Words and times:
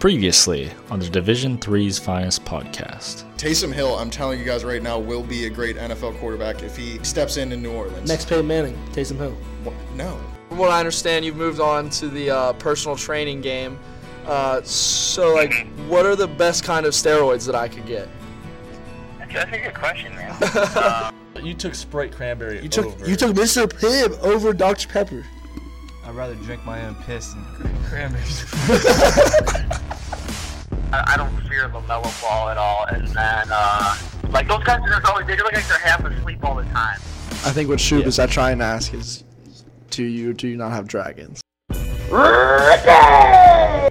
Previously 0.00 0.70
on 0.90 0.98
the 0.98 1.10
Division 1.10 1.58
Three's 1.58 1.98
Finest 1.98 2.42
podcast. 2.46 3.24
Taysom 3.36 3.70
Hill, 3.70 3.96
I'm 3.96 4.08
telling 4.08 4.38
you 4.38 4.46
guys 4.46 4.64
right 4.64 4.82
now, 4.82 4.98
will 4.98 5.22
be 5.22 5.44
a 5.44 5.50
great 5.50 5.76
NFL 5.76 6.18
quarterback 6.18 6.62
if 6.62 6.74
he 6.74 6.98
steps 7.04 7.36
in 7.36 7.52
in 7.52 7.60
New 7.62 7.70
Orleans. 7.70 8.08
Next 8.08 8.26
Peyton 8.26 8.46
Manning, 8.46 8.78
Taysom 8.92 9.18
Hill. 9.18 9.36
What? 9.62 9.74
No. 9.96 10.18
From 10.48 10.56
what 10.56 10.70
I 10.70 10.78
understand, 10.78 11.26
you've 11.26 11.36
moved 11.36 11.60
on 11.60 11.90
to 11.90 12.08
the 12.08 12.30
uh, 12.30 12.52
personal 12.54 12.96
training 12.96 13.42
game. 13.42 13.78
Uh, 14.24 14.62
so, 14.62 15.34
like, 15.34 15.66
what 15.86 16.06
are 16.06 16.16
the 16.16 16.28
best 16.28 16.64
kind 16.64 16.86
of 16.86 16.94
steroids 16.94 17.44
that 17.44 17.54
I 17.54 17.68
could 17.68 17.84
get? 17.84 18.08
That's 19.18 19.52
a 19.52 19.58
good 19.60 19.74
question, 19.74 20.14
man. 20.14 20.34
uh, 20.42 21.10
You 21.42 21.52
took 21.52 21.74
Sprite 21.74 22.12
cranberry. 22.12 22.62
You 22.62 22.70
took 22.70 22.86
over. 22.86 23.06
you 23.06 23.16
took 23.16 23.36
Mr. 23.36 23.66
Pibb 23.70 24.18
over 24.20 24.54
Dr. 24.54 24.88
Pepper. 24.88 25.26
I'd 26.10 26.16
rather 26.16 26.34
drink 26.34 26.66
my 26.66 26.84
own 26.86 26.96
piss 27.06 27.34
than 27.34 27.44
cranberries. 27.84 28.44
I, 30.92 31.04
I 31.06 31.16
don't 31.16 31.30
fear 31.48 31.68
LaMelo 31.68 32.20
Ball 32.20 32.48
at 32.48 32.58
all. 32.58 32.84
And 32.86 33.06
then, 33.06 33.46
uh, 33.48 33.96
like, 34.30 34.48
those 34.48 34.64
guys 34.64 34.80
are 34.90 35.00
always, 35.06 35.28
they 35.28 35.36
look 35.36 35.52
like 35.52 35.64
they're 35.68 35.78
half 35.78 36.04
asleep 36.04 36.44
all 36.44 36.56
the 36.56 36.64
time. 36.64 36.98
I 37.44 37.52
think 37.52 37.68
what 37.68 37.78
Shub 37.78 38.04
is 38.06 38.18
trying 38.32 38.58
to 38.58 38.64
ask 38.64 38.92
is, 38.92 39.22
do 39.90 40.02
you 40.02 40.34
do 40.34 40.48
you 40.48 40.56
not 40.56 40.72
have 40.72 40.88
dragons? 40.88 41.42
Yeah, 41.70 43.89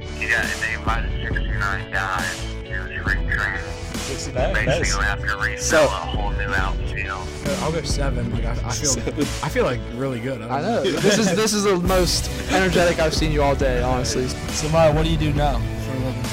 That- 4.34 4.54
that 4.54 4.66
Basically, 4.66 5.02
is- 5.02 5.08
have 5.08 5.20
to 5.28 5.38
refill 5.38 5.58
So- 5.64 5.84
a 5.86 5.88
whole 5.88 6.32
new 6.32 6.54
outfield. 6.54 7.28
I'll 7.62 7.72
go 7.72 7.82
seven. 7.82 8.32
Like 8.32 8.46
I, 8.46 8.52
I 8.52 8.72
feel, 8.72 9.26
I 9.44 9.50
feel 9.50 9.64
like 9.66 9.80
really 9.96 10.20
good. 10.20 10.42
I 10.44 10.62
know. 10.62 10.84
this 10.84 11.18
is 11.18 11.36
this 11.36 11.54
is 11.54 11.64
the 11.64 11.78
most 11.78 12.30
energetic 12.52 13.00
I've 13.00 13.14
seen 13.16 13.32
you 13.32 13.42
all 13.42 13.55
day, 13.55 13.82
honestly. 13.82 14.28
So, 14.28 14.70
Maya, 14.70 14.94
what 14.94 15.04
do 15.04 15.12
you 15.12 15.18
do 15.18 15.34
now? 15.34 15.58
For 15.58 15.92
a 15.92 16.00
living. 16.00 16.24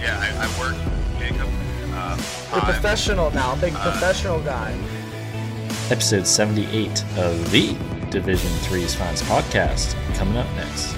Yeah, 0.00 0.18
I, 0.18 0.46
I 0.46 0.60
work 0.60 0.76
Jacob. 1.18 1.48
Uh, 1.94 2.16
You're 2.52 2.60
professional 2.62 3.30
now, 3.32 3.54
big 3.56 3.74
professional 3.74 4.40
guy. 4.40 4.74
Episode 5.90 6.26
78 6.26 7.04
of 7.18 7.50
the 7.50 7.76
Division 8.10 8.50
Three's 8.60 8.94
Finest 8.94 9.24
podcast 9.24 9.94
coming 10.14 10.36
up 10.38 10.46
next. 10.56 10.92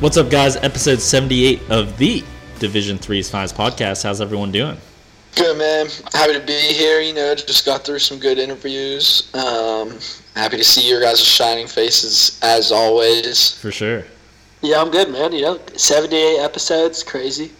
What's 0.00 0.16
up, 0.16 0.30
guys? 0.30 0.56
Episode 0.56 1.00
78 1.00 1.60
of 1.70 1.96
the 1.98 2.24
Division 2.64 2.96
Three's 2.96 3.28
Finest 3.28 3.54
podcast. 3.54 4.02
How's 4.04 4.22
everyone 4.22 4.50
doing? 4.50 4.78
Good 5.36 5.58
man. 5.58 5.86
Happy 6.14 6.32
to 6.32 6.40
be 6.40 6.52
here. 6.72 7.00
You 7.00 7.12
know, 7.12 7.34
just 7.34 7.66
got 7.66 7.84
through 7.84 7.98
some 7.98 8.18
good 8.18 8.38
interviews. 8.38 9.28
Um, 9.34 9.98
happy 10.34 10.56
to 10.56 10.64
see 10.64 10.88
your 10.88 10.98
guys' 11.02 11.22
shining 11.22 11.66
faces 11.66 12.38
as 12.42 12.72
always. 12.72 13.50
For 13.60 13.70
sure. 13.70 14.04
Yeah, 14.62 14.80
I'm 14.80 14.90
good, 14.90 15.10
man. 15.10 15.32
You 15.32 15.42
know, 15.42 15.60
78 15.76 16.38
episodes, 16.38 17.02
crazy. 17.02 17.52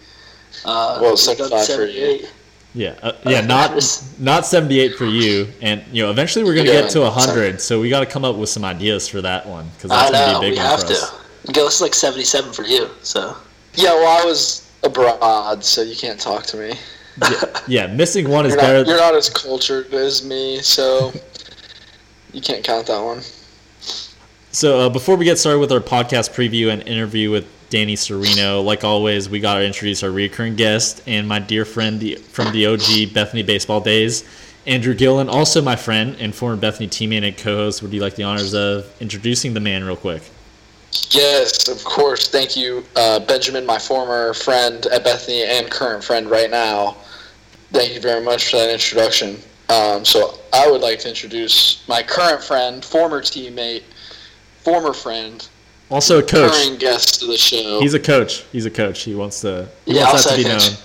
Uh, 0.65 0.97
Well, 0.99 1.15
75 1.15 1.51
for 1.67 1.85
you. 1.85 2.17
78. 2.23 2.31
Yeah, 2.73 2.95
uh, 3.03 3.11
yeah, 3.27 3.41
not 3.41 3.71
not 4.19 4.45
78 4.47 4.95
for 4.95 5.05
you, 5.05 5.47
and 5.61 5.83
you 5.93 6.01
know, 6.01 6.09
eventually 6.09 6.43
we're 6.43 6.55
gonna 6.55 6.67
Yeah, 6.71 6.81
get 6.81 6.89
to 6.91 7.01
100, 7.01 7.61
so 7.61 7.79
we 7.79 7.89
got 7.89 7.99
to 7.99 8.05
come 8.07 8.25
up 8.25 8.35
with 8.37 8.49
some 8.49 8.65
ideas 8.65 9.07
for 9.07 9.21
that 9.21 9.45
one 9.45 9.69
because 9.77 9.91
I 9.91 10.09
that's 10.09 10.11
gonna 10.11 10.33
know, 10.33 10.39
be 10.41 10.47
a 10.47 10.49
we 10.49 10.55
big 10.55 10.57
one 10.59 10.67
have 10.71 10.79
for 10.81 10.87
to. 10.87 10.93
us. 10.93 11.13
Gil, 11.53 11.65
this 11.65 11.75
is 11.75 11.81
like 11.81 11.93
77 11.93 12.51
for 12.53 12.63
you, 12.63 12.89
so. 13.03 13.37
Yeah, 13.75 13.93
well, 13.93 14.21
I 14.21 14.25
was 14.25 14.64
abroad, 14.85 15.63
so 15.63 15.81
you 15.81 15.95
can't 15.95 16.19
talk 16.19 16.43
to 16.47 16.57
me. 16.57 16.73
Yeah, 17.21 17.41
yeah, 17.67 17.87
missing 17.87 18.29
one 18.29 18.45
is 18.45 18.53
You're 18.53 18.61
better. 18.61 18.83
you're 18.89 18.97
not 18.97 19.15
as 19.15 19.29
cultured 19.29 19.93
as 19.93 20.25
me, 20.25 20.59
so 20.61 21.11
you 22.33 22.41
can't 22.41 22.63
count 22.63 22.87
that 22.87 23.01
one. 23.01 23.21
So 24.51 24.79
uh, 24.79 24.89
before 24.89 25.15
we 25.17 25.25
get 25.25 25.37
started 25.37 25.59
with 25.59 25.71
our 25.71 25.79
podcast 25.81 26.33
preview 26.33 26.71
and 26.71 26.81
interview 26.87 27.29
with 27.29 27.45
Danny 27.69 27.95
Sereno, 27.95 28.61
like 28.61 28.83
always, 28.85 29.27
we 29.29 29.39
got 29.41 29.55
to 29.55 29.65
introduce 29.65 30.01
our 30.03 30.11
recurring 30.11 30.55
guest 30.55 31.01
and 31.07 31.27
my 31.27 31.39
dear 31.39 31.65
friend 31.65 31.99
the, 31.99 32.15
from 32.15 32.53
the 32.53 32.65
OG 32.67 33.13
Bethany 33.13 33.43
baseball 33.43 33.81
days, 33.81 34.23
Andrew 34.65 34.93
Gillen, 34.93 35.27
also 35.29 35.61
my 35.61 35.75
friend 35.75 36.15
and 36.19 36.33
former 36.33 36.55
Bethany 36.55 36.87
teammate 36.87 37.27
and 37.27 37.37
co-host. 37.37 37.81
Would 37.83 37.93
you 37.93 38.01
like 38.01 38.15
the 38.15 38.23
honors 38.23 38.53
of 38.53 38.89
introducing 39.01 39.53
the 39.53 39.59
man 39.59 39.83
real 39.83 39.97
quick? 39.97 40.23
Yes, 41.11 41.67
of 41.67 41.83
course. 41.83 42.27
Thank 42.29 42.55
you, 42.55 42.85
uh, 42.95 43.19
Benjamin, 43.19 43.65
my 43.65 43.79
former 43.79 44.33
friend 44.33 44.85
at 44.87 45.03
Bethany 45.03 45.43
and 45.43 45.69
current 45.69 46.03
friend 46.03 46.29
right 46.29 46.49
now. 46.49 46.97
Thank 47.71 47.93
you 47.93 47.99
very 47.99 48.23
much 48.23 48.49
for 48.49 48.57
that 48.57 48.71
introduction. 48.71 49.37
Um, 49.69 50.05
so 50.05 50.39
I 50.53 50.69
would 50.69 50.81
like 50.81 50.99
to 50.99 51.09
introduce 51.09 51.83
my 51.87 52.03
current 52.03 52.43
friend, 52.43 52.83
former 52.85 53.21
teammate, 53.21 53.83
former 54.63 54.93
friend, 54.93 55.47
Also 55.89 56.19
a 56.19 56.23
coach. 56.23 56.51
current 56.51 56.79
guest 56.79 57.21
of 57.23 57.29
the 57.29 57.37
show. 57.37 57.79
He's 57.81 57.93
a 57.93 57.99
coach. 57.99 58.43
He's 58.51 58.65
a 58.65 58.71
coach. 58.71 59.01
He 59.03 59.15
wants 59.15 59.41
to. 59.41 59.67
He 59.85 59.95
Yeah, 59.95 60.05
wants 60.05 60.27
I'll 60.27 60.37
that 60.37 60.43
to 60.43 60.43
be 60.43 60.49
known. 60.49 60.77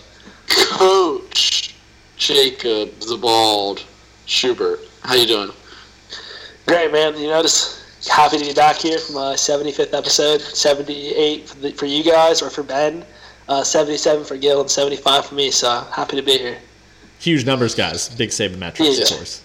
Coach 0.79 1.75
Jacob 2.17 2.99
the 3.01 3.17
Bald 3.17 3.85
Schubert. 4.27 4.81
How 5.03 5.15
you 5.15 5.27
doing? 5.27 5.51
Great, 6.67 6.93
man. 6.93 7.17
You 7.19 7.29
know, 7.29 7.43
just 7.43 7.80
happy 8.09 8.39
to 8.39 8.45
be 8.45 8.53
back 8.55 8.77
here 8.77 8.99
for 8.99 9.13
my 9.13 9.35
75th 9.35 9.93
episode. 9.95 10.41
78 10.41 11.49
for, 11.49 11.57
the, 11.59 11.73
for 11.73 11.87
you 11.87 12.03
guys, 12.05 12.43
or 12.43 12.51
for 12.51 12.63
Ben. 12.63 13.05
Uh, 13.49 13.65
77 13.65 14.25
for 14.25 14.37
Gil, 14.37 14.61
and 14.61 14.71
75 14.71 15.27
for 15.27 15.35
me, 15.35 15.51
so 15.51 15.69
happy 15.93 16.15
to 16.17 16.23
be 16.23 16.39
here. 16.39 16.57
Huge 17.19 17.45
numbers, 17.45 17.75
guys. 17.75 18.09
Big 18.09 18.31
sabermetrics, 18.31 18.97
Yeah. 18.99 19.03
of 19.03 19.09
course. 19.11 19.43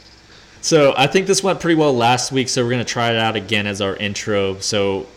So 0.62 0.94
I 0.96 1.08
think 1.08 1.28
this 1.28 1.44
went 1.44 1.60
pretty 1.60 1.76
well 1.76 1.94
last 1.94 2.32
week, 2.32 2.50
so 2.50 2.64
we're 2.64 2.70
gonna 2.72 2.84
try 2.86 3.12
it 3.12 3.18
out 3.18 3.36
again 3.36 3.66
as 3.68 3.82
our 3.82 3.96
intro. 3.96 4.60
So 4.60 5.08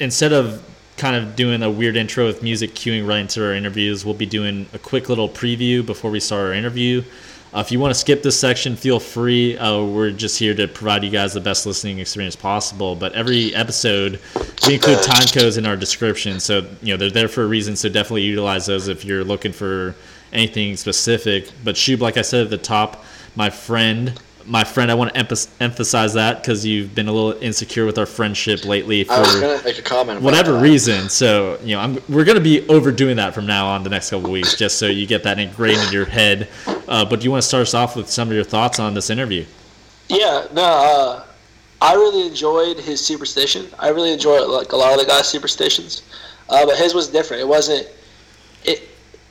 instead 0.00 0.32
of 0.32 0.62
kind 0.96 1.14
of 1.16 1.36
doing 1.36 1.62
a 1.62 1.70
weird 1.70 1.96
intro 1.96 2.26
with 2.26 2.42
music 2.42 2.74
cueing 2.74 3.06
right 3.06 3.18
into 3.20 3.44
our 3.44 3.54
interviews, 3.54 4.04
we'll 4.04 4.14
be 4.14 4.26
doing 4.26 4.66
a 4.72 4.78
quick 4.78 5.08
little 5.08 5.28
preview 5.28 5.84
before 5.86 6.10
we 6.10 6.18
start 6.20 6.46
our 6.46 6.52
interview. 6.52 7.02
Uh, 7.54 7.60
if 7.60 7.72
you 7.72 7.80
want 7.80 7.94
to 7.94 7.98
skip 7.98 8.22
this 8.22 8.38
section, 8.38 8.76
feel 8.76 9.00
free. 9.00 9.56
Uh, 9.56 9.82
we're 9.82 10.10
just 10.10 10.38
here 10.38 10.54
to 10.54 10.68
provide 10.68 11.02
you 11.02 11.10
guys 11.10 11.32
the 11.32 11.40
best 11.40 11.64
listening 11.64 11.98
experience 11.98 12.36
possible. 12.36 12.94
But 12.94 13.14
every 13.14 13.54
episode, 13.54 14.20
we 14.66 14.74
include 14.74 15.02
time 15.02 15.26
codes 15.28 15.56
in 15.56 15.64
our 15.64 15.76
description, 15.76 16.40
so 16.40 16.66
you 16.82 16.92
know 16.92 16.98
they're 16.98 17.10
there 17.10 17.28
for 17.28 17.42
a 17.42 17.46
reason. 17.46 17.74
So 17.74 17.88
definitely 17.88 18.22
utilize 18.22 18.66
those 18.66 18.88
if 18.88 19.04
you're 19.04 19.24
looking 19.24 19.52
for 19.52 19.94
anything 20.32 20.76
specific. 20.76 21.50
But 21.64 21.76
Shub, 21.76 22.00
like 22.00 22.18
I 22.18 22.22
said 22.22 22.44
at 22.44 22.50
the 22.50 22.58
top, 22.58 23.04
my 23.34 23.48
friend, 23.48 24.20
my 24.48 24.64
friend, 24.64 24.90
I 24.90 24.94
want 24.94 25.14
to 25.14 25.22
emph- 25.22 25.48
emphasize 25.60 26.14
that 26.14 26.42
because 26.42 26.64
you've 26.64 26.94
been 26.94 27.08
a 27.08 27.12
little 27.12 27.40
insecure 27.42 27.84
with 27.84 27.98
our 27.98 28.06
friendship 28.06 28.64
lately 28.64 29.04
for 29.04 29.12
I 29.12 29.20
was 29.20 29.34
gonna 29.40 29.62
make 29.62 29.78
a 29.78 29.82
comment. 29.82 30.22
whatever 30.22 30.52
that. 30.52 30.62
reason. 30.62 31.08
So 31.08 31.58
you 31.62 31.76
know, 31.76 31.80
I'm, 31.80 31.94
we're 32.08 32.24
going 32.24 32.38
to 32.38 32.42
be 32.42 32.66
overdoing 32.68 33.16
that 33.16 33.34
from 33.34 33.46
now 33.46 33.66
on 33.66 33.82
the 33.82 33.90
next 33.90 34.10
couple 34.10 34.26
of 34.26 34.32
weeks, 34.32 34.56
just 34.56 34.78
so 34.78 34.86
you 34.86 35.06
get 35.06 35.22
that 35.24 35.38
ingrained 35.38 35.80
in 35.86 35.92
your 35.92 36.06
head. 36.06 36.48
Uh, 36.88 37.04
but 37.04 37.20
do 37.20 37.24
you 37.24 37.30
want 37.30 37.42
to 37.42 37.48
start 37.48 37.62
us 37.62 37.74
off 37.74 37.94
with 37.96 38.08
some 38.08 38.28
of 38.28 38.34
your 38.34 38.44
thoughts 38.44 38.78
on 38.78 38.94
this 38.94 39.10
interview? 39.10 39.44
Yeah, 40.08 40.46
no, 40.52 40.62
uh, 40.62 41.24
I 41.80 41.94
really 41.94 42.26
enjoyed 42.26 42.78
his 42.78 43.04
superstition. 43.04 43.66
I 43.78 43.88
really 43.88 44.12
enjoy 44.12 44.40
like 44.46 44.72
a 44.72 44.76
lot 44.76 44.92
of 44.94 44.98
the 45.00 45.06
guys' 45.06 45.28
superstitions, 45.28 46.02
uh, 46.48 46.64
but 46.64 46.76
his 46.76 46.94
was 46.94 47.08
different. 47.08 47.42
It 47.42 47.48
wasn't. 47.48 47.86
It. 48.64 48.88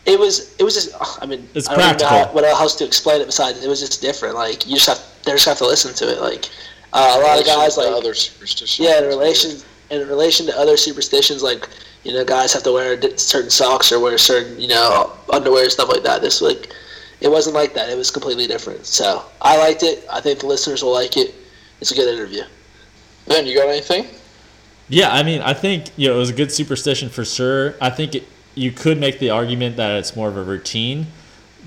It 0.07 0.17
was. 0.17 0.55
It 0.57 0.63
was 0.63 0.73
just. 0.73 1.21
I 1.21 1.25
mean, 1.25 1.47
It's 1.53 1.67
I 1.67 1.75
don't 1.75 1.83
even 1.83 1.97
know 1.97 2.07
how, 2.07 2.33
what 2.33 2.45
else 2.45 2.75
to 2.77 2.85
explain 2.85 3.21
it 3.21 3.25
besides. 3.25 3.63
It 3.63 3.67
was 3.67 3.81
just 3.81 4.01
different. 4.01 4.35
Like 4.35 4.65
you 4.65 4.75
just 4.75 4.87
have. 4.87 4.99
They 5.25 5.33
just 5.33 5.45
have 5.45 5.57
to 5.57 5.67
listen 5.67 5.93
to 5.95 6.09
it. 6.09 6.21
Like 6.21 6.45
uh, 6.93 7.17
a 7.17 7.21
lot 7.21 7.39
of 7.39 7.45
guys 7.45 7.77
like 7.77 7.87
other 7.87 8.13
superstitions. 8.13 8.79
yeah, 8.79 8.99
in 8.99 9.05
relation 9.05 9.59
in 9.89 10.07
relation 10.07 10.45
to 10.45 10.57
other 10.57 10.77
superstitions, 10.77 11.43
like 11.43 11.67
you 12.03 12.13
know, 12.13 12.23
guys 12.23 12.53
have 12.53 12.63
to 12.63 12.71
wear 12.71 12.99
certain 13.17 13.49
socks 13.49 13.91
or 13.91 13.99
wear 13.99 14.17
certain 14.17 14.57
you 14.57 14.69
know 14.69 15.11
underwear 15.31 15.63
and 15.63 15.71
stuff 15.71 15.89
like 15.89 16.03
that. 16.03 16.21
This 16.21 16.41
like 16.41 16.73
it 17.19 17.27
wasn't 17.27 17.55
like 17.55 17.73
that. 17.73 17.89
It 17.89 17.97
was 17.97 18.09
completely 18.09 18.47
different. 18.47 18.85
So 18.85 19.25
I 19.41 19.57
liked 19.57 19.83
it. 19.83 20.05
I 20.09 20.21
think 20.21 20.39
the 20.39 20.47
listeners 20.47 20.83
will 20.83 20.93
like 20.93 21.17
it. 21.17 21.35
It's 21.81 21.91
a 21.91 21.95
good 21.95 22.13
interview. 22.13 22.43
Ben, 23.27 23.45
you 23.45 23.57
got 23.57 23.67
anything? 23.67 24.07
Yeah, 24.87 25.11
I 25.11 25.21
mean, 25.21 25.41
I 25.41 25.53
think 25.53 25.91
you 25.97 26.07
know 26.07 26.15
it 26.15 26.19
was 26.19 26.29
a 26.29 26.33
good 26.33 26.51
superstition 26.51 27.09
for 27.09 27.25
sure. 27.25 27.75
I 27.81 27.89
think 27.89 28.15
it, 28.15 28.23
you 28.57 28.71
could 28.71 28.99
make 28.99 29.19
the 29.19 29.29
argument 29.29 29.77
that 29.77 29.97
it's 29.97 30.15
more 30.15 30.27
of 30.27 30.35
a 30.35 30.43
routine, 30.43 31.07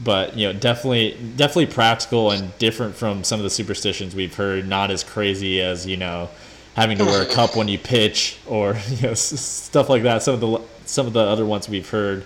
but 0.03 0.37
you 0.37 0.47
know, 0.47 0.59
definitely, 0.59 1.17
definitely 1.37 1.67
practical 1.67 2.33
and 2.33 2.57
different 2.59 2.97
from 2.97 3.23
some 3.23 3.39
of 3.39 3.45
the 3.45 3.51
superstitions 3.51 4.15
we've 4.15 4.35
heard. 4.35 4.67
Not 4.67 4.91
as 4.91 5.05
crazy 5.05 5.61
as 5.61 5.87
you 5.87 5.97
know 5.97 6.29
having 6.75 6.99
to 6.99 7.05
wear 7.05 7.23
a 7.23 7.27
cup 7.27 7.57
when 7.57 7.69
you 7.69 7.79
pitch 7.79 8.39
or 8.47 8.77
you 8.89 9.09
know 9.09 9.15
stuff 9.15 9.89
like 9.89 10.03
that. 10.03 10.23
Some 10.23 10.35
of 10.35 10.41
the 10.41 10.61
some 10.85 11.07
of 11.07 11.13
the 11.13 11.21
other 11.21 11.47
ones 11.47 11.69
we've 11.69 11.89
heard. 11.89 12.25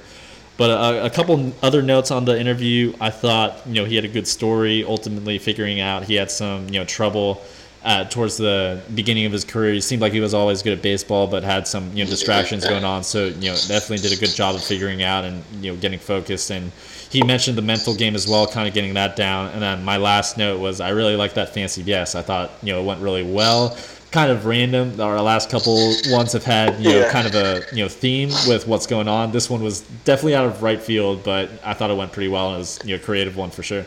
But 0.57 0.71
a, 0.71 1.07
a 1.07 1.11
couple 1.11 1.53
other 1.63 1.83
notes 1.83 2.13
on 2.13 2.25
the 2.25 2.39
interview. 2.39 2.95
I 3.01 3.11
thought 3.11 3.67
you 3.67 3.75
know 3.75 3.85
he 3.85 3.97
had 3.97 4.05
a 4.05 4.09
good 4.09 4.27
story. 4.27 4.85
Ultimately, 4.85 5.39
figuring 5.39 5.81
out 5.81 6.05
he 6.05 6.15
had 6.15 6.31
some 6.31 6.67
you 6.67 6.79
know 6.79 6.85
trouble 6.85 7.43
uh, 7.85 8.05
towards 8.05 8.37
the 8.39 8.81
beginning 8.95 9.27
of 9.27 9.33
his 9.33 9.45
career. 9.45 9.75
He 9.75 9.81
seemed 9.81 10.01
like 10.03 10.13
he 10.13 10.21
was 10.21 10.33
always 10.35 10.63
good 10.63 10.73
at 10.73 10.83
baseball, 10.83 11.27
but 11.27 11.43
had 11.43 11.69
some 11.69 11.91
you 11.95 12.03
know 12.05 12.11
distractions 12.11 12.65
going 12.67 12.85
on. 12.85 13.05
So 13.05 13.27
you 13.27 13.51
know 13.51 13.57
definitely 13.69 13.99
did 13.99 14.13
a 14.17 14.21
good 14.21 14.35
job 14.35 14.55
of 14.55 14.63
figuring 14.65 15.03
out 15.03 15.25
and 15.25 15.43
you 15.63 15.73
know 15.73 15.79
getting 15.79 15.99
focused. 15.99 16.51
And 16.51 16.73
he 17.11 17.23
mentioned 17.23 17.57
the 17.59 17.63
mental 17.63 17.95
game 17.95 18.15
as 18.15 18.27
well, 18.27 18.47
kind 18.47 18.67
of 18.67 18.75
getting 18.75 18.95
that 18.95 19.17
down. 19.17 19.51
And 19.51 19.63
then 19.63 19.85
my 19.85 19.99
last 19.99 20.37
note 20.39 20.61
was 20.61 20.81
I 20.81 20.89
really 20.91 21.15
like 21.17 21.35
that 21.35 21.53
fancy 21.55 21.83
yes. 21.83 22.15
I 22.15 22.23
thought 22.23 22.51
you 22.63 22.73
know 22.73 22.81
it 22.81 22.85
went 22.85 23.01
really 23.01 23.23
well. 23.23 23.77
kind 24.11 24.31
of 24.31 24.47
random. 24.47 24.99
Our 25.01 25.21
last 25.21 25.51
couple 25.51 25.93
ones 26.09 26.33
have 26.33 26.45
had 26.45 26.79
you 26.81 26.89
know 26.91 27.01
Yeah. 27.01 27.11
kind 27.13 27.27
of 27.27 27.35
a 27.35 27.63
you 27.73 27.83
know 27.83 27.89
theme 27.89 28.31
with 28.49 28.67
what's 28.67 28.87
going 28.87 29.09
on. 29.09 29.31
This 29.33 29.51
one 29.51 29.63
was 29.63 29.81
definitely 30.05 30.37
out 30.37 30.47
of 30.47 30.63
right 30.63 30.81
field, 30.81 31.23
but 31.23 31.51
I 31.65 31.75
thought 31.75 31.91
it 31.91 31.97
went 31.97 32.13
pretty 32.13 32.29
well 32.29 32.47
and 32.49 32.55
it 32.57 32.59
was 32.61 32.79
you 32.85 32.97
know 32.97 33.03
a 33.03 33.05
creative 33.05 33.37
one 33.37 33.51
for 33.51 33.63
sure. 33.63 33.85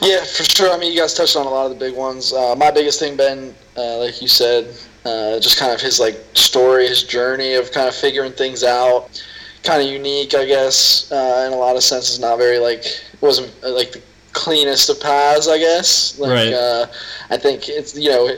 Yeah, 0.00 0.24
for 0.24 0.44
sure. 0.44 0.72
I 0.72 0.78
mean, 0.78 0.92
you 0.92 0.98
guys 0.98 1.14
touched 1.14 1.36
on 1.36 1.46
a 1.46 1.50
lot 1.50 1.70
of 1.70 1.78
the 1.78 1.84
big 1.84 1.96
ones. 1.96 2.32
Uh, 2.32 2.54
my 2.56 2.70
biggest 2.70 2.98
thing, 2.98 3.16
Ben, 3.16 3.54
uh, 3.76 3.98
like 3.98 4.20
you 4.20 4.28
said, 4.28 4.74
uh, 5.04 5.38
just 5.40 5.58
kind 5.58 5.72
of 5.72 5.80
his 5.80 6.00
like 6.00 6.16
story, 6.34 6.86
his 6.88 7.02
journey 7.02 7.54
of 7.54 7.70
kind 7.72 7.88
of 7.88 7.94
figuring 7.94 8.32
things 8.32 8.64
out. 8.64 9.22
Kind 9.62 9.82
of 9.82 9.88
unique, 9.88 10.34
I 10.34 10.44
guess, 10.44 11.10
uh, 11.10 11.44
in 11.46 11.52
a 11.52 11.56
lot 11.56 11.76
of 11.76 11.82
senses. 11.82 12.18
Not 12.18 12.38
very 12.38 12.58
like 12.58 12.84
wasn't 13.20 13.52
uh, 13.64 13.72
like 13.72 13.92
the 13.92 14.02
cleanest 14.32 14.88
of 14.88 15.00
paths, 15.00 15.48
I 15.48 15.58
guess. 15.58 16.18
Like, 16.18 16.30
Right. 16.30 16.52
Uh, 16.52 16.86
I 17.30 17.36
think 17.36 17.68
it's 17.68 17.96
you 17.96 18.10
know 18.10 18.36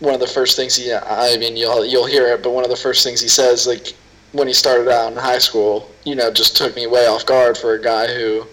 one 0.00 0.14
of 0.14 0.20
the 0.20 0.26
first 0.26 0.56
things 0.56 0.76
he. 0.76 0.92
I 0.92 1.36
mean, 1.36 1.56
you'll 1.56 1.84
you'll 1.84 2.06
hear 2.06 2.26
it, 2.28 2.42
but 2.42 2.50
one 2.50 2.64
of 2.64 2.70
the 2.70 2.76
first 2.76 3.04
things 3.04 3.20
he 3.20 3.28
says, 3.28 3.66
like 3.66 3.94
when 4.32 4.48
he 4.48 4.54
started 4.54 4.88
out 4.88 5.12
in 5.12 5.18
high 5.18 5.38
school, 5.38 5.90
you 6.04 6.14
know, 6.14 6.32
just 6.32 6.56
took 6.56 6.74
me 6.74 6.86
way 6.86 7.06
off 7.06 7.26
guard 7.26 7.56
for 7.56 7.74
a 7.74 7.82
guy 7.82 8.06
who 8.12 8.46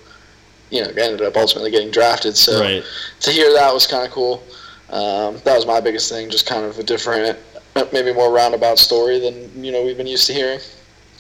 you 0.69 0.81
know, 0.81 0.87
ended 0.89 1.21
up 1.21 1.35
ultimately 1.35 1.71
getting 1.71 1.91
drafted. 1.91 2.35
So 2.37 2.59
Right. 2.61 2.83
to 3.21 3.31
hear 3.31 3.51
that 3.53 3.73
was 3.73 3.87
kind 3.87 4.05
of 4.05 4.11
cool. 4.11 4.43
Um, 4.89 5.37
that 5.43 5.55
was 5.55 5.65
my 5.65 5.79
biggest 5.79 6.09
thing, 6.11 6.29
just 6.29 6.45
kind 6.47 6.65
of 6.65 6.77
a 6.79 6.83
different, 6.83 7.37
maybe 7.93 8.11
more 8.13 8.31
roundabout 8.31 8.79
story 8.79 9.19
than 9.19 9.63
you 9.63 9.71
know 9.71 9.83
we've 9.83 9.97
been 9.97 10.07
used 10.07 10.27
to 10.27 10.33
hearing. 10.33 10.59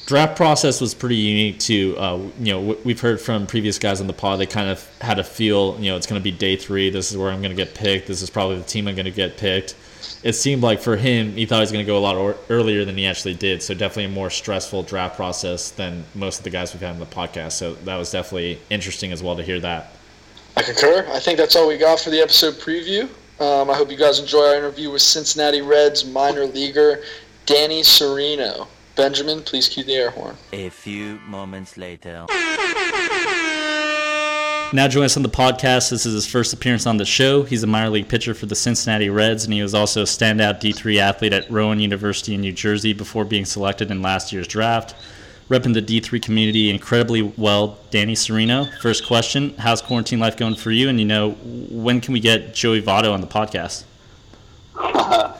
draft 0.07 0.35
process 0.35 0.81
was 0.81 0.95
pretty 0.95 1.15
unique 1.15 1.59
too. 1.59 1.95
Uh, 1.97 2.17
you 2.39 2.51
know, 2.53 2.59
w- 2.61 2.79
we've 2.83 2.99
heard 2.99 3.21
from 3.21 3.45
previous 3.45 3.77
guys 3.77 4.01
on 4.01 4.07
the 4.07 4.13
pod. 4.13 4.39
They 4.39 4.47
kind 4.47 4.69
of 4.69 4.87
had 5.01 5.19
a 5.19 5.23
feel. 5.23 5.77
You 5.79 5.91
know, 5.91 5.97
it's 5.97 6.07
going 6.07 6.19
to 6.19 6.23
be 6.23 6.31
day 6.31 6.55
three. 6.55 6.89
This 6.89 7.11
is 7.11 7.17
where 7.17 7.29
I'm 7.29 7.41
going 7.43 7.55
to 7.55 7.63
get 7.63 7.75
picked. 7.75 8.07
This 8.07 8.23
is 8.23 8.29
probably 8.31 8.57
the 8.57 8.63
team 8.63 8.87
I'm 8.87 8.95
going 8.95 9.05
to 9.05 9.11
get 9.11 9.37
picked. 9.37 9.75
It 10.23 10.33
seemed 10.33 10.61
like 10.61 10.79
for 10.81 10.95
him, 10.95 11.33
he 11.33 11.45
thought 11.45 11.57
he 11.57 11.61
was 11.61 11.71
going 11.71 11.85
to 11.85 11.87
go 11.91 11.97
a 11.97 11.99
lot 11.99 12.15
or- 12.15 12.37
earlier 12.49 12.85
than 12.85 12.97
he 12.97 13.05
actually 13.05 13.35
did. 13.35 13.63
So 13.63 13.73
definitely 13.73 14.05
a 14.05 14.09
more 14.09 14.29
stressful 14.29 14.83
draft 14.83 15.15
process 15.15 15.71
than 15.71 16.03
most 16.15 16.39
of 16.39 16.43
the 16.43 16.49
guys 16.49 16.73
we've 16.73 16.81
had 16.81 16.91
on 16.91 16.99
the 16.99 17.05
podcast. 17.05 17.53
So 17.53 17.75
that 17.75 17.95
was 17.95 18.11
definitely 18.11 18.59
interesting 18.69 19.11
as 19.11 19.23
well 19.23 19.35
to 19.35 19.43
hear 19.43 19.59
that. 19.61 19.93
I 20.57 20.63
concur. 20.63 21.07
I 21.11 21.19
think 21.19 21.37
that's 21.37 21.55
all 21.55 21.67
we 21.67 21.77
got 21.77 21.99
for 21.99 22.09
the 22.09 22.19
episode 22.19 22.55
preview. 22.55 23.03
Um, 23.39 23.69
I 23.69 23.75
hope 23.75 23.89
you 23.89 23.97
guys 23.97 24.19
enjoy 24.19 24.47
our 24.49 24.55
interview 24.55 24.91
with 24.91 25.01
Cincinnati 25.01 25.61
Reds 25.61 26.05
minor 26.05 26.45
leaguer 26.45 27.03
Danny 27.45 27.83
Sereno. 27.83 28.67
Benjamin, 28.95 29.41
please 29.41 29.69
cue 29.69 29.85
the 29.85 29.93
air 29.93 30.09
horn. 30.09 30.35
A 30.51 30.67
few 30.69 31.19
moments 31.19 31.77
later. 31.77 32.25
Now 34.71 34.87
joining 34.87 35.05
us 35.05 35.17
on 35.17 35.23
the 35.23 35.29
podcast. 35.29 35.89
This 35.89 36.05
is 36.05 36.13
his 36.13 36.27
first 36.27 36.53
appearance 36.53 36.85
on 36.85 36.97
the 36.97 37.05
show. 37.05 37.41
He's 37.41 37.63
a 37.63 37.67
minor 37.67 37.89
league 37.89 38.07
pitcher 38.07 38.35
for 38.35 38.45
the 38.45 38.55
Cincinnati 38.55 39.09
Reds, 39.09 39.43
and 39.43 39.51
he 39.51 39.63
was 39.63 39.73
also 39.73 40.01
a 40.01 40.05
standout 40.05 40.61
D3 40.61 40.99
athlete 40.99 41.33
at 41.33 41.49
Rowan 41.49 41.79
University 41.79 42.35
in 42.35 42.41
New 42.41 42.53
Jersey 42.53 42.93
before 42.93 43.25
being 43.25 43.45
selected 43.45 43.89
in 43.89 44.03
last 44.03 44.31
year's 44.31 44.47
draft. 44.47 44.93
Repping 45.49 45.73
the 45.73 45.81
D3 45.81 46.21
community 46.21 46.69
incredibly 46.69 47.23
well, 47.23 47.79
Danny 47.89 48.13
Sereno. 48.13 48.65
First 48.79 49.07
question: 49.07 49.55
How's 49.57 49.81
quarantine 49.81 50.19
life 50.19 50.37
going 50.37 50.53
for 50.53 50.69
you? 50.69 50.87
And 50.87 50.99
you 50.99 51.05
know, 51.07 51.31
when 51.31 51.99
can 51.99 52.13
we 52.13 52.19
get 52.19 52.53
Joey 52.53 52.79
Votto 52.79 53.11
on 53.11 53.21
the 53.21 53.27
podcast? 53.27 53.85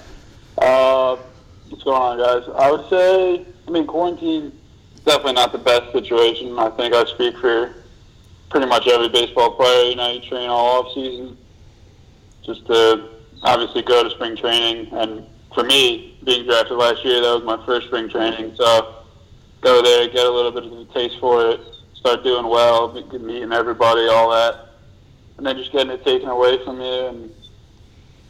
Uh, 0.61 1.15
what's 1.69 1.85
going 1.85 1.95
on, 1.95 2.17
guys? 2.17 2.49
I 2.57 2.69
would 2.69 2.89
say, 2.89 3.45
I 3.65 3.71
mean, 3.71 3.87
quarantine 3.87 4.51
is 4.93 4.99
definitely 5.05 5.31
not 5.31 5.53
the 5.53 5.57
best 5.57 5.93
situation. 5.93 6.59
I 6.59 6.69
think 6.71 6.93
I 6.93 7.05
speak 7.05 7.37
for 7.37 7.73
pretty 8.49 8.65
much 8.65 8.87
every 8.87 9.09
baseball 9.09 9.51
player. 9.51 9.89
You 9.89 9.95
know, 9.95 10.11
you 10.11 10.21
train 10.21 10.49
all 10.49 10.83
off 10.83 10.93
season 10.93 11.37
just 12.43 12.65
to 12.67 13.09
obviously 13.43 13.81
go 13.81 14.03
to 14.03 14.09
spring 14.09 14.35
training. 14.35 14.91
And 14.93 15.25
for 15.53 15.63
me, 15.63 16.17
being 16.23 16.45
drafted 16.45 16.77
last 16.77 17.03
year, 17.05 17.21
that 17.21 17.33
was 17.33 17.43
my 17.43 17.63
first 17.65 17.87
spring 17.87 18.09
training. 18.09 18.55
So 18.55 18.95
go 19.61 19.81
there, 19.81 20.07
get 20.07 20.25
a 20.25 20.29
little 20.29 20.51
bit 20.51 20.65
of 20.65 20.71
a 20.73 20.85
taste 20.93 21.19
for 21.19 21.51
it, 21.51 21.59
start 21.93 22.23
doing 22.23 22.47
well, 22.47 22.91
meeting 22.93 23.51
everybody, 23.51 24.07
all 24.07 24.31
that, 24.31 24.69
and 25.37 25.45
then 25.45 25.57
just 25.57 25.71
getting 25.71 25.91
it 25.91 26.03
taken 26.03 26.29
away 26.29 26.63
from 26.63 26.81
you 26.81 27.05
and. 27.07 27.31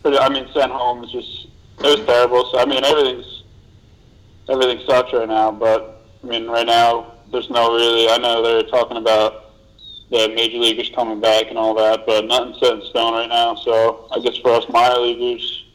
But 0.02 0.22
I 0.22 0.30
mean, 0.30 0.48
sent 0.54 0.72
home 0.72 1.04
is 1.04 1.12
just 1.12 1.48
it 1.80 2.00
was 2.00 2.06
terrible. 2.06 2.50
So 2.52 2.60
I 2.60 2.66
mean, 2.66 2.86
everything's 2.86 3.44
everything 4.48 4.80
sucks 4.88 5.12
right 5.12 5.28
now. 5.28 5.52
But 5.52 6.06
I 6.24 6.28
mean, 6.28 6.48
right 6.48 6.66
now 6.66 7.16
there's 7.34 7.50
no 7.50 7.76
really. 7.76 8.10
I 8.10 8.18
know 8.18 8.42
they're 8.42 8.64
talking 8.64 8.96
about 8.96 9.49
the 10.12 10.28
major 10.30 10.58
leaguers 10.58 10.90
coming 10.96 11.20
back 11.20 11.46
and 11.50 11.58
all 11.58 11.74
that, 11.76 12.06
but 12.06 12.26
nothing's 12.26 12.60
set 12.60 12.74
in 12.74 12.82
stone 12.86 13.14
right 13.14 13.30
now. 13.30 13.56
So 13.56 14.08
I 14.12 14.20
guess 14.20 14.38
for 14.38 14.52
us 14.52 14.66
minor 14.70 15.00
leaguers, 15.00 15.66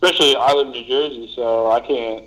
especially 0.00 0.36
I 0.36 0.52
live 0.52 0.68
in 0.68 0.72
New 0.72 0.84
Jersey, 0.86 1.32
so 1.34 1.70
I 1.70 1.80
can't 1.80 2.24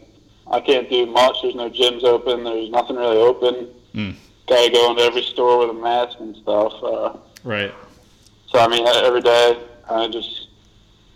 I 0.51 0.59
can't 0.59 0.89
do 0.89 1.05
much. 1.05 1.37
There's 1.41 1.55
no 1.55 1.69
gyms 1.69 2.03
open. 2.03 2.43
There's 2.43 2.69
nothing 2.69 2.97
really 2.97 3.17
open. 3.17 3.69
Mm. 3.95 4.15
Got 4.47 4.65
to 4.65 4.71
go 4.71 4.89
into 4.91 5.03
every 5.03 5.21
store 5.21 5.59
with 5.59 5.69
a 5.69 5.73
mask 5.79 6.17
and 6.19 6.35
stuff. 6.35 6.73
Uh, 6.83 7.17
Right. 7.43 7.73
so 8.47 8.59
I 8.59 8.67
mean, 8.67 8.85
every 8.85 9.21
day 9.21 9.57
I 9.89 10.07
just 10.09 10.47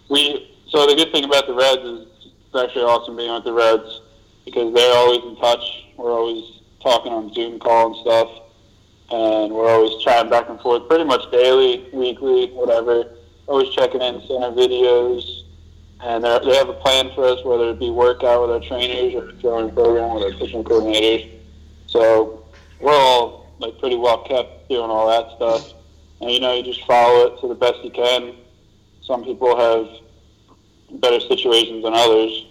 we. 0.10 0.52
So 0.70 0.88
the 0.88 0.96
good 0.96 1.12
thing 1.12 1.26
about 1.26 1.46
the 1.48 1.54
Reds 1.54 1.82
is 1.84 2.08
it's 2.48 2.56
actually 2.56 2.84
awesome 2.84 3.16
being 3.18 3.32
with 3.34 3.44
the 3.44 3.54
Reds 3.54 4.02
because 4.46 4.74
they're 4.74 4.96
always 4.96 5.24
in 5.24 5.36
touch. 5.38 5.86
We're 5.98 6.12
always 6.12 6.44
talking 6.82 7.12
on 7.12 7.34
Zoom 7.34 7.60
call 7.60 7.88
and 7.88 7.96
stuff, 7.98 8.30
and 9.12 9.54
we're 9.54 9.70
always 9.70 10.04
chatting 10.04 10.30
back 10.30 10.50
and 10.50 10.60
forth, 10.62 10.88
pretty 10.88 11.04
much 11.04 11.30
daily, 11.32 11.88
weekly, 11.94 12.48
whatever. 12.52 13.16
Always 13.48 13.70
checking 13.70 14.02
in, 14.02 14.22
sending 14.28 14.54
videos, 14.54 15.44
and 16.02 16.24
they're- 16.24 16.40
have 16.56 16.70
a 16.70 16.74
plan 16.74 17.12
for 17.14 17.26
us, 17.26 17.44
whether 17.44 17.70
it 17.70 17.80
be 17.80 17.90
workout 17.90 18.42
with 18.42 18.52
our 18.52 18.60
trainers 18.60 19.14
or 19.14 19.32
throwing 19.42 19.72
program 19.72 20.16
with 20.16 20.24
our 20.24 20.32
pitching 20.32 20.64
coordinators. 20.64 21.30
So 21.88 22.44
we're 22.80 22.94
all 22.94 23.46
like 23.60 23.80
pretty 23.80 23.96
well 23.96 24.20
kept 24.20 24.70
doing 24.70 24.90
all 24.90 25.08
that 25.08 25.36
stuff. 25.36 25.74
And 26.22 26.32
you 26.32 26.40
know, 26.40 26.54
you 26.54 26.64
just 26.64 26.84
follow 26.86 27.28
it 27.28 27.40
to 27.42 27.48
the 27.48 27.56
best 27.56 27.84
you 27.84 27.92
can. 27.92 28.34
Some 29.02 29.24
people 29.24 29.56
have 29.56 29.88
better 31.00 31.20
situations 31.20 31.84
than 31.84 31.94
others, 31.94 32.46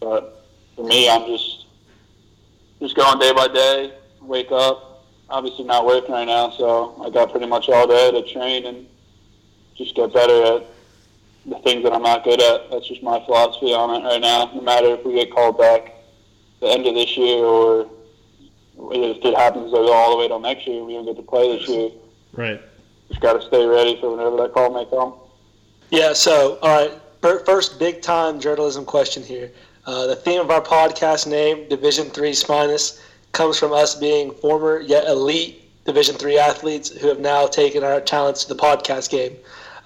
but 0.00 0.46
for 0.76 0.84
me, 0.84 1.08
I'm 1.08 1.26
just 1.26 1.66
just 2.80 2.96
going 2.96 3.18
day 3.18 3.32
by 3.32 3.48
day. 3.48 3.92
Wake 4.22 4.52
up, 4.52 4.89
obviously 5.30 5.64
not 5.64 5.86
working 5.86 6.12
right 6.12 6.26
now, 6.26 6.50
so 6.50 7.00
I 7.04 7.10
got 7.10 7.30
pretty 7.30 7.46
much 7.46 7.68
all 7.68 7.86
day 7.86 8.10
to 8.10 8.32
train 8.32 8.66
and 8.66 8.86
just 9.76 9.94
get 9.94 10.12
better 10.12 10.56
at 10.56 10.66
the 11.46 11.58
things 11.60 11.82
that 11.84 11.92
I'm 11.92 12.02
not 12.02 12.24
good 12.24 12.40
at. 12.40 12.70
That's 12.70 12.86
just 12.86 13.02
my 13.02 13.24
philosophy 13.24 13.72
on 13.72 13.90
it 14.02 14.06
right 14.06 14.20
now. 14.20 14.50
No 14.54 14.60
matter 14.60 14.88
if 14.88 15.04
we 15.04 15.14
get 15.14 15.32
called 15.32 15.58
back 15.58 15.94
the 16.60 16.66
end 16.66 16.86
of 16.86 16.94
this 16.94 17.16
year 17.16 17.44
or 17.44 17.88
if 18.92 19.24
it 19.24 19.34
happens 19.36 19.72
to 19.72 19.78
all 19.78 20.10
the 20.10 20.16
way 20.16 20.28
till 20.28 20.40
next 20.40 20.66
year, 20.66 20.84
we 20.84 20.94
don't 20.94 21.06
get 21.06 21.16
to 21.16 21.22
play 21.22 21.56
this 21.56 21.68
year. 21.68 21.90
Right. 22.32 22.60
Just 23.08 23.20
got 23.20 23.40
to 23.40 23.46
stay 23.46 23.64
ready 23.64 23.98
for 24.00 24.14
whenever 24.14 24.36
that 24.36 24.52
call 24.52 24.72
may 24.72 24.88
come. 24.90 25.14
Yeah, 25.90 26.12
so, 26.12 26.58
all 26.62 26.86
right, 26.86 26.92
first 27.44 27.78
big 27.78 28.02
time 28.02 28.38
journalism 28.38 28.84
question 28.84 29.22
here. 29.22 29.50
Uh, 29.86 30.06
the 30.06 30.16
theme 30.16 30.40
of 30.40 30.50
our 30.50 30.60
podcast 30.60 31.26
name, 31.26 31.68
Division 31.68 32.10
Three's 32.10 32.42
Finest, 32.42 33.00
comes 33.32 33.58
from 33.58 33.72
us 33.72 33.94
being 33.94 34.32
former 34.32 34.80
yet 34.80 35.06
elite 35.06 35.84
Division 35.84 36.16
Three 36.16 36.38
athletes 36.38 36.90
who 36.90 37.08
have 37.08 37.20
now 37.20 37.46
taken 37.46 37.82
our 37.84 38.00
talents 38.00 38.44
to 38.44 38.54
the 38.54 38.60
podcast 38.60 39.10
game. 39.10 39.36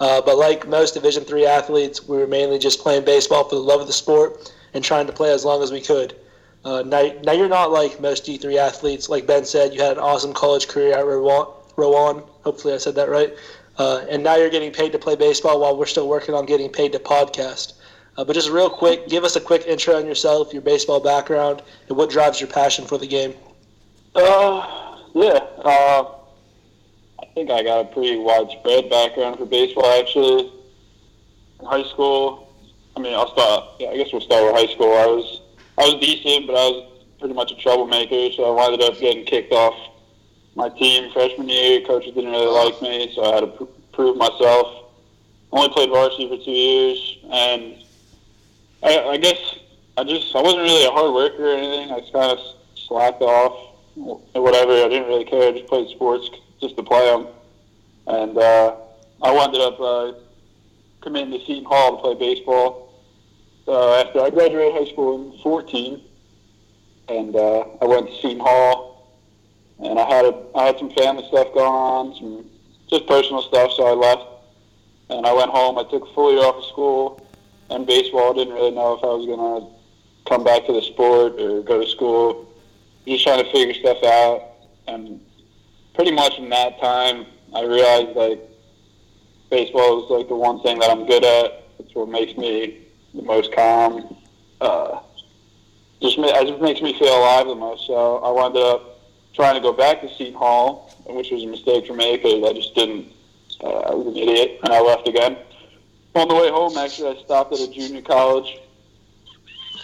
Uh, 0.01 0.21
but 0.21 0.37
like 0.37 0.67
most 0.67 0.95
Division 0.95 1.25
Three 1.25 1.47
athletes, 1.47 2.07
we 2.07 2.17
were 2.17 2.27
mainly 2.27 2.59
just 2.59 2.81
playing 2.81 3.05
baseball 3.05 3.45
for 3.45 3.55
the 3.55 3.61
love 3.61 3.81
of 3.81 3.87
the 3.87 3.93
sport 3.93 4.53
and 4.75 4.83
trying 4.83 5.07
to 5.07 5.13
play 5.13 5.33
as 5.33 5.45
long 5.45 5.63
as 5.63 5.71
we 5.71 5.81
could. 5.81 6.15
Uh, 6.65 6.83
now, 6.83 7.13
now 7.25 7.33
you're 7.33 7.49
not 7.49 7.71
like 7.71 8.01
most 8.01 8.25
D3 8.25 8.57
athletes. 8.57 9.09
Like 9.09 9.27
Ben 9.27 9.45
said, 9.45 9.75
you 9.75 9.83
had 9.83 9.93
an 9.93 9.99
awesome 9.99 10.33
college 10.33 10.67
career 10.67 10.97
at 10.97 11.05
Rowan. 11.05 11.47
Rowan. 11.77 12.23
Hopefully, 12.43 12.75
I 12.75 12.79
said 12.79 12.95
that 12.95 13.11
right. 13.11 13.35
Uh, 13.77 14.05
and 14.09 14.23
now 14.23 14.37
you're 14.37 14.51
getting 14.51 14.73
paid 14.73 14.93
to 14.93 14.99
play 14.99 15.17
baseball 15.17 15.61
while 15.61 15.77
we're 15.77 15.87
still 15.87 16.09
working 16.09 16.35
on 16.35 16.47
getting 16.47 16.71
paid 16.71 16.93
to 16.93 16.99
podcast. 16.99 17.75
Uh, 18.17 18.25
but 18.25 18.35
just 18.35 18.51
real 18.51 18.71
quick, 18.71 19.09
give 19.09 19.25
us 19.25 19.37
a 19.37 19.41
quick 19.41 19.67
intro 19.67 19.97
on 19.97 20.07
yourself, 20.07 20.53
your 20.53 20.63
baseball 20.63 21.01
background, 21.01 21.63
and 21.89 21.97
what 21.97 22.11
drives 22.11 22.41
your 22.41 22.49
passion 22.49 22.87
for 22.87 22.97
the 22.99 23.07
game. 23.07 23.35
Uh, 24.15 24.99
yeah. 25.15 25.41
Uh, 25.59 26.05
I 27.21 27.27
think 27.35 27.51
I 27.51 27.63
got 27.63 27.81
a 27.81 27.85
pretty 27.87 28.17
widespread 28.17 28.89
background 28.89 29.39
for 29.39 29.47
baseball. 29.47 29.87
Actually, 29.99 30.53
in 31.61 31.67
high 31.67 31.83
school, 31.85 32.53
I 32.97 33.01
mean, 33.01 33.15
I'll 33.15 33.33
start. 33.33 33.65
Yeah, 33.81 33.89
I 33.89 33.97
guess 33.97 34.09
we'll 34.13 34.21
start 34.21 34.45
with 34.45 34.55
high 34.55 34.73
school. 34.73 34.93
I 34.93 35.07
was 35.07 35.41
I 35.79 35.89
was 35.89 36.01
decent, 36.01 36.47
but 36.47 36.55
I 36.55 36.69
was 36.69 36.93
pretty 37.19 37.35
much 37.35 37.51
a 37.51 37.57
troublemaker. 37.57 38.33
So 38.37 38.45
I 38.45 38.51
wound 38.51 38.81
up 38.81 38.99
getting 39.01 39.25
kicked 39.25 39.53
off 39.53 39.75
my 40.55 40.69
team 40.69 41.13
freshman 41.13 41.49
year. 41.49 41.81
Coaches 41.81 42.15
didn't 42.15 42.31
really 42.31 42.47
like 42.47 42.81
me, 42.81 43.13
so 43.15 43.25
I 43.25 43.35
had 43.35 43.41
to 43.41 43.47
pr- 43.49 43.65
prove 43.93 44.17
myself. 44.17 44.93
Only 45.51 45.69
played 45.71 45.91
varsity 45.91 46.29
for 46.29 46.45
two 46.45 46.51
years, 46.51 47.19
and 47.31 47.84
I, 48.85 49.13
I 49.13 49.17
guess 49.17 49.39
I 49.97 50.05
just 50.05 50.37
I 50.37 50.43
wasn't 50.43 50.63
really 50.63 50.85
a 50.85 50.91
hard 50.91 51.15
worker 51.15 51.47
or 51.47 51.57
anything. 51.57 51.91
I 51.91 52.01
just 52.01 52.13
kind 52.13 52.39
of 52.39 52.39
slacked 52.75 53.23
off, 53.23 53.77
or 53.97 54.43
whatever. 54.43 54.73
I 54.73 54.89
didn't 54.89 55.09
really 55.09 55.25
care. 55.25 55.49
I 55.49 55.53
just 55.53 55.67
played 55.67 55.89
sports 55.89 56.29
just 56.61 56.77
to 56.77 56.83
play 56.83 57.07
them, 57.07 57.29
and 58.07 58.37
uh, 58.37 58.77
I 59.23 59.33
wound 59.33 59.57
up 59.57 59.81
uh, 59.81 60.13
committing 61.01 61.33
to 61.33 61.45
Seton 61.47 61.65
Hall 61.65 61.97
to 61.97 62.03
play 62.03 62.15
baseball. 62.35 62.93
So 63.65 63.95
after 63.95 64.21
I 64.21 64.29
graduated 64.29 64.75
high 64.75 64.93
school 64.93 65.33
in 65.33 65.39
14, 65.41 66.03
and 67.09 67.35
uh, 67.35 67.65
I 67.81 67.87
went 67.87 68.09
to 68.09 68.15
Seton 68.17 68.41
Hall, 68.41 69.17
and 69.83 69.99
I 69.99 70.07
had 70.07 70.27
a, 70.27 70.45
I 70.55 70.65
had 70.67 70.79
some 70.79 70.91
family 70.91 71.27
stuff 71.29 71.55
going 71.55 71.73
on, 71.73 72.15
some 72.17 72.45
just 72.91 73.07
personal 73.07 73.41
stuff, 73.41 73.73
so 73.73 73.87
I 73.87 73.93
left. 73.93 74.29
And 75.11 75.27
I 75.27 75.33
went 75.33 75.51
home. 75.51 75.79
I 75.79 75.85
took 75.85 76.03
a 76.03 76.15
full 76.15 76.33
year 76.33 76.43
off 76.43 76.57
of 76.57 76.65
school 76.65 77.24
and 77.75 77.87
baseball. 77.87 78.33
Didn't 78.33 78.55
really 78.55 78.71
know 78.71 78.95
if 78.95 79.05
I 79.05 79.09
was 79.09 79.27
gonna 79.27 79.67
come 80.27 80.45
back 80.45 80.67
to 80.67 80.73
the 80.73 80.83
sport 80.83 81.41
or 81.41 81.63
go 81.63 81.83
to 81.83 81.89
school. 81.89 82.49
Just 83.07 83.25
trying 83.25 83.45
to 83.45 83.51
figure 83.53 83.75
stuff 83.75 84.03
out, 84.03 84.53
and 84.87 85.21
pretty 85.95 86.13
much 86.13 86.39
in 86.39 86.49
that 86.49 86.81
time, 86.81 87.27
I 87.55 87.63
realized 87.63 88.17
like 88.17 88.41
baseball 89.51 90.05
is 90.05 90.11
like 90.11 90.29
the 90.29 90.37
one 90.37 90.61
thing 90.63 90.79
that 90.79 90.91
I'm 90.91 91.07
good 91.07 91.25
at. 91.25 91.65
It's 91.79 91.95
what 91.95 92.09
makes 92.09 92.37
me 92.39 92.87
the 93.13 93.23
most 93.23 93.53
calm. 93.53 94.17
Uh, 94.61 95.01
just 96.01 96.19
it 96.19 96.47
just 96.49 96.63
makes 96.63 96.81
me 96.81 96.99
feel 96.99 97.19
alive 97.19 97.47
the 97.47 97.55
most. 97.55 97.87
So 97.87 98.19
I 98.19 98.31
wound 98.31 98.57
up 98.57 99.01
trying 99.35 99.55
to 99.55 99.61
go 99.61 99.73
back 99.73 100.01
to 100.01 100.09
Seton 100.09 100.35
Hall, 100.35 100.91
which 101.07 101.31
was 101.31 101.43
a 101.43 101.47
mistake 101.47 101.87
for 101.87 101.95
me 101.95 102.17
because 102.17 102.43
I 102.49 102.53
just 102.53 102.75
didn't. 102.75 103.09
Uh, 103.63 103.69
I 103.69 103.95
was 103.95 104.07
an 104.09 104.17
idiot, 104.17 104.61
and 104.65 104.73
I 104.73 104.81
left 104.81 105.07
again. 105.07 105.37
On 106.15 106.29
the 106.29 106.35
way 106.35 106.49
home, 106.49 106.77
actually, 106.79 107.19
I 107.19 107.23
stopped 107.25 107.53
at 107.53 107.59
a 107.59 107.71
junior 107.73 108.01
college, 108.01 108.59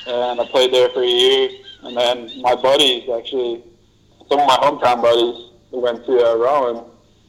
and 0.06 0.40
I 0.40 0.46
played 0.46 0.72
there 0.72 0.88
for 0.90 1.02
a 1.02 1.06
year. 1.06 1.50
And 1.82 1.96
then 1.96 2.30
my 2.40 2.54
buddies, 2.54 3.08
actually, 3.10 3.64
some 4.28 4.38
of 4.38 4.46
my 4.46 4.56
hometown 4.56 5.02
buddies, 5.02 5.50
went 5.72 6.04
to 6.06 6.12
uh, 6.12 6.36
Rowan, 6.36 6.84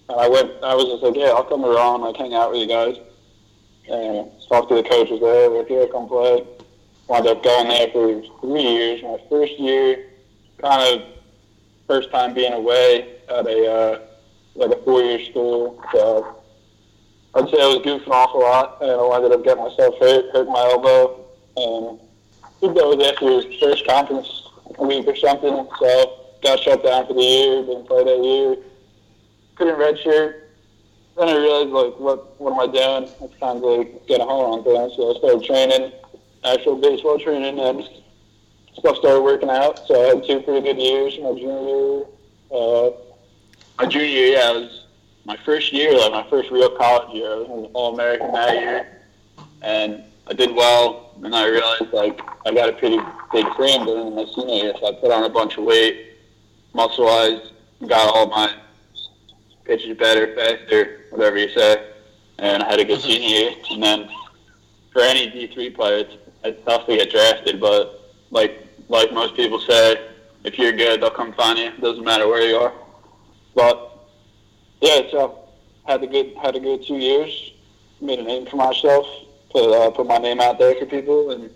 and 0.10 0.20
I 0.20 0.28
went. 0.28 0.52
I 0.64 0.76
was 0.76 0.86
just 0.86 1.04
like, 1.04 1.16
yeah, 1.16 1.30
I'll 1.30 1.44
come 1.44 1.62
to 1.64 1.68
Rowan, 1.68 2.02
like 2.02 2.16
hang 2.16 2.34
out 2.34 2.52
with 2.52 2.62
you 2.62 2.68
guys, 2.68 2.98
and 3.90 4.30
talk 4.48 4.70
to 4.70 4.76
the 4.76 4.84
coaches 4.84 5.20
there. 5.20 5.50
Like, 5.50 5.68
here, 5.68 5.88
come 5.88 6.08
play. 6.08 6.46
Wound 7.08 7.28
up 7.28 7.44
going 7.44 7.70
there 7.70 7.88
for 7.92 8.22
three 8.42 8.62
years. 8.62 9.04
My 9.04 9.18
first 9.30 9.60
year, 9.60 10.10
kind 10.60 11.02
of 11.02 11.08
first 11.88 12.12
time 12.12 12.34
being 12.34 12.54
away 12.54 13.18
at 13.30 13.48
a 13.48 13.72
uh, 13.72 14.00
like 14.56 14.72
a 14.72 14.82
four 14.84 15.02
year 15.02 15.26
school. 15.26 15.84
So 15.92 16.41
I'd 17.34 17.50
say 17.50 17.62
I 17.62 17.68
was 17.68 17.80
goofing 17.86 18.10
off 18.10 18.34
a 18.34 18.38
lot, 18.38 18.82
and 18.82 18.92
I 18.92 19.16
ended 19.16 19.32
up 19.32 19.44
getting 19.44 19.64
myself 19.64 19.96
hurt, 20.00 20.26
hurt 20.34 20.48
my 20.48 20.60
elbow, 20.60 21.26
and 21.56 22.00
that 22.62 22.86
was 22.86 23.08
after 23.08 23.30
his 23.30 23.60
first 23.60 23.88
conference 23.88 24.50
week 24.80 25.08
or 25.08 25.16
something. 25.16 25.68
So 25.80 26.22
got 26.44 26.60
shut 26.60 26.84
down 26.84 27.08
for 27.08 27.14
the 27.14 27.22
year, 27.22 27.66
didn't 27.66 27.88
play 27.88 28.04
that 28.04 28.24
year. 28.24 28.58
Couldn't 29.56 29.80
redshirt. 29.80 30.42
Then 31.18 31.30
I 31.30 31.36
realized 31.36 31.70
like 31.70 32.00
what 32.00 32.40
what 32.40 32.54
am 32.54 32.60
I 32.60 32.68
doing? 32.68 33.10
It's 33.22 33.40
time 33.40 33.62
to 33.62 33.68
like, 33.68 34.08
get 34.08 34.22
a 34.22 34.24
hold 34.24 34.60
on 34.60 34.64
things. 34.64 34.94
So 34.96 35.14
I 35.14 35.20
started 35.20 35.44
training, 35.46 35.92
actual 36.44 36.76
baseball 36.78 37.20
training, 37.20 37.60
and 37.60 37.88
stuff 38.78 38.98
started 38.98 39.22
working 39.22 39.50
out. 39.50 39.80
So 39.88 40.04
I 40.04 40.16
had 40.16 40.24
two 40.26 40.42
pretty 40.42 40.62
good 40.62 40.82
years. 40.82 41.18
My 41.20 41.34
junior 41.34 41.62
year, 41.62 42.04
uh, 42.52 42.92
my 43.78 43.86
junior 43.88 44.08
year, 44.08 44.38
yeah, 44.38 44.50
I 44.50 44.52
was 44.52 44.81
my 45.26 45.38
first 45.46 45.72
year, 45.72 45.98
like 45.98 46.12
my 46.12 46.30
first 46.30 46.52
real 46.52 46.76
college 46.78 47.14
year. 47.14 47.32
I 47.32 47.38
was 47.40 47.72
All 47.74 47.94
American 47.94 48.32
that 48.34 48.56
year, 48.56 49.02
and 49.62 50.04
I 50.28 50.34
did 50.34 50.56
well. 50.56 51.16
And 51.24 51.36
I 51.36 51.46
realized 51.48 51.94
like 51.94 52.20
I 52.46 52.54
got 52.54 52.70
a 52.70 52.74
pretty 52.74 53.00
big 53.32 53.46
frame 53.56 53.86
during 53.86 54.16
my 54.16 54.26
senior 54.34 54.56
year, 54.56 54.74
so 54.80 54.88
I 54.88 55.00
put 55.00 55.12
on 55.12 55.24
a 55.24 55.30
bunch 55.30 55.58
of 55.58 55.66
weight, 55.66 56.14
muscle 56.74 57.06
wise, 57.06 57.52
got 57.88 58.16
all 58.16 58.28
my 58.28 58.56
pitches 59.66 59.96
better, 59.98 60.36
faster, 60.36 61.02
whatever 61.12 61.38
you 61.38 61.50
say. 61.50 61.92
And 62.40 62.64
I 62.64 62.70
had 62.70 62.80
a 62.80 62.86
good 62.86 63.00
mm-hmm. 63.00 63.08
senior 63.08 63.28
year. 63.28 63.52
And 63.70 63.84
then 63.84 64.10
for 64.92 65.02
any 65.02 65.30
D 65.30 65.48
three 65.54 65.70
player, 65.70 66.00
it's, 66.00 66.18
it's 66.44 66.66
tough 66.66 66.88
to 66.88 66.98
get 66.98 67.12
drafted, 67.12 67.60
but 67.60 68.12
like 68.32 68.66
like 68.90 69.14
most 69.14 69.36
people 69.36 69.60
say, 69.60 70.10
if 70.44 70.58
you're 70.58 70.74
good, 70.74 71.02
they'll 71.02 71.12
come 71.12 71.34
find 71.34 71.60
you. 71.60 71.72
Doesn't 71.80 72.04
matter 72.04 72.28
where 72.28 72.42
you 72.42 72.56
are. 72.56 72.74
But 73.54 74.01
yeah, 74.82 75.02
so 75.12 75.38
had 75.86 76.04
a 76.04 76.08
good 76.08 76.36
had 76.42 76.56
a 76.56 76.60
good 76.60 76.86
two 76.86 76.98
years. 76.98 77.54
Made 78.02 78.20
a 78.20 78.24
name 78.24 78.46
for 78.48 78.56
myself. 78.56 79.08
Put 79.52 79.72
uh, 79.72 79.92
put 79.92 80.08
my 80.08 80.18
name 80.18 80.42
out 80.42 80.58
there 80.60 80.76
for 80.76 80.86
people, 80.86 81.32
and 81.32 81.50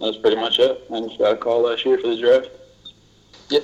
that's 0.00 0.16
pretty 0.16 0.36
much 0.36 0.58
it. 0.58 0.84
And 0.90 1.08
just 1.08 1.18
got 1.18 1.34
a 1.34 1.36
call 1.36 1.62
last 1.62 1.84
year 1.84 1.98
for 1.98 2.08
the 2.08 2.18
draft. 2.18 2.48
Yep. 3.50 3.62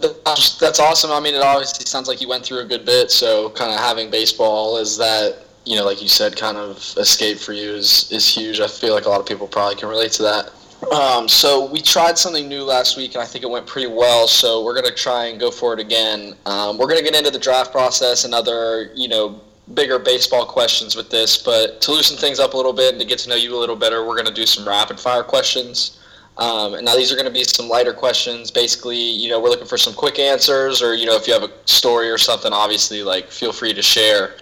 That's, 0.00 0.80
awesome. 0.80 1.12
I 1.12 1.20
mean, 1.20 1.36
it 1.36 1.42
obviously 1.42 1.86
sounds 1.86 2.08
like 2.08 2.20
you 2.20 2.28
went 2.28 2.44
through 2.44 2.58
a 2.58 2.64
good 2.64 2.84
bit. 2.84 3.12
So, 3.12 3.50
kind 3.50 3.72
of 3.72 3.78
having 3.78 4.10
baseball 4.10 4.76
is 4.76 4.98
that 4.98 5.44
you 5.64 5.76
know, 5.76 5.84
like 5.84 6.02
you 6.02 6.08
said, 6.08 6.36
kind 6.36 6.56
of 6.56 6.76
escape 6.98 7.38
for 7.38 7.52
you 7.52 7.70
is 7.70 8.10
is 8.12 8.28
huge. 8.28 8.60
I 8.60 8.66
feel 8.66 8.94
like 8.94 9.06
a 9.06 9.08
lot 9.08 9.20
of 9.20 9.26
people 9.26 9.46
probably 9.46 9.76
can 9.76 9.88
relate 9.88 10.12
to 10.12 10.22
that. 10.24 10.50
Um, 10.92 11.28
so 11.28 11.70
we 11.70 11.80
tried 11.80 12.18
something 12.18 12.48
new 12.48 12.62
last 12.62 12.96
week, 12.96 13.14
and 13.14 13.22
I 13.22 13.26
think 13.26 13.44
it 13.44 13.50
went 13.50 13.66
pretty 13.66 13.88
well. 13.88 14.28
So 14.28 14.62
we're 14.64 14.74
gonna 14.74 14.94
try 14.94 15.26
and 15.26 15.40
go 15.40 15.50
for 15.50 15.72
it 15.72 15.80
again. 15.80 16.34
Um, 16.46 16.78
we're 16.78 16.88
gonna 16.88 17.02
get 17.02 17.14
into 17.14 17.30
the 17.30 17.38
draft 17.38 17.72
process 17.72 18.24
and 18.24 18.34
other, 18.34 18.90
you 18.94 19.08
know, 19.08 19.40
bigger 19.72 19.98
baseball 19.98 20.44
questions 20.44 20.94
with 20.94 21.10
this. 21.10 21.36
But 21.36 21.80
to 21.82 21.92
loosen 21.92 22.16
things 22.16 22.38
up 22.38 22.54
a 22.54 22.56
little 22.56 22.72
bit 22.72 22.92
and 22.92 23.00
to 23.00 23.06
get 23.06 23.18
to 23.20 23.28
know 23.28 23.34
you 23.36 23.56
a 23.56 23.58
little 23.58 23.76
better, 23.76 24.06
we're 24.06 24.16
gonna 24.16 24.30
do 24.30 24.46
some 24.46 24.66
rapid 24.66 25.00
fire 25.00 25.22
questions. 25.22 25.98
Um, 26.36 26.74
and 26.74 26.84
now 26.84 26.96
these 26.96 27.12
are 27.12 27.14
going 27.14 27.26
to 27.26 27.32
be 27.32 27.44
some 27.44 27.68
lighter 27.68 27.92
questions. 27.92 28.50
Basically, 28.50 28.98
you 28.98 29.30
know, 29.30 29.40
we're 29.40 29.50
looking 29.50 29.68
for 29.68 29.78
some 29.78 29.94
quick 29.94 30.18
answers, 30.18 30.82
or 30.82 30.94
you 30.94 31.06
know, 31.06 31.14
if 31.14 31.28
you 31.28 31.32
have 31.32 31.44
a 31.44 31.50
story 31.66 32.10
or 32.10 32.18
something, 32.18 32.52
obviously, 32.52 33.02
like 33.02 33.30
feel 33.30 33.52
free 33.52 33.72
to 33.72 33.82
share. 33.82 34.34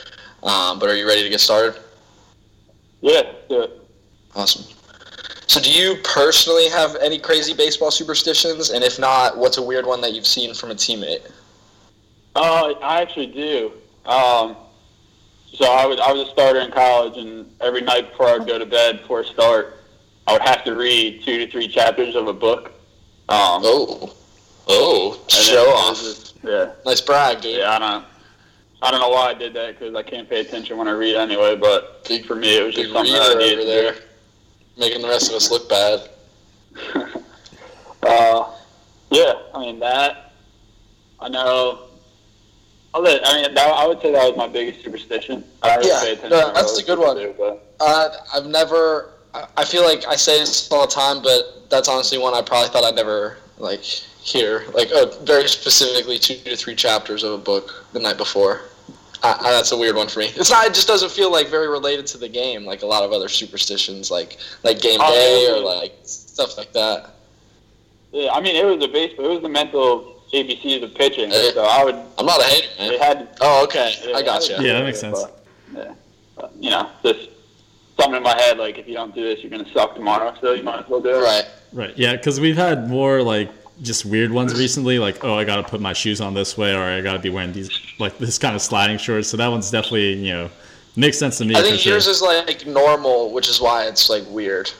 Um, 0.42 0.78
but 0.78 0.88
are 0.88 0.96
you 0.96 1.06
ready 1.06 1.22
to 1.22 1.28
get 1.28 1.40
started? 1.40 1.80
Yeah, 3.00 3.32
do 3.48 3.62
it. 3.62 3.78
Awesome. 4.34 4.64
So, 5.52 5.60
do 5.60 5.70
you 5.70 5.96
personally 6.02 6.70
have 6.70 6.96
any 7.02 7.18
crazy 7.18 7.52
baseball 7.52 7.90
superstitions? 7.90 8.70
And 8.70 8.82
if 8.82 8.98
not, 8.98 9.36
what's 9.36 9.58
a 9.58 9.62
weird 9.62 9.84
one 9.84 10.00
that 10.00 10.14
you've 10.14 10.26
seen 10.26 10.54
from 10.54 10.70
a 10.70 10.74
teammate? 10.74 11.30
Uh, 12.34 12.72
I 12.82 13.02
actually 13.02 13.26
do. 13.26 13.72
Um, 14.06 14.56
so 15.52 15.66
I 15.70 15.84
was 15.84 16.00
I 16.00 16.10
was 16.10 16.26
a 16.26 16.30
starter 16.30 16.60
in 16.60 16.70
college, 16.70 17.18
and 17.18 17.54
every 17.60 17.82
night 17.82 18.12
before 18.12 18.28
I'd 18.28 18.46
go 18.46 18.58
to 18.58 18.64
bed 18.64 19.02
before 19.02 19.24
I 19.24 19.28
start, 19.28 19.76
I 20.26 20.32
would 20.32 20.40
have 20.40 20.64
to 20.64 20.74
read 20.74 21.22
two 21.22 21.44
to 21.44 21.52
three 21.52 21.68
chapters 21.68 22.14
of 22.14 22.28
a 22.28 22.32
book. 22.32 22.68
Um, 23.28 23.60
oh, 23.62 24.16
oh, 24.68 25.22
show 25.28 25.68
off. 25.68 25.98
just- 25.98 26.34
yeah. 26.42 26.72
Nice 26.86 27.02
brag, 27.02 27.42
dude. 27.42 27.58
Yeah, 27.58 27.72
I 27.72 27.78
don't. 27.78 28.06
I 28.80 28.90
don't 28.90 29.00
know 29.00 29.10
why 29.10 29.26
I 29.26 29.34
did 29.34 29.52
that 29.52 29.78
because 29.78 29.94
I 29.94 30.02
can't 30.02 30.30
pay 30.30 30.40
attention 30.40 30.78
when 30.78 30.88
I 30.88 30.92
read 30.92 31.16
anyway. 31.16 31.56
But 31.56 32.08
for 32.26 32.36
me, 32.36 32.56
it 32.56 32.64
was 32.64 32.74
just 32.74 32.90
something 32.90 33.14
I 33.14 33.34
needed 33.34 33.66
to 33.66 33.92
do. 33.92 34.02
Making 34.76 35.02
the 35.02 35.08
rest 35.08 35.28
of 35.30 35.36
us 35.36 35.50
look 35.50 35.68
bad. 35.68 36.08
Uh, 38.04 38.50
yeah, 39.12 39.32
I 39.54 39.60
mean 39.60 39.78
that. 39.78 40.32
I 41.20 41.28
know. 41.28 41.84
I 42.94 43.00
mean, 43.00 43.54
that, 43.54 43.58
I 43.58 43.86
would 43.86 44.02
say 44.02 44.10
that 44.10 44.24
was 44.28 44.36
my 44.36 44.48
biggest 44.48 44.82
superstition. 44.84 45.44
I 45.62 45.76
don't 45.76 45.86
Yeah, 45.86 46.00
pay 46.00 46.12
attention 46.14 46.30
no, 46.30 46.52
that's 46.52 46.78
a 46.78 46.82
good 46.84 46.98
one. 46.98 47.16
do, 47.16 47.58
Uh, 47.78 48.08
I've 48.34 48.46
never. 48.46 49.10
I- 49.34 49.46
I 49.56 49.64
feel 49.64 49.84
like 49.84 50.04
I 50.08 50.16
say 50.16 50.40
this 50.40 50.68
all 50.72 50.84
the 50.86 50.92
time, 50.92 51.22
but 51.22 51.70
that's 51.70 51.88
honestly 51.88 52.18
one 52.18 52.34
I 52.34 52.42
probably 52.42 52.70
thought 52.70 52.82
I'd 52.82 52.96
never 52.96 53.38
like 53.58 53.82
hear. 53.84 54.64
Like, 54.74 54.90
uh, 54.90 55.06
very 55.22 55.48
specifically, 55.48 56.18
two 56.18 56.34
to 56.38 56.56
three 56.56 56.74
chapters 56.74 57.22
of 57.22 57.32
a 57.34 57.38
book 57.38 57.84
the 57.92 58.00
night 58.00 58.16
before. 58.18 58.62
I, 59.22 59.36
I, 59.40 59.50
that's 59.52 59.70
a 59.72 59.76
weird 59.76 59.94
one 59.96 60.08
for 60.08 60.18
me. 60.20 60.26
It's 60.34 60.50
not. 60.50 60.66
It 60.66 60.74
just 60.74 60.88
doesn't 60.88 61.10
feel 61.12 61.30
like 61.30 61.48
very 61.48 61.68
related 61.68 62.06
to 62.08 62.18
the 62.18 62.28
game, 62.28 62.64
like 62.64 62.82
a 62.82 62.86
lot 62.86 63.04
of 63.04 63.12
other 63.12 63.28
superstitions, 63.28 64.10
like 64.10 64.38
like 64.64 64.80
game 64.80 64.98
Oh, 65.02 65.12
day 65.14 65.46
yeah. 65.46 65.54
or 65.54 65.60
like 65.60 65.94
stuff 66.02 66.56
like 66.58 66.72
that. 66.72 67.10
yeah, 68.12 68.32
I 68.32 68.40
mean, 68.40 68.56
it 68.56 68.64
was 68.64 68.80
the 68.80 68.88
baseball. 68.88 69.26
It 69.26 69.28
was 69.34 69.42
the 69.42 69.48
mental 69.48 70.22
ABCs 70.32 70.82
of 70.82 70.94
pitching. 70.94 71.30
So 71.30 71.62
I 71.64 71.84
would. 71.84 71.94
I'm 72.18 72.26
not 72.26 72.40
a 72.40 72.44
hater, 72.44 72.68
man. 72.78 72.92
It 72.94 73.00
had. 73.00 73.28
Oh, 73.40 73.62
okay. 73.64 73.94
I 74.14 74.22
gotcha. 74.22 74.56
Yeah, 74.60 74.74
that 74.74 74.84
makes 74.84 74.98
sense. 75.00 75.22
Yeah. 75.74 75.94
But, 76.36 76.52
you 76.58 76.70
know, 76.70 76.90
just 77.04 77.28
something 78.00 78.16
in 78.16 78.22
my 78.22 78.36
head 78.40 78.58
like 78.58 78.78
if 78.78 78.88
you 78.88 78.94
don't 78.94 79.14
do 79.14 79.22
this, 79.22 79.40
you're 79.42 79.50
gonna 79.50 79.70
suck 79.72 79.94
tomorrow. 79.94 80.34
So 80.40 80.52
you 80.54 80.62
might 80.64 80.80
as 80.80 80.88
well 80.88 81.00
do 81.00 81.10
it. 81.10 81.22
Right. 81.22 81.44
Right. 81.72 81.96
Yeah, 81.96 82.16
because 82.16 82.40
we've 82.40 82.56
had 82.56 82.88
more 82.90 83.22
like 83.22 83.50
just 83.80 84.04
weird 84.04 84.30
ones 84.30 84.58
recently. 84.58 84.98
Like, 84.98 85.24
oh, 85.24 85.34
I 85.34 85.44
got 85.44 85.56
to 85.56 85.62
put 85.62 85.80
my 85.80 85.92
shoes 85.92 86.20
on 86.20 86.34
this 86.34 86.56
way, 86.58 86.74
or 86.74 86.82
I 86.82 87.00
got 87.00 87.14
to 87.14 87.18
be 87.18 87.30
wearing 87.30 87.52
these 87.52 87.70
like 87.98 88.18
this 88.18 88.38
kind 88.38 88.54
of 88.54 88.62
sliding 88.62 88.98
shorts. 88.98 89.28
So 89.28 89.36
that 89.36 89.48
one's 89.48 89.70
definitely 89.70 90.14
you 90.14 90.32
know 90.32 90.50
makes 90.96 91.18
sense 91.18 91.38
to 91.38 91.44
me. 91.44 91.54
I 91.54 91.58
for 91.58 91.68
think 91.68 91.80
sure. 91.80 91.92
yours 91.92 92.06
is 92.06 92.22
like 92.22 92.66
normal, 92.66 93.32
which 93.32 93.48
is 93.48 93.60
why 93.60 93.86
it's 93.86 94.10
like 94.10 94.24
weird. 94.28 94.70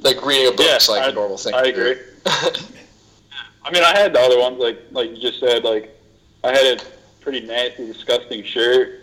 Like 0.00 0.24
reading 0.24 0.52
a 0.52 0.56
book 0.56 0.66
is 0.66 0.88
like 0.88 1.02
I, 1.02 1.08
a 1.08 1.12
normal 1.12 1.38
thing. 1.38 1.54
I 1.54 1.62
agree. 1.62 1.96
I 2.26 3.70
mean, 3.72 3.82
I 3.82 3.98
had 3.98 4.12
the 4.12 4.20
other 4.20 4.38
ones 4.38 4.58
like 4.58 4.78
like 4.90 5.10
you 5.10 5.16
just 5.16 5.40
said. 5.40 5.64
Like 5.64 5.96
I 6.44 6.52
had 6.52 6.78
a 6.78 6.84
pretty 7.20 7.40
nasty, 7.40 7.86
disgusting 7.86 8.44
shirt 8.44 9.00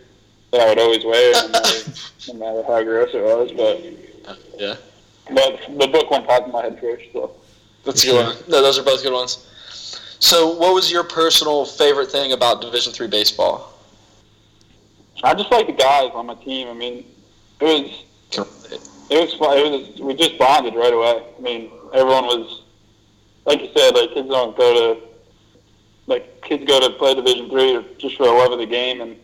that 0.52 0.62
I 0.62 0.70
would 0.70 0.80
always 0.80 1.04
wear, 1.04 1.34
no 1.34 1.50
matter, 1.50 1.92
no 2.28 2.34
matter 2.34 2.64
how 2.64 2.84
gross 2.84 3.14
it 3.14 3.24
was. 3.24 3.52
But 3.52 4.40
yeah, 4.58 4.76
but 5.30 5.80
the 5.80 5.88
book 5.88 6.10
one 6.12 6.26
popped 6.26 6.48
in 6.48 6.54
my 6.54 6.64
head 6.64 6.80
first. 6.80 7.06
So 7.12 7.36
That's 7.86 8.04
a 8.04 8.08
good 8.08 8.26
one. 8.26 8.36
No, 8.48 8.62
those 8.62 8.80
are 8.80 8.84
both 8.84 9.04
good 9.04 9.14
ones. 9.14 9.46
So, 10.20 10.56
what 10.56 10.74
was 10.74 10.92
your 10.92 11.04
personal 11.04 11.66
favorite 11.66 12.12
thing 12.12 12.32
about 12.32 12.62
Division 12.62 12.92
Three 12.94 13.08
baseball? 13.08 13.74
I 15.24 15.34
just 15.34 15.52
like 15.52 15.68
the 15.68 15.74
guys 15.74 16.12
on 16.14 16.26
my 16.26 16.36
team. 16.36 16.68
I 16.68 16.74
mean, 16.74 17.06
it 17.60 17.64
was 17.64 18.06
it 19.10 19.22
was 19.22 19.34
fun. 19.36 19.58
It 19.58 19.72
was 19.72 20.02
we 20.02 20.14
just 20.16 20.38
bonded 20.38 20.76
right 20.76 20.94
away. 20.94 21.24
I 21.38 21.42
mean, 21.42 21.72
everyone 21.94 22.26
was 22.26 22.64
like 23.46 23.62
you 23.62 23.70
said, 23.76 23.96
like 23.96 24.14
kids 24.14 24.28
don't 24.28 24.58
go 24.58 24.96
to 24.96 25.02
like 26.08 26.42
kids 26.42 26.66
go 26.66 26.80
to 26.80 26.90
play 26.96 27.14
Division 27.14 27.50
three 27.50 27.86
just 27.98 28.18
for 28.18 28.26
the 28.26 28.32
love 28.32 28.52
of 28.52 28.60
the 28.60 28.66
game, 28.66 29.02
and 29.02 29.16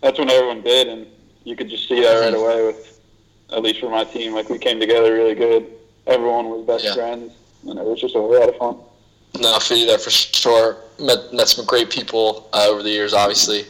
that's 0.00 0.18
when 0.18 0.30
everyone 0.30 0.62
did, 0.62 0.88
and 0.88 1.06
you 1.44 1.56
could 1.56 1.68
just 1.68 1.88
see 1.88 2.00
that 2.00 2.20
right 2.20 2.32
mm-hmm. 2.32 2.42
away 2.42 2.66
with 2.66 3.00
at 3.52 3.62
least 3.62 3.80
for 3.80 3.90
my 3.90 4.04
team. 4.04 4.34
Like 4.34 4.48
we 4.48 4.58
came 4.58 4.80
together 4.80 5.12
really 5.14 5.34
good. 5.34 5.72
Everyone 6.06 6.48
was 6.48 6.66
best 6.66 6.84
Yeah. 6.84 6.94
friends, 6.94 7.32
and 7.66 7.78
it 7.78 7.84
was 7.84 8.00
just 8.00 8.14
a 8.14 8.18
lot 8.18 8.48
of 8.48 8.56
fun. 8.56 8.78
No, 9.40 9.54
I 9.54 9.58
feel 9.60 9.78
you 9.78 9.86
there 9.86 9.98
for 9.98 10.10
sure. 10.10 10.76
Met, 10.98 11.32
met 11.32 11.48
some 11.48 11.64
great 11.64 11.90
people 11.90 12.48
uh, 12.52 12.66
over 12.68 12.82
the 12.82 12.90
years, 12.90 13.14
obviously. 13.14 13.64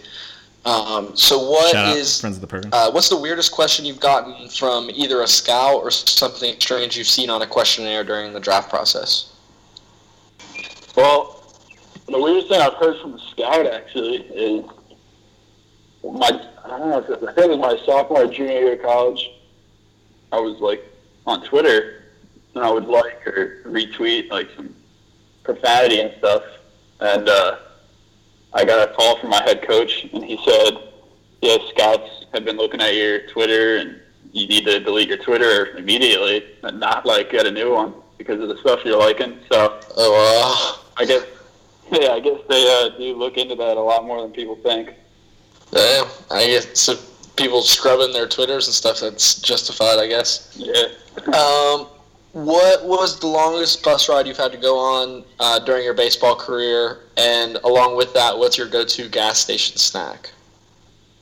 Um, 0.64 1.16
so, 1.16 1.50
what 1.50 1.73
Shout 1.73 1.87
out 1.87 1.97
is 1.97 2.21
friends 2.21 2.37
of 2.37 2.40
the 2.40 2.47
program. 2.47 2.73
uh, 2.73 2.90
what's 2.90 3.09
the 3.09 3.18
weirdest 3.18 3.52
question 3.52 3.85
you've 3.85 4.00
gotten 4.00 4.49
from 4.50 4.90
either 4.90 5.23
a 5.23 5.26
scout 5.26 5.83
or 5.83 5.90
something 5.90 6.54
strange 6.61 6.97
you've 6.97 7.07
seen 7.07 7.30
on 7.30 7.42
a 7.42 7.47
questionnaire 7.47 8.04
during 8.04 8.33
the 8.33 8.40
draft 8.40 8.68
process? 8.68 9.33
Well, 10.97 11.45
the 12.07 12.21
weirdest 12.21 12.49
thing 12.49 12.61
I've 12.61 12.75
heard 12.75 13.00
from 13.00 13.14
a 13.14 13.18
scout 13.30 13.66
actually 13.66 14.16
is 14.16 14.64
my 16.04 16.28
I 16.64 16.68
don't 16.78 16.90
know 16.90 16.99
if 16.99 17.09
it, 17.09 17.23
I 17.23 17.33
think 17.33 17.52
it 17.52 17.59
was 17.59 17.59
my 17.59 17.85
sophomore 17.87 18.25
or 18.25 18.26
junior 18.26 18.52
year 18.52 18.73
of 18.75 18.83
college. 18.83 19.30
I 20.33 20.40
was 20.40 20.59
like 20.61 20.85
on 21.26 21.45
Twitter 21.45 21.98
and 22.55 22.64
I 22.64 22.71
would 22.71 22.87
like 22.87 23.26
or 23.26 23.62
retweet 23.64 24.31
like 24.31 24.49
some 24.57 24.75
profanity 25.45 26.00
and 26.00 26.14
stuff, 26.19 26.43
and 27.00 27.28
uh, 27.28 27.59
I 28.52 28.64
got 28.64 28.88
a 28.88 28.93
call 28.95 29.19
from 29.19 29.31
my 29.31 29.43
head 29.43 29.62
coach 29.62 30.05
and 30.12 30.25
he 30.25 30.38
said, 30.45 30.78
"Yeah, 31.43 31.59
scouts 31.69 32.26
have 32.33 32.45
been 32.45 32.57
looking 32.57 32.81
at 32.81 32.95
your 32.95 33.26
Twitter 33.28 33.76
and 33.76 34.00
you 34.33 34.47
need 34.47 34.64
to 34.67 34.81
delete 34.81 35.09
your 35.09 35.19
Twitter 35.19 35.76
immediately 35.76 36.45
and 36.62 36.81
not 36.81 37.07
like 37.07 37.31
get 37.31 37.47
a 37.47 37.50
new 37.50 37.73
one 37.73 37.95
because 38.19 38.40
of 38.40 38.49
the 38.49 38.59
stuff 38.59 38.81
you're 38.85 38.99
liking." 38.99 39.38
So. 39.50 39.81
Oh, 39.97 40.85
I 40.97 41.05
guess, 41.05 41.25
yeah, 41.93 42.12
I 42.12 42.21
guess 42.21 42.40
they 42.49 42.83
uh, 42.83 42.99
do 42.99 43.14
look 43.17 43.37
into 43.37 43.55
that 43.55 43.76
a 43.76 43.81
lot 43.81 44.05
more 44.05 44.21
than 44.23 44.33
people 44.33 44.57
think. 44.57 44.95
Damn, 45.71 46.07
I 46.31 46.47
guess 46.47 46.81
so 46.81 46.97
people 47.37 47.62
scrubbing 47.62 48.12
their 48.12 48.26
Twitters 48.26 48.67
and 48.67 48.75
stuff. 48.75 49.00
That's 49.00 49.40
justified, 49.40 49.99
I 49.99 50.09
guess. 50.09 50.55
Yeah. 50.59 50.88
Um, 51.35 51.87
what 52.32 52.85
was 52.85 53.18
the 53.20 53.26
longest 53.26 53.82
bus 53.82 54.08
ride 54.08 54.26
you've 54.26 54.37
had 54.37 54.52
to 54.52 54.58
go 54.58 54.78
on 54.78 55.25
uh, 55.40 55.58
during 55.61 55.85
your 55.85 55.94
baseball 55.94 56.37
career? 56.37 56.99
And 57.16 57.56
along 57.64 57.97
with 57.97 58.12
that, 58.14 58.37
what's 58.38 58.56
your 58.58 58.68
go-to 58.68 59.08
gas 59.08 59.38
station 59.38 59.76
snack? 59.76 60.30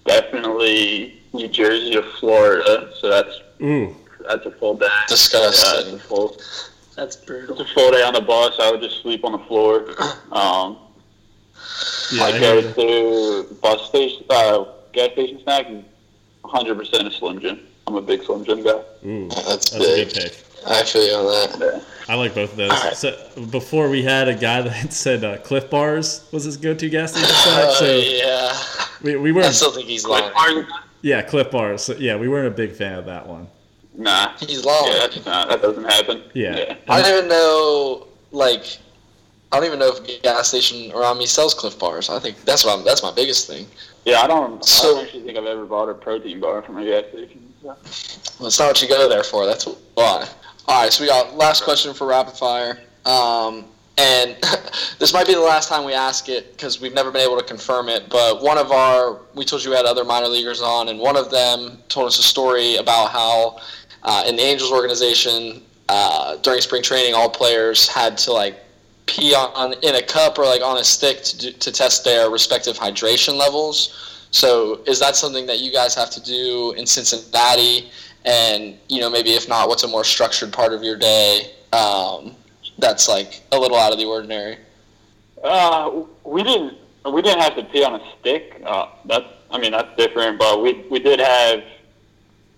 Definitely 0.04 1.20
New 1.32 1.48
Jersey 1.48 1.92
to 1.92 2.02
Florida, 2.20 2.90
so 3.00 3.08
that's 3.08 3.40
Ooh. 3.62 3.94
that's 4.28 4.46
a 4.46 4.50
full 4.52 4.76
day. 4.76 4.86
Disgusting. 5.08 5.94
Yeah, 5.94 5.98
full, 6.00 6.36
That's 6.94 7.16
brutal. 7.16 7.60
it's 7.60 7.70
a 7.70 7.74
full 7.74 7.90
day 7.90 8.02
on 8.02 8.14
the 8.14 8.20
bus. 8.20 8.54
I 8.60 8.70
would 8.70 8.80
just 8.80 9.02
sleep 9.02 9.24
on 9.24 9.32
the 9.32 9.38
floor. 9.46 9.86
Um, 10.32 10.78
Yeah, 12.12 12.22
I 12.24 12.26
I 12.28 12.38
go 12.40 12.60
hear 12.60 12.72
to 12.74 13.54
bus 13.62 13.88
station, 13.88 14.24
uh, 14.30 14.64
gas 14.92 15.12
station 15.12 15.40
snack, 15.42 15.66
100% 16.44 17.06
a 17.06 17.10
Slim 17.10 17.40
Jim. 17.40 17.60
I'm 17.86 17.96
a 17.96 18.02
big 18.02 18.22
Slim 18.22 18.44
Jim 18.44 18.62
guy. 18.62 18.80
Ooh, 19.04 19.28
That's, 19.28 19.70
that's 19.70 19.74
a 19.74 19.78
big. 19.78 20.08
good 20.12 20.22
pick. 20.22 20.32
I 20.68 20.82
feel 20.84 21.06
you 21.06 21.14
on 21.14 21.58
that. 21.60 21.82
I 22.08 22.14
like 22.14 22.34
both 22.34 22.50
of 22.52 22.56
those. 22.56 22.98
So 22.98 23.16
before 23.50 23.88
we 23.88 24.02
had 24.02 24.28
a 24.28 24.34
guy 24.34 24.62
that 24.62 24.92
said 24.92 25.24
uh, 25.24 25.38
Clif 25.38 25.68
Bars 25.70 26.28
was 26.32 26.44
his 26.44 26.56
go-to 26.56 26.88
gas 26.88 27.12
station 27.12 27.28
snack. 27.28 27.64
Oh, 27.66 27.74
So 27.74 27.96
yeah. 27.96 28.86
we, 29.02 29.16
we 29.16 29.32
weren't. 29.32 29.54
still 29.54 29.72
think 29.72 29.86
he's 29.88 30.06
lying. 30.06 30.32
Yeah, 31.02 31.22
Clif 31.22 31.50
Bars. 31.50 31.82
So, 31.84 31.94
yeah, 31.96 32.16
we 32.16 32.28
weren't 32.28 32.46
a 32.48 32.56
big 32.56 32.72
fan 32.72 32.98
of 32.98 33.06
that 33.06 33.26
one. 33.26 33.48
Nah. 33.94 34.32
He's 34.38 34.64
lying. 34.64 34.92
Yeah, 34.92 34.98
that's 35.00 35.24
not, 35.26 35.48
that 35.48 35.62
doesn't 35.62 35.84
happen. 35.84 36.22
Yeah. 36.34 36.76
I 36.88 37.02
don't 37.02 37.16
even 37.18 37.28
know, 37.28 38.06
like, 38.32 38.78
I 39.52 39.56
don't 39.58 39.66
even 39.66 39.78
know 39.78 39.88
if 39.94 39.98
a 40.18 40.20
gas 40.22 40.48
station 40.48 40.92
around 40.92 41.18
me 41.18 41.26
sells 41.26 41.54
Clif 41.54 41.78
Bars. 41.78 42.08
I 42.10 42.18
think 42.20 42.40
that's 42.44 42.64
what 42.64 42.78
I'm, 42.78 42.84
that's 42.84 43.02
my 43.02 43.12
biggest 43.12 43.46
thing. 43.48 43.66
Yeah, 44.04 44.20
I 44.20 44.26
don't. 44.26 44.64
So- 44.64 44.90
I 44.90 44.94
don't 44.94 45.04
actually 45.06 45.22
think 45.24 45.38
I've 45.38 45.46
ever 45.46 45.66
bought 45.66 45.88
a 45.88 45.94
protein 45.94 46.40
bar 46.40 46.62
from 46.62 46.78
a 46.78 46.84
gas 46.84 47.04
station. 47.10 47.52
So. 47.62 47.68
Well, 48.38 48.46
it's 48.48 48.58
not 48.60 48.68
what 48.68 48.82
you 48.82 48.88
go 48.88 49.08
there 49.08 49.24
for. 49.24 49.44
That's 49.46 49.64
why. 49.94 50.28
All 50.68 50.82
right, 50.82 50.92
so 50.92 51.04
we 51.04 51.08
got 51.08 51.36
last 51.36 51.62
question 51.62 51.94
for 51.94 52.08
rapid 52.08 52.34
fire, 52.34 52.80
um, 53.04 53.66
and 53.98 54.36
this 54.98 55.12
might 55.12 55.28
be 55.28 55.32
the 55.34 55.40
last 55.40 55.68
time 55.68 55.84
we 55.84 55.92
ask 55.92 56.28
it 56.28 56.50
because 56.50 56.80
we've 56.80 56.92
never 56.92 57.12
been 57.12 57.20
able 57.20 57.38
to 57.38 57.44
confirm 57.44 57.88
it. 57.88 58.08
But 58.08 58.42
one 58.42 58.58
of 58.58 58.72
our, 58.72 59.20
we 59.34 59.44
told 59.44 59.62
you 59.62 59.70
we 59.70 59.76
had 59.76 59.86
other 59.86 60.04
minor 60.04 60.26
leaguers 60.26 60.60
on, 60.60 60.88
and 60.88 60.98
one 60.98 61.16
of 61.16 61.30
them 61.30 61.78
told 61.88 62.08
us 62.08 62.18
a 62.18 62.22
story 62.24 62.76
about 62.76 63.12
how 63.12 63.60
uh, 64.02 64.24
in 64.26 64.34
the 64.34 64.42
Angels 64.42 64.72
organization 64.72 65.62
uh, 65.88 66.36
during 66.38 66.60
spring 66.60 66.82
training, 66.82 67.14
all 67.14 67.30
players 67.30 67.86
had 67.86 68.18
to 68.18 68.32
like 68.32 68.56
pee 69.06 69.36
on 69.36 69.74
in 69.84 69.94
a 69.94 70.02
cup 70.02 70.36
or 70.36 70.46
like 70.46 70.62
on 70.62 70.78
a 70.78 70.84
stick 70.84 71.22
to, 71.22 71.38
do, 71.38 71.52
to 71.52 71.70
test 71.70 72.04
their 72.04 72.28
respective 72.28 72.76
hydration 72.76 73.34
levels. 73.36 74.26
So 74.32 74.80
is 74.84 74.98
that 74.98 75.14
something 75.14 75.46
that 75.46 75.60
you 75.60 75.72
guys 75.72 75.94
have 75.94 76.10
to 76.10 76.20
do 76.20 76.74
in 76.76 76.86
Cincinnati? 76.86 77.88
And 78.26 78.76
you 78.88 79.00
know, 79.00 79.08
maybe 79.08 79.30
if 79.30 79.48
not, 79.48 79.68
what's 79.68 79.84
a 79.84 79.88
more 79.88 80.04
structured 80.04 80.52
part 80.52 80.72
of 80.72 80.82
your 80.82 80.96
day 80.96 81.52
um, 81.72 82.34
that's 82.78 83.08
like 83.08 83.42
a 83.52 83.58
little 83.58 83.78
out 83.78 83.92
of 83.92 83.98
the 83.98 84.04
ordinary? 84.04 84.58
Uh, 85.42 86.02
we 86.24 86.42
didn't 86.42 86.76
we 87.12 87.22
didn't 87.22 87.40
have 87.40 87.54
to 87.54 87.62
pee 87.64 87.84
on 87.84 88.00
a 88.00 88.12
stick. 88.18 88.60
Uh, 88.66 88.88
that's 89.04 89.26
I 89.50 89.58
mean 89.58 89.70
that's 89.72 89.96
different, 89.96 90.38
but 90.38 90.60
we 90.60 90.84
we 90.90 90.98
did 90.98 91.20
have 91.20 91.62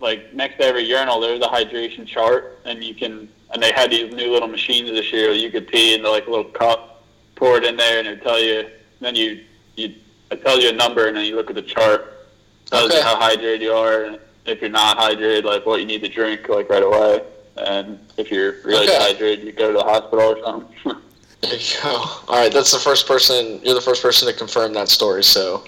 like 0.00 0.32
next 0.32 0.56
to 0.56 0.64
every 0.64 0.84
urinal 0.84 1.20
there's 1.20 1.40
a 1.42 1.48
hydration 1.48 2.06
chart, 2.06 2.60
and 2.64 2.82
you 2.82 2.94
can 2.94 3.28
and 3.52 3.62
they 3.62 3.72
had 3.72 3.90
these 3.90 4.12
new 4.14 4.32
little 4.32 4.48
machines 4.48 4.88
this 4.90 5.12
year. 5.12 5.32
You 5.32 5.50
could 5.50 5.68
pee 5.68 5.94
into 5.94 6.10
like 6.10 6.26
a 6.26 6.30
little 6.30 6.50
cup, 6.50 7.02
pour 7.36 7.58
it 7.58 7.64
in 7.64 7.76
there, 7.76 7.98
and 7.98 8.08
it 8.08 8.22
tell 8.22 8.40
you. 8.40 8.68
Then 9.00 9.14
you 9.14 9.44
you 9.76 9.94
it 10.30 10.42
tells 10.42 10.62
you 10.64 10.70
a 10.70 10.72
number, 10.72 11.08
and 11.08 11.16
then 11.16 11.26
you 11.26 11.36
look 11.36 11.50
at 11.50 11.56
the 11.56 11.62
chart, 11.62 12.26
tells 12.66 12.86
Okay. 12.90 12.96
you 12.96 13.02
how 13.02 13.20
hydrated 13.20 13.60
you 13.60 13.72
are, 13.72 14.04
and 14.04 14.18
if 14.48 14.60
you're 14.60 14.70
not 14.70 14.98
hydrated, 14.98 15.44
like 15.44 15.66
what 15.66 15.80
you 15.80 15.86
need 15.86 16.02
to 16.02 16.08
drink 16.08 16.48
like 16.48 16.68
right 16.68 16.82
away. 16.82 17.22
And 17.56 17.98
if 18.16 18.30
you're 18.30 18.56
really 18.64 18.84
Okay. 18.88 18.98
dehydrated, 18.98 19.44
you 19.44 19.52
go 19.52 19.72
to 19.72 19.78
the 19.78 19.84
hospital 19.84 20.20
or 20.36 20.42
something. 20.44 20.74
There 21.40 21.54
you 21.54 21.76
go. 21.84 21.90
All 21.92 22.24
right, 22.30 22.52
that's 22.52 22.72
the 22.72 22.80
first 22.80 23.06
person. 23.06 23.60
You're 23.62 23.76
the 23.76 23.80
first 23.80 24.02
person 24.02 24.26
to 24.26 24.34
confirm 24.34 24.72
that 24.72 24.88
story. 24.88 25.22
So 25.22 25.64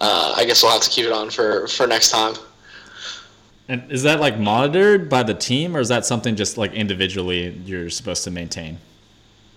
uh, 0.00 0.32
I 0.34 0.46
guess 0.46 0.62
we'll 0.62 0.72
have 0.72 0.80
to 0.80 0.88
keep 0.88 1.04
it 1.04 1.12
on 1.12 1.28
for 1.28 1.66
for 1.68 1.86
next 1.86 2.10
time. 2.10 2.34
And 3.68 3.90
is 3.92 4.02
that 4.04 4.18
like 4.20 4.38
monitored 4.38 5.10
by 5.10 5.22
the 5.22 5.34
team, 5.34 5.76
or 5.76 5.80
is 5.80 5.88
that 5.88 6.06
something 6.06 6.36
just 6.36 6.56
like 6.56 6.72
individually 6.72 7.50
you're 7.66 7.90
supposed 7.90 8.24
to 8.24 8.30
maintain? 8.30 8.78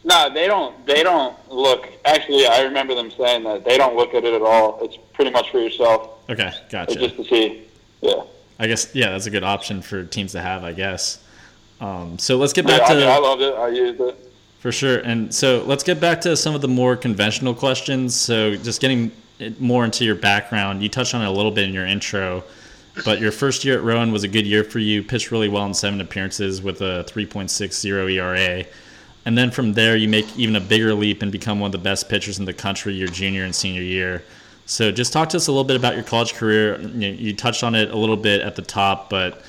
No, 0.03 0.29
they 0.33 0.47
don't. 0.47 0.85
They 0.85 1.01
don't 1.01 1.33
look. 1.49 1.87
Actually, 2.03 2.45
I 2.45 2.61
remember 2.63 2.93
them 2.93 3.09
saying 3.11 3.43
that 3.45 3.63
they 3.63 3.77
don't 3.77 3.95
look 3.95 4.13
at 4.13 4.25
it 4.25 4.33
at 4.33 4.41
all. 4.41 4.79
It's 4.83 4.97
pretty 5.13 5.31
much 5.31 5.49
for 5.49 5.59
yourself. 5.59 6.09
Okay, 6.29 6.47
It's 6.47 6.59
gotcha. 6.71 6.95
just 6.99 7.15
to 7.15 7.23
see. 7.23 7.63
Yeah. 8.01 8.21
I 8.59 8.67
guess 8.67 8.93
yeah, 8.93 9.11
that's 9.11 9.25
a 9.25 9.31
good 9.31 9.43
option 9.43 9.81
for 9.81 10.03
teams 10.03 10.31
to 10.33 10.41
have. 10.41 10.63
I 10.63 10.73
guess. 10.73 11.19
Um, 11.79 12.17
so 12.17 12.37
let's 12.37 12.53
get 12.53 12.67
Yeah, 12.67 12.79
back 12.79 12.89
I, 12.89 12.93
to 12.93 12.99
mean, 12.99 13.09
I 13.09 13.17
loved 13.17 13.41
it. 13.41 13.53
I 13.53 13.67
used 13.69 14.01
it. 14.01 14.31
For 14.59 14.71
sure. 14.71 14.97
And 14.99 15.33
so 15.33 15.63
let's 15.67 15.83
get 15.83 15.99
back 16.01 16.19
to 16.21 16.35
some 16.35 16.55
of 16.55 16.61
the 16.61 16.67
more 16.67 16.95
conventional 16.95 17.53
questions. 17.53 18.15
So 18.15 18.55
just 18.55 18.81
getting 18.81 19.11
more 19.59 19.85
into 19.85 20.03
your 20.03 20.15
background. 20.15 20.81
You 20.81 20.89
touched 20.89 21.13
on 21.13 21.21
it 21.21 21.27
a 21.27 21.31
little 21.31 21.51
bit 21.51 21.65
in 21.65 21.73
your 21.73 21.85
intro, 21.85 22.43
but 23.05 23.19
your 23.19 23.31
first 23.31 23.63
year 23.63 23.77
at 23.77 23.83
Rowan 23.83 24.11
was 24.11 24.23
a 24.23 24.27
good 24.27 24.47
year 24.47 24.63
for 24.63 24.79
you. 24.79 25.03
Pitched 25.03 25.29
really 25.29 25.47
well 25.47 25.65
in 25.67 25.73
seven 25.75 26.01
appearances 26.01 26.59
with 26.61 26.81
a 26.81 27.05
3.60 27.07 28.11
ERA. 28.13 28.65
And 29.25 29.37
then 29.37 29.51
from 29.51 29.73
there, 29.73 29.95
you 29.95 30.09
make 30.09 30.25
even 30.37 30.55
a 30.55 30.59
bigger 30.61 30.93
leap 30.95 31.21
and 31.21 31.31
become 31.31 31.59
one 31.59 31.67
of 31.67 31.71
the 31.73 31.77
best 31.77 32.09
pitchers 32.09 32.39
in 32.39 32.45
the 32.45 32.53
country 32.53 32.93
your 32.95 33.09
junior 33.09 33.43
and 33.43 33.53
senior 33.53 33.83
year. 33.83 34.23
So 34.67 34.91
just 34.91 35.11
talk 35.11 35.29
to 35.29 35.37
us 35.37 35.47
a 35.47 35.51
little 35.51 35.63
bit 35.63 35.75
about 35.75 35.95
your 35.95 36.03
college 36.03 36.35
career. 36.35 36.79
You, 36.79 37.09
you 37.09 37.33
touched 37.33 37.63
on 37.63 37.73
it 37.73 37.89
a 37.89 37.97
little 37.97 38.17
bit 38.17 38.41
at 38.41 38.55
the 38.55 38.61
top, 38.61 39.09
but 39.09 39.41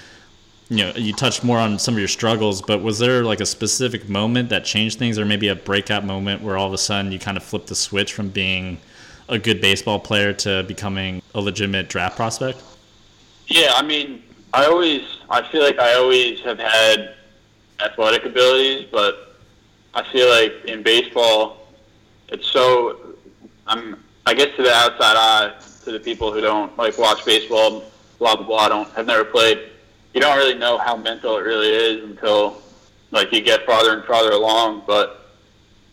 you 0.70 0.78
know 0.78 0.92
you 0.96 1.12
touched 1.12 1.44
more 1.44 1.58
on 1.58 1.78
some 1.78 1.94
of 1.94 1.98
your 1.98 2.08
struggles 2.08 2.60
but 2.60 2.82
was 2.82 2.98
there 2.98 3.24
like 3.24 3.40
a 3.40 3.46
specific 3.46 4.06
moment 4.06 4.50
that 4.50 4.66
changed 4.66 4.98
things 4.98 5.18
or 5.18 5.24
maybe 5.24 5.48
a 5.48 5.54
breakout 5.54 6.04
moment 6.04 6.42
where 6.42 6.58
all 6.58 6.66
of 6.66 6.74
a 6.74 6.78
sudden 6.78 7.10
you 7.10 7.18
kind 7.18 7.38
of 7.38 7.42
flipped 7.42 7.68
the 7.68 7.74
switch 7.74 8.12
from 8.12 8.28
being 8.28 8.76
a 9.30 9.38
good 9.38 9.62
baseball 9.62 9.98
player 9.98 10.34
to 10.34 10.62
becoming 10.64 11.22
a 11.34 11.40
legitimate 11.40 11.88
draft 11.88 12.16
prospect 12.16 12.62
Yeah, 13.48 13.72
I 13.74 13.82
mean, 13.82 14.22
I 14.52 14.66
always. 14.66 15.02
I 15.30 15.42
feel 15.50 15.62
like 15.62 15.78
I 15.78 15.94
always 15.94 16.40
have 16.40 16.58
had 16.58 17.14
athletic 17.80 18.24
abilities, 18.24 18.86
but 18.90 19.36
I 19.94 20.02
feel 20.02 20.28
like 20.28 20.64
in 20.66 20.82
baseball, 20.82 21.68
it's 22.28 22.46
so. 22.46 23.14
I'm. 23.66 24.02
I 24.28 24.34
guess 24.34 24.54
to 24.56 24.62
the 24.62 24.72
outside 24.72 25.16
eye, 25.16 25.54
to 25.84 25.92
the 25.92 26.00
people 26.00 26.32
who 26.32 26.40
don't 26.40 26.76
like 26.76 26.98
watch 26.98 27.24
baseball, 27.24 27.84
blah 28.18 28.36
blah 28.36 28.46
blah, 28.46 28.68
don't 28.68 28.90
have 28.92 29.06
never 29.06 29.24
played. 29.24 29.70
You 30.12 30.20
don't 30.20 30.36
really 30.36 30.54
know 30.54 30.78
how 30.78 30.96
mental 30.96 31.36
it 31.36 31.40
really 31.40 31.70
is 31.70 32.04
until 32.04 32.60
like 33.10 33.32
you 33.32 33.40
get 33.40 33.64
farther 33.64 33.94
and 33.94 34.04
farther 34.04 34.32
along. 34.32 34.82
But 34.86 35.32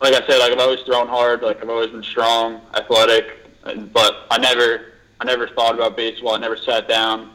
like 0.00 0.14
I 0.14 0.26
said, 0.26 0.38
like 0.38 0.52
I've 0.52 0.58
always 0.58 0.80
thrown 0.80 1.08
hard. 1.08 1.42
Like 1.42 1.62
I've 1.62 1.70
always 1.70 1.90
been 1.90 2.02
strong, 2.02 2.60
athletic, 2.74 3.48
but 3.92 4.26
I 4.30 4.38
never, 4.38 4.92
I 5.18 5.24
never 5.24 5.48
thought 5.48 5.74
about 5.74 5.96
baseball. 5.96 6.34
I 6.34 6.38
never 6.38 6.56
sat 6.56 6.88
down 6.88 7.30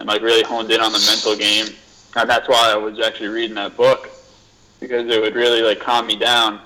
and 0.00 0.08
like 0.08 0.22
really 0.22 0.42
honed 0.42 0.70
in 0.70 0.80
on 0.80 0.92
the 0.92 1.04
mental 1.06 1.36
game 1.36 1.66
and 2.16 2.28
that's 2.28 2.48
why 2.48 2.72
I 2.72 2.76
was 2.76 3.00
actually 3.00 3.28
reading 3.28 3.54
that 3.54 3.76
book 3.76 4.10
because 4.80 5.08
it 5.08 5.20
would 5.20 5.34
really 5.34 5.62
like 5.62 5.80
calm 5.80 6.06
me 6.06 6.16
down. 6.16 6.60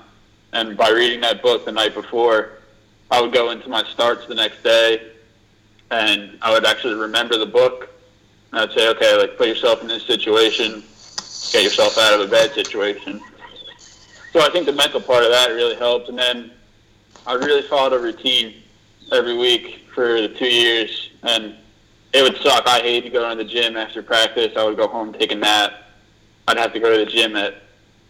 And 0.53 0.75
by 0.75 0.89
reading 0.89 1.21
that 1.21 1.41
book 1.41 1.65
the 1.65 1.71
night 1.71 1.93
before, 1.93 2.56
I 3.09 3.21
would 3.21 3.33
go 3.33 3.51
into 3.51 3.69
my 3.69 3.83
starts 3.85 4.27
the 4.27 4.35
next 4.35 4.63
day, 4.63 5.11
and 5.91 6.37
I 6.41 6.51
would 6.51 6.65
actually 6.65 6.95
remember 6.95 7.37
the 7.37 7.45
book. 7.45 7.89
And 8.51 8.61
I'd 8.61 8.71
say, 8.71 8.89
okay, 8.89 9.17
like 9.17 9.37
put 9.37 9.47
yourself 9.47 9.81
in 9.81 9.87
this 9.87 10.05
situation, 10.05 10.83
get 11.51 11.63
yourself 11.63 11.97
out 11.97 12.13
of 12.13 12.21
a 12.21 12.31
bad 12.31 12.51
situation. 12.53 13.21
So 14.33 14.41
I 14.41 14.49
think 14.49 14.65
the 14.65 14.73
mental 14.73 15.01
part 15.01 15.23
of 15.23 15.31
that 15.31 15.49
really 15.49 15.75
helped. 15.75 16.09
And 16.09 16.17
then 16.17 16.51
I 17.25 17.33
really 17.33 17.61
followed 17.63 17.93
a 17.93 17.99
routine 17.99 18.61
every 19.11 19.37
week 19.37 19.85
for 19.93 20.21
the 20.21 20.29
two 20.29 20.47
years, 20.47 21.09
and 21.23 21.55
it 22.13 22.21
would 22.21 22.37
suck. 22.37 22.67
I 22.67 22.79
hated 22.79 23.13
going 23.13 23.37
to 23.37 23.43
the 23.43 23.49
gym 23.49 23.77
after 23.77 24.03
practice. 24.03 24.53
I 24.57 24.63
would 24.63 24.77
go 24.77 24.87
home, 24.87 25.13
take 25.13 25.31
a 25.31 25.35
nap. 25.35 25.73
I'd 26.47 26.57
have 26.57 26.73
to 26.73 26.79
go 26.79 26.91
to 26.91 27.03
the 27.03 27.11
gym 27.11 27.35
at 27.35 27.63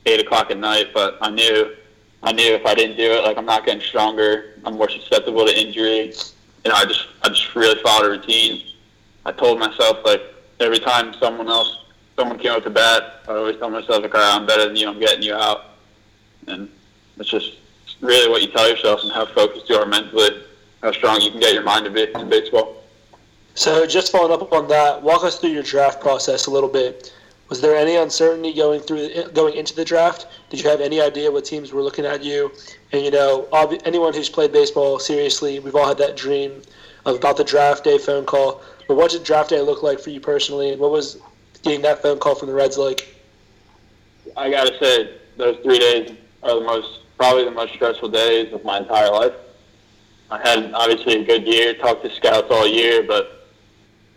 eight 0.06 0.20
o'clock 0.20 0.52
at 0.52 0.58
night, 0.58 0.90
but 0.94 1.18
I 1.22 1.30
knew, 1.30 1.76
I 2.24 2.32
knew 2.32 2.54
if 2.54 2.66
I 2.66 2.74
didn't 2.74 2.98
do 2.98 3.12
it, 3.12 3.24
like 3.24 3.38
I'm 3.38 3.46
not 3.46 3.66
getting 3.66 3.82
stronger. 3.82 4.56
I'm 4.66 4.76
more 4.76 4.90
susceptible 4.90 5.46
to 5.46 5.58
injury. 5.58 6.14
You 6.66 6.72
know, 6.72 6.76
I 6.76 6.86
just, 6.86 7.08
I 7.22 7.30
just 7.30 7.56
really 7.56 7.82
followed 7.82 8.08
a 8.08 8.10
routine. 8.10 8.64
I 9.26 9.32
told 9.32 9.60
myself 9.60 10.00
like 10.04 10.22
every 10.60 10.80
time 10.80 11.14
someone 11.14 11.48
else, 11.48 11.86
someone 12.16 12.40
came 12.40 12.52
up 12.52 12.64
to 12.64 12.70
bat, 12.70 13.22
I 13.28 13.34
always 13.34 13.58
tell 13.58 13.70
myself 13.70 14.02
like, 14.02 14.14
all 14.16 14.22
right, 14.22 14.36
I'm 14.36 14.46
better 14.48 14.66
than 14.66 14.76
you. 14.76 14.90
I'm 14.90 15.00
getting 15.00 15.22
you 15.22 15.36
out, 15.36 15.66
and 16.48 16.70
it's 17.18 17.30
just 17.30 17.58
really 18.02 18.30
what 18.30 18.42
you 18.42 18.48
tell 18.50 18.70
yourself 18.70 19.02
and 19.04 19.12
how 19.12 19.26
focused 19.26 19.70
you 19.70 19.76
are 19.76 19.86
mentally, 19.86 20.44
how 20.82 20.92
strong 20.92 21.22
you 21.22 21.32
can 21.32 21.40
get 21.40 21.54
your 21.54 21.64
mind 21.64 21.86
to 21.86 21.92
be 21.92 22.08
in 22.14 22.30
baseball. 22.30 22.84
So 23.56 23.88
just 23.88 24.12
following 24.12 24.40
up 24.40 24.52
on 24.54 24.68
that, 24.68 25.02
walk 25.02 25.24
us 25.24 25.40
through 25.40 25.50
your 25.50 25.64
draft 25.64 26.00
process 26.00 26.46
a 26.46 26.52
little 26.52 26.70
bit. 26.70 27.14
Was 27.50 27.62
there 27.62 27.76
any 27.76 27.96
uncertainty 27.96 28.54
going 28.54 28.82
through 28.82 29.30
going 29.34 29.56
into 29.56 29.74
the 29.74 29.86
draft? 29.86 30.28
Did 30.50 30.62
you 30.62 30.70
have 30.70 30.82
any 30.82 31.00
idea 31.00 31.32
what 31.32 31.46
teams 31.46 31.72
were 31.72 31.82
looking 31.82 32.06
at 32.06 32.24
you? 32.24 32.52
And 32.92 33.04
you 33.04 33.12
know, 33.12 33.48
obvi- 33.54 33.82
anyone 33.86 34.14
who's 34.14 34.30
played 34.30 34.52
baseball 34.52 35.00
seriously, 35.00 35.60
we've 35.60 35.76
all 35.76 35.88
had 35.88 35.98
that 36.00 36.18
dream 36.18 36.62
of 37.06 37.16
about 37.16 37.38
the 37.38 37.44
draft 37.44 37.84
day 37.84 37.98
phone 37.98 38.26
call. 38.26 38.62
But 38.88 38.98
what 38.98 39.12
did 39.12 39.24
draft 39.24 39.50
day 39.50 39.62
look 39.62 39.82
like 39.82 40.00
for 40.00 40.10
you 40.10 40.20
personally? 40.20 40.76
What 40.76 40.92
was 40.92 41.22
getting 41.64 41.82
that 41.84 42.02
phone 42.02 42.20
call 42.20 42.36
from 42.36 42.50
the 42.50 42.54
Reds 42.54 42.78
like? 42.78 43.16
I 44.36 44.50
gotta 44.50 44.78
say, 44.80 45.18
those 45.38 45.58
three 45.64 45.80
days 45.80 46.18
are 46.44 46.60
the 46.60 46.66
most, 46.66 47.00
probably 47.18 47.46
the 47.46 47.52
most 47.52 47.74
stressful 47.74 48.10
days 48.10 48.54
of 48.54 48.64
my 48.66 48.80
entire 48.80 49.10
life. 49.10 49.34
I 50.30 50.38
had 50.40 50.74
obviously 50.74 51.22
a 51.22 51.24
good 51.24 51.48
year, 51.48 51.74
talked 51.76 52.04
to 52.04 52.14
scouts 52.14 52.48
all 52.52 52.68
year, 52.68 53.04
but 53.04 53.37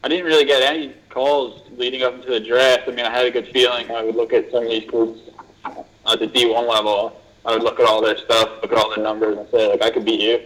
I 0.03 0.09
didn't 0.09 0.25
really 0.25 0.47
get 0.47 0.63
any 0.63 0.95
calls 1.11 1.63
leading 1.77 2.03
up 2.03 2.15
into 2.15 2.29
the 2.29 2.41
draft. 2.41 2.85
I 2.89 2.93
mean, 2.93 3.05
I 3.05 3.11
had 3.11 3.27
a 3.27 3.31
good 3.31 3.49
feeling. 3.49 3.91
I 3.91 4.03
would 4.03 4.15
look 4.17 4.33
at 4.33 4.51
some 4.51 4.65
of 4.65 4.71
these 4.71 4.89
groups 4.89 5.21
at 5.65 6.19
the 6.19 6.27
D1 6.27 6.69
level. 6.69 7.21
I 7.45 7.53
would 7.53 7.63
look 7.63 7.81
at 7.81 7.87
all 7.87 8.01
their 8.01 8.17
stuff, 8.17 8.63
look 8.63 8.73
at 8.73 8.79
all 8.79 8.95
their 8.95 9.05
numbers, 9.05 9.37
and 9.37 9.49
say, 9.51 9.69
like, 9.69 9.83
I 9.83 9.91
could 9.91 10.05
beat 10.05 10.21
you. 10.21 10.41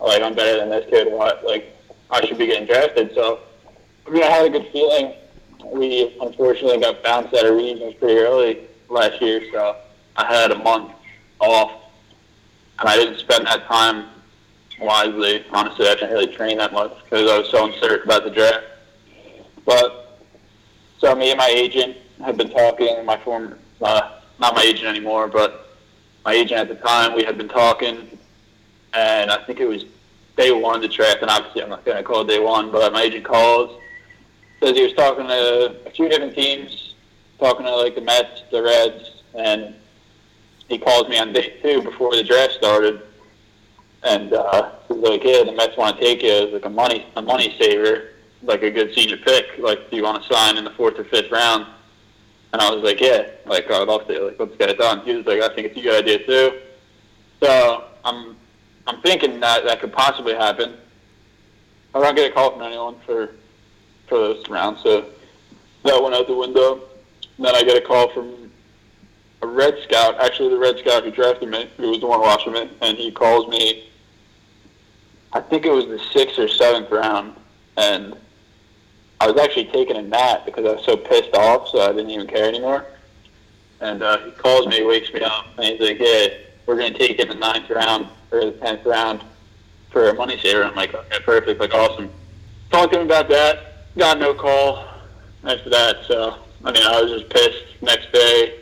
Like, 0.00 0.22
I'm 0.22 0.34
better 0.34 0.58
than 0.58 0.70
this 0.70 0.88
kid. 0.90 1.12
What? 1.12 1.44
Like, 1.44 1.76
I 2.10 2.24
should 2.26 2.38
be 2.38 2.46
getting 2.46 2.66
drafted. 2.66 3.12
So, 3.14 3.40
I 4.06 4.10
mean, 4.10 4.22
I 4.22 4.26
had 4.26 4.46
a 4.46 4.50
good 4.50 4.68
feeling. 4.72 5.14
We 5.64 6.16
unfortunately 6.20 6.80
got 6.80 7.02
bounced 7.02 7.34
out 7.34 7.46
of 7.46 7.56
regions 7.56 7.94
pretty 7.94 8.18
early 8.18 8.60
last 8.88 9.20
year, 9.20 9.42
so 9.52 9.76
I 10.16 10.32
had 10.32 10.50
a 10.50 10.58
month 10.58 10.92
off, 11.40 11.72
and 12.78 12.88
I 12.88 12.96
didn't 12.96 13.18
spend 13.18 13.46
that 13.46 13.66
time 13.66 14.06
wisely. 14.80 15.44
Honestly, 15.50 15.88
I 15.88 15.94
didn't 15.94 16.12
really 16.12 16.34
train 16.34 16.58
that 16.58 16.72
much 16.72 16.92
because 17.04 17.30
I 17.30 17.38
was 17.38 17.50
so 17.50 17.66
uncertain 17.66 18.04
about 18.04 18.24
the 18.24 18.30
draft. 18.30 18.64
But 19.64 20.20
so 20.98 21.14
me 21.14 21.30
and 21.30 21.38
my 21.38 21.48
agent 21.48 21.96
had 22.24 22.36
been 22.36 22.50
talking. 22.50 23.04
My 23.04 23.18
former, 23.18 23.58
uh, 23.82 24.20
not 24.38 24.54
my 24.54 24.62
agent 24.62 24.86
anymore, 24.86 25.28
but 25.28 25.76
my 26.24 26.32
agent 26.32 26.60
at 26.60 26.68
the 26.68 26.74
time, 26.76 27.14
we 27.14 27.24
had 27.24 27.38
been 27.38 27.48
talking, 27.48 28.18
and 28.94 29.30
I 29.30 29.42
think 29.44 29.60
it 29.60 29.66
was 29.66 29.84
day 30.36 30.50
one 30.52 30.76
of 30.76 30.82
the 30.82 30.88
draft. 30.88 31.22
And 31.22 31.30
obviously, 31.30 31.62
I'm 31.62 31.70
not 31.70 31.84
going 31.84 31.96
to 31.96 32.02
call 32.02 32.22
it 32.22 32.28
day 32.28 32.40
one, 32.40 32.70
but 32.70 32.92
my 32.92 33.02
agent 33.02 33.24
calls, 33.24 33.80
says 34.60 34.76
he 34.76 34.82
was 34.82 34.94
talking 34.94 35.26
to 35.26 35.76
a 35.86 35.90
few 35.90 36.08
different 36.08 36.34
teams, 36.34 36.94
talking 37.38 37.66
to 37.66 37.76
like 37.76 37.94
the 37.94 38.00
Mets, 38.00 38.42
the 38.50 38.62
Reds, 38.62 39.22
and 39.34 39.74
he 40.68 40.78
calls 40.78 41.08
me 41.08 41.18
on 41.18 41.32
day 41.32 41.58
two 41.62 41.82
before 41.82 42.16
the 42.16 42.24
draft 42.24 42.54
started, 42.54 43.02
and 44.06 44.32
uh, 44.32 44.70
he's 44.88 44.96
like, 44.98 45.24
"Yeah, 45.24 45.42
the 45.42 45.52
Mets 45.52 45.76
want 45.76 45.98
to 45.98 46.02
take 46.02 46.22
you 46.22 46.30
as 46.30 46.52
like 46.52 46.64
a 46.64 46.70
money 46.70 47.06
a 47.16 47.22
money 47.22 47.56
saver, 47.60 48.10
like 48.42 48.62
a 48.62 48.70
good 48.70 48.94
senior 48.94 49.16
pick. 49.16 49.58
Like, 49.58 49.90
do 49.90 49.96
you 49.96 50.04
want 50.04 50.22
to 50.22 50.32
sign 50.32 50.56
in 50.56 50.64
the 50.64 50.70
fourth 50.70 50.98
or 50.98 51.04
fifth 51.04 51.30
round?" 51.30 51.66
And 52.52 52.62
I 52.62 52.70
was 52.72 52.82
like, 52.82 53.00
"Yeah, 53.00 53.28
like 53.44 53.70
I'd 53.70 53.88
love 53.88 54.06
to. 54.06 54.26
Like, 54.26 54.38
let's 54.38 54.56
get 54.56 54.70
it 54.70 54.78
done." 54.78 55.00
He 55.04 55.14
was 55.14 55.26
like, 55.26 55.42
"I 55.42 55.52
think 55.54 55.68
it's 55.68 55.78
a 55.78 55.82
good 55.82 56.04
idea 56.04 56.24
too." 56.24 56.60
So 57.42 57.84
I'm 58.04 58.36
I'm 58.86 59.02
thinking 59.02 59.40
that 59.40 59.64
that 59.64 59.80
could 59.80 59.92
possibly 59.92 60.34
happen. 60.34 60.76
I 61.94 62.00
don't 62.00 62.14
get 62.14 62.30
a 62.30 62.34
call 62.34 62.52
from 62.52 62.62
anyone 62.62 62.96
for 63.04 63.34
for 64.08 64.18
those 64.18 64.48
rounds, 64.48 64.82
so 64.82 65.06
that 65.84 66.02
went 66.02 66.14
out 66.14 66.28
the 66.28 66.36
window. 66.36 66.82
Then 67.38 67.54
I 67.54 67.62
get 67.64 67.76
a 67.76 67.84
call 67.84 68.08
from 68.10 68.50
a 69.42 69.46
Red 69.46 69.76
Scout, 69.82 70.18
actually 70.20 70.50
the 70.50 70.58
Red 70.58 70.78
Scout 70.78 71.04
who 71.04 71.10
drafted 71.10 71.50
me, 71.50 71.68
who 71.76 71.90
was 71.90 72.00
the 72.00 72.06
one 72.06 72.20
watching 72.20 72.52
me, 72.52 72.70
and 72.80 72.96
he 72.96 73.10
calls 73.10 73.48
me. 73.48 73.90
I 75.36 75.40
think 75.40 75.66
it 75.66 75.70
was 75.70 75.84
the 75.84 75.98
sixth 76.14 76.38
or 76.38 76.48
seventh 76.48 76.90
round, 76.90 77.36
and 77.76 78.16
I 79.20 79.30
was 79.30 79.38
actually 79.38 79.66
taking 79.66 79.98
a 79.98 80.02
nap 80.02 80.46
because 80.46 80.64
I 80.64 80.72
was 80.72 80.84
so 80.86 80.96
pissed 80.96 81.34
off, 81.34 81.68
so 81.68 81.82
I 81.82 81.88
didn't 81.88 82.08
even 82.08 82.26
care 82.26 82.48
anymore. 82.48 82.86
And 83.82 84.02
uh, 84.02 84.16
he 84.24 84.30
calls 84.30 84.66
me, 84.66 84.82
wakes 84.82 85.12
me 85.12 85.20
up, 85.20 85.44
and 85.58 85.66
he's 85.66 85.80
like, 85.80 85.98
"Yeah, 85.98 86.28
we're 86.64 86.76
gonna 86.76 86.96
take 86.96 87.18
it 87.18 87.20
in 87.20 87.28
the 87.28 87.34
ninth 87.34 87.68
round 87.68 88.06
or 88.30 88.46
the 88.46 88.52
tenth 88.52 88.86
round 88.86 89.20
for 89.90 90.08
a 90.08 90.14
money 90.14 90.38
saver." 90.38 90.64
I'm 90.64 90.74
like, 90.74 90.94
"Okay, 90.94 91.20
perfect, 91.22 91.60
like 91.60 91.74
awesome." 91.74 92.08
Talked 92.70 92.94
to 92.94 93.00
him 93.00 93.04
about 93.04 93.28
that. 93.28 93.92
Got 93.98 94.18
no 94.18 94.32
call 94.32 94.88
after 95.44 95.68
that, 95.68 95.96
so 96.06 96.38
I 96.64 96.72
mean, 96.72 96.82
I 96.82 97.02
was 97.02 97.10
just 97.10 97.28
pissed. 97.28 97.82
Next 97.82 98.10
day 98.10 98.60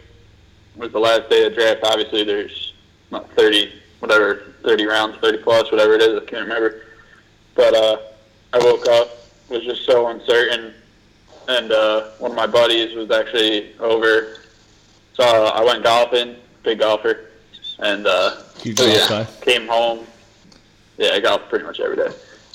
was 0.74 0.90
the 0.90 0.98
last 0.98 1.30
day 1.30 1.46
of 1.46 1.54
draft. 1.54 1.84
Obviously, 1.84 2.24
there's 2.24 2.72
not 3.12 3.30
30, 3.34 3.72
whatever, 4.06 4.52
30 4.62 4.86
rounds, 4.86 5.16
30 5.18 5.38
plus, 5.38 5.70
whatever 5.72 5.94
it 5.94 6.02
is. 6.02 6.22
I 6.22 6.24
can't 6.26 6.42
remember. 6.42 6.82
But 7.54 7.74
uh, 7.74 7.96
I 8.52 8.58
woke 8.58 8.86
up, 8.88 9.08
was 9.48 9.62
just 9.62 9.84
so 9.86 10.08
uncertain, 10.08 10.74
and 11.48 11.72
uh, 11.72 12.10
one 12.18 12.30
of 12.30 12.36
my 12.36 12.46
buddies 12.46 12.94
was 12.94 13.10
actually 13.10 13.78
over. 13.78 14.36
So 15.14 15.24
uh, 15.24 15.50
I 15.54 15.64
went 15.64 15.84
golfing, 15.84 16.36
big 16.62 16.80
golfer, 16.80 17.30
and 17.78 18.06
uh, 18.06 18.42
so, 18.42 18.86
yeah, 18.86 19.06
guy. 19.08 19.26
came 19.40 19.66
home. 19.66 20.06
Yeah, 20.98 21.10
I 21.12 21.20
golf 21.20 21.48
pretty 21.48 21.64
much 21.64 21.80
every 21.80 21.96
day. 21.96 22.10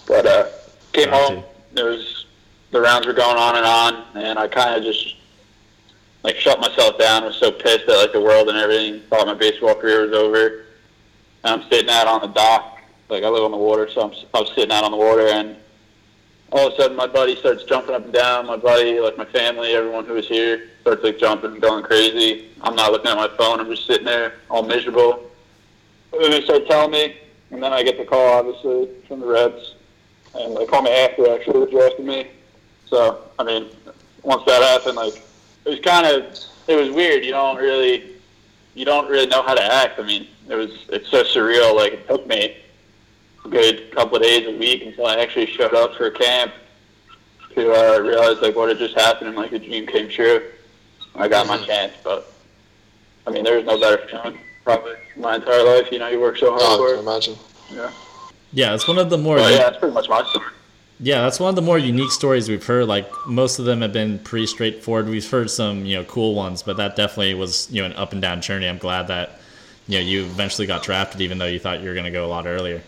But 0.07 0.25
uh, 0.25 0.47
came 0.93 1.09
home. 1.09 1.43
There 1.73 1.85
was 1.85 2.25
the 2.71 2.81
rounds 2.81 3.07
were 3.07 3.13
going 3.13 3.37
on 3.37 3.55
and 3.55 3.65
on, 3.65 4.05
and 4.15 4.37
I 4.37 4.47
kind 4.47 4.75
of 4.75 4.83
just 4.83 5.15
like 6.23 6.35
shut 6.35 6.59
myself 6.59 6.99
down. 6.99 7.23
was 7.23 7.35
so 7.35 7.51
pissed 7.51 7.87
at 7.89 7.97
like 7.97 8.13
the 8.13 8.21
world 8.21 8.49
and 8.49 8.57
everything. 8.57 9.01
Thought 9.09 9.27
my 9.27 9.33
baseball 9.33 9.75
career 9.75 10.01
was 10.01 10.13
over. 10.13 10.65
I'm 11.43 11.63
sitting 11.69 11.89
out 11.89 12.07
on 12.07 12.21
the 12.21 12.27
dock. 12.27 12.81
Like 13.09 13.23
I 13.23 13.29
live 13.29 13.43
on 13.43 13.51
the 13.51 13.57
water, 13.57 13.89
so 13.89 14.01
I'm 14.01 14.11
I 14.33 14.41
was 14.41 14.51
sitting 14.55 14.71
out 14.71 14.83
on 14.83 14.91
the 14.91 14.97
water, 14.97 15.27
and 15.27 15.55
all 16.51 16.67
of 16.67 16.73
a 16.73 16.75
sudden 16.77 16.95
my 16.95 17.07
buddy 17.07 17.35
starts 17.35 17.63
jumping 17.63 17.95
up 17.95 18.03
and 18.03 18.13
down. 18.13 18.45
My 18.45 18.57
buddy, 18.57 18.99
like 18.99 19.17
my 19.17 19.25
family, 19.25 19.73
everyone 19.73 20.05
who 20.05 20.13
was 20.13 20.27
here, 20.27 20.69
starts 20.81 21.03
like 21.03 21.17
jumping, 21.17 21.53
and 21.53 21.61
going 21.61 21.83
crazy. 21.83 22.49
I'm 22.61 22.75
not 22.75 22.91
looking 22.91 23.09
at 23.09 23.17
my 23.17 23.29
phone. 23.37 23.59
I'm 23.59 23.69
just 23.69 23.87
sitting 23.87 24.05
there, 24.05 24.33
all 24.49 24.63
miserable. 24.63 25.29
And 26.13 26.33
they 26.33 26.41
start 26.41 26.67
telling 26.67 26.91
me, 26.91 27.17
and 27.51 27.61
then 27.61 27.73
I 27.73 27.83
get 27.83 27.97
the 27.97 28.05
call, 28.05 28.39
obviously, 28.39 28.89
from 29.07 29.21
the 29.21 29.27
Reds, 29.27 29.75
and 30.35 30.55
they 30.55 30.65
call 30.65 30.81
me 30.81 30.91
after 30.91 31.33
actually 31.33 31.65
they 31.65 32.03
me. 32.03 32.27
So 32.87 33.23
I 33.39 33.43
mean, 33.43 33.69
once 34.23 34.43
that 34.45 34.61
happened, 34.61 34.97
like 34.97 35.15
it 35.65 35.69
was 35.69 35.79
kind 35.79 36.05
of 36.05 36.37
it 36.67 36.75
was 36.75 36.89
weird. 36.89 37.25
You 37.25 37.31
don't 37.31 37.57
really 37.57 38.18
you 38.79 38.85
don't 38.85 39.09
really 39.09 39.27
know 39.27 39.41
how 39.43 39.53
to 39.53 39.61
act. 39.61 39.99
I 39.99 40.03
mean, 40.03 40.25
it 40.47 40.55
was 40.55 40.71
it's 40.87 41.09
so 41.09 41.21
surreal. 41.23 41.75
Like 41.75 41.91
it 41.93 42.07
took 42.07 42.25
me 42.25 42.55
a 43.43 43.49
good 43.49 43.91
couple 43.91 44.15
of 44.15 44.23
days, 44.23 44.47
a 44.47 44.51
week 44.57 44.83
until 44.85 45.05
I 45.05 45.17
actually 45.17 45.47
showed 45.47 45.73
up 45.73 45.95
for 45.95 46.09
camp 46.11 46.53
to 47.55 47.73
uh, 47.73 47.99
realize 47.99 48.41
like 48.41 48.55
what 48.55 48.69
had 48.69 48.77
just 48.77 48.95
happened 48.95 49.27
and 49.27 49.35
like 49.37 49.51
the 49.51 49.59
dream 49.59 49.85
came 49.85 50.07
true. 50.07 50.41
I 51.13 51.27
got 51.27 51.45
my 51.45 51.57
chance, 51.57 51.91
but 52.05 52.31
I 53.27 53.31
mean, 53.31 53.43
there 53.43 53.57
was 53.57 53.65
no 53.65 53.77
better 53.77 54.07
feeling 54.07 54.39
probably 54.63 54.93
my 55.17 55.35
entire 55.35 55.63
life. 55.63 55.91
You 55.91 55.99
know, 55.99 56.07
you 56.07 56.21
work 56.21 56.37
so 56.37 56.51
hard 56.51 56.61
Oh, 56.63 56.77
for 56.77 56.87
I 56.87 56.91
it. 56.91 56.95
can 56.95 57.03
imagine. 57.03 57.35
Yeah. 57.73 57.91
Yeah, 58.53 58.73
it's 58.75 58.87
one 58.87 58.97
of 58.97 59.09
the 59.09 59.17
more. 59.17 59.35
But 59.37 59.51
yeah, 59.51 59.57
that's 59.57 59.77
pretty 59.77 59.93
much 59.93 60.07
my 60.07 60.23
story. 60.29 60.45
Yeah, 61.01 61.21
that's 61.21 61.39
one 61.39 61.49
of 61.49 61.55
the 61.55 61.61
more 61.61 61.77
unique 61.77 62.11
stories 62.11 62.49
we've 62.49 62.65
heard. 62.65 62.87
Like 62.87 63.09
most 63.25 63.57
of 63.57 63.65
them 63.65 63.81
have 63.81 63.93
been 63.93 64.19
pretty 64.19 64.47
straightforward. 64.47 65.07
We've 65.07 65.29
heard 65.29 65.49
some, 65.49 65.85
you 65.85 65.95
know, 65.95 66.03
cool 66.03 66.35
ones, 66.35 66.61
but 66.61 66.75
that 66.77 66.95
definitely 66.97 67.33
was, 67.35 67.71
you 67.71 67.81
know, 67.81 67.85
an 67.85 67.93
up 67.93 68.11
and 68.11 68.21
down 68.21 68.41
journey. 68.41 68.67
I'm 68.67 68.77
glad 68.77 69.07
that, 69.07 69.39
you 69.87 69.97
know, 69.99 70.03
you 70.05 70.23
eventually 70.23 70.67
got 70.67 70.83
drafted, 70.83 71.21
even 71.21 71.37
though 71.37 71.45
you 71.45 71.57
thought 71.57 71.79
you 71.79 71.87
were 71.87 71.93
going 71.93 72.05
to 72.05 72.11
go 72.11 72.25
a 72.25 72.27
lot 72.27 72.45
earlier. 72.47 72.81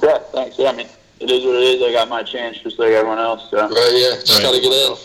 Yeah, 0.00 0.18
thanks. 0.32 0.56
Yeah, 0.56 0.70
I 0.70 0.76
mean, 0.76 0.86
it 1.18 1.30
is 1.30 1.44
what 1.44 1.56
it 1.56 1.62
is. 1.62 1.82
I 1.82 1.92
got 1.92 2.08
my 2.08 2.22
chance 2.22 2.58
just 2.58 2.78
like 2.78 2.90
everyone 2.92 3.18
else. 3.18 3.50
So. 3.50 3.56
Right, 3.58 3.90
yeah. 3.92 4.10
Just 4.20 4.32
Right. 4.34 4.42
gotta 4.42 4.60
get 4.60 4.72
in. 4.72 4.96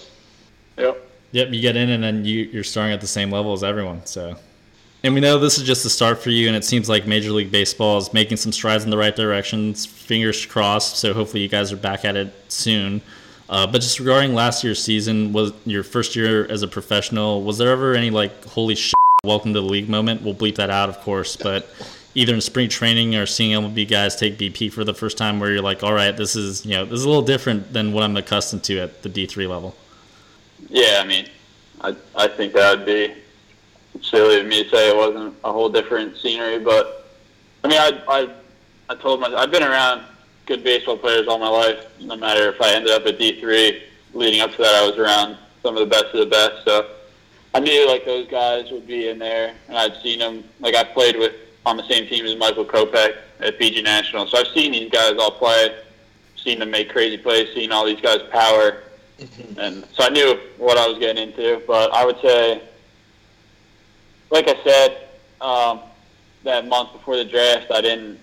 Yep. 0.77 1.09
Yep, 1.31 1.53
you 1.53 1.61
get 1.61 1.75
in 1.75 1.89
and 1.89 2.03
then 2.03 2.23
you, 2.23 2.43
you're 2.53 2.63
starting 2.63 2.93
at 2.93 3.01
the 3.01 3.07
same 3.07 3.31
level 3.31 3.51
as 3.51 3.63
everyone. 3.63 4.05
So, 4.05 4.35
and 5.05 5.13
we 5.13 5.21
know 5.21 5.37
this 5.37 5.59
is 5.59 5.63
just 5.63 5.83
the 5.83 5.89
start 5.89 6.17
for 6.17 6.31
you, 6.31 6.47
and 6.47 6.57
it 6.57 6.65
seems 6.65 6.89
like 6.89 7.05
Major 7.05 7.29
League 7.29 7.51
Baseball 7.51 7.99
is 7.99 8.11
making 8.11 8.37
some 8.37 8.51
strides 8.51 8.85
in 8.85 8.89
the 8.89 8.97
right 8.97 9.15
directions. 9.15 9.85
Fingers 9.85 10.43
crossed. 10.47 10.97
So 10.97 11.13
hopefully 11.13 11.43
you 11.43 11.47
guys 11.47 11.71
are 11.71 11.77
back 11.77 12.05
at 12.05 12.15
it 12.15 12.33
soon. 12.51 13.01
Uh, 13.47 13.67
but 13.67 13.81
just 13.81 13.99
regarding 13.99 14.33
last 14.33 14.63
year's 14.63 14.83
season, 14.83 15.31
was 15.31 15.53
your 15.63 15.83
first 15.83 16.15
year 16.15 16.47
as 16.47 16.63
a 16.63 16.67
professional? 16.67 17.43
Was 17.43 17.59
there 17.59 17.69
ever 17.69 17.93
any 17.93 18.09
like 18.09 18.45
holy 18.45 18.73
shit, 18.73 18.95
welcome 19.23 19.53
to 19.53 19.61
the 19.61 19.67
league 19.67 19.87
moment? 19.87 20.23
We'll 20.23 20.33
bleep 20.33 20.55
that 20.55 20.71
out, 20.71 20.89
of 20.89 20.99
course. 21.01 21.35
But 21.35 21.69
either 22.15 22.33
in 22.33 22.41
spring 22.41 22.67
training 22.67 23.15
or 23.15 23.27
seeing 23.27 23.51
MLB 23.51 23.87
guys 23.87 24.15
take 24.15 24.39
BP 24.39 24.73
for 24.73 24.83
the 24.83 24.95
first 24.95 25.19
time, 25.19 25.39
where 25.39 25.51
you're 25.51 25.61
like, 25.61 25.83
all 25.83 25.93
right, 25.93 26.17
this 26.17 26.35
is 26.35 26.65
you 26.65 26.71
know 26.71 26.83
this 26.83 26.97
is 26.97 27.05
a 27.05 27.07
little 27.07 27.21
different 27.21 27.71
than 27.71 27.93
what 27.93 28.03
I'm 28.03 28.17
accustomed 28.17 28.63
to 28.63 28.79
at 28.79 29.03
the 29.03 29.09
D3 29.09 29.47
level. 29.47 29.75
Yeah, 30.67 30.99
I 30.99 31.05
mean, 31.05 31.29
I 31.81 31.95
I 32.15 32.27
think 32.27 32.53
that 32.53 32.75
would 32.75 32.87
be 32.87 33.13
silly 34.01 34.39
of 34.39 34.45
me 34.45 34.63
to 34.63 34.69
say 34.69 34.89
it 34.89 34.95
wasn't 34.95 35.35
a 35.43 35.51
whole 35.51 35.69
different 35.69 36.17
scenery, 36.17 36.59
but 36.59 37.09
I 37.63 37.67
mean, 37.67 37.79
I 37.79 38.01
I 38.07 38.29
I 38.89 38.95
told 38.95 39.19
myself 39.19 39.39
I've 39.39 39.51
been 39.51 39.63
around 39.63 40.03
good 40.45 40.63
baseball 40.63 40.97
players 40.97 41.27
all 41.27 41.39
my 41.39 41.49
life. 41.49 41.85
No 41.99 42.15
matter 42.15 42.49
if 42.49 42.61
I 42.61 42.73
ended 42.73 42.91
up 42.91 43.05
at 43.05 43.17
D 43.17 43.39
three, 43.39 43.83
leading 44.13 44.41
up 44.41 44.51
to 44.51 44.57
that, 44.57 44.75
I 44.75 44.87
was 44.87 44.97
around 44.97 45.37
some 45.63 45.75
of 45.75 45.79
the 45.79 45.87
best 45.87 46.13
of 46.13 46.19
the 46.19 46.25
best. 46.27 46.63
So 46.63 46.87
I 47.53 47.59
knew 47.59 47.87
like 47.87 48.05
those 48.05 48.27
guys 48.27 48.69
would 48.71 48.85
be 48.85 49.09
in 49.09 49.17
there, 49.17 49.55
and 49.67 49.77
I'd 49.77 49.95
seen 50.03 50.19
them. 50.19 50.43
Like 50.59 50.75
I 50.75 50.83
played 50.83 51.17
with 51.17 51.33
on 51.65 51.77
the 51.77 51.87
same 51.87 52.07
team 52.07 52.25
as 52.25 52.35
Michael 52.35 52.65
Kopech 52.65 53.15
at 53.39 53.57
PG 53.57 53.81
National, 53.81 54.27
so 54.27 54.37
I've 54.37 54.47
seen 54.47 54.71
these 54.71 54.91
guys 54.91 55.15
all 55.17 55.31
play, 55.31 55.75
seen 56.35 56.59
them 56.59 56.69
make 56.69 56.89
crazy 56.89 57.17
plays, 57.17 57.53
seen 57.55 57.71
all 57.71 57.85
these 57.85 58.01
guys 58.01 58.21
power, 58.31 58.83
mm-hmm. 59.19 59.59
and 59.59 59.85
so 59.93 60.03
I 60.03 60.09
knew 60.09 60.39
what 60.57 60.77
I 60.77 60.87
was 60.87 60.99
getting 60.99 61.29
into. 61.29 61.61
But 61.65 61.91
I 61.91 62.05
would 62.05 62.19
say, 62.21 62.61
like 64.29 64.47
I 64.47 64.55
said, 64.63 65.07
um, 65.41 65.81
that 66.43 66.67
month 66.67 66.93
before 66.93 67.17
the 67.17 67.25
draft, 67.25 67.71
I 67.71 67.81
didn't 67.81 68.19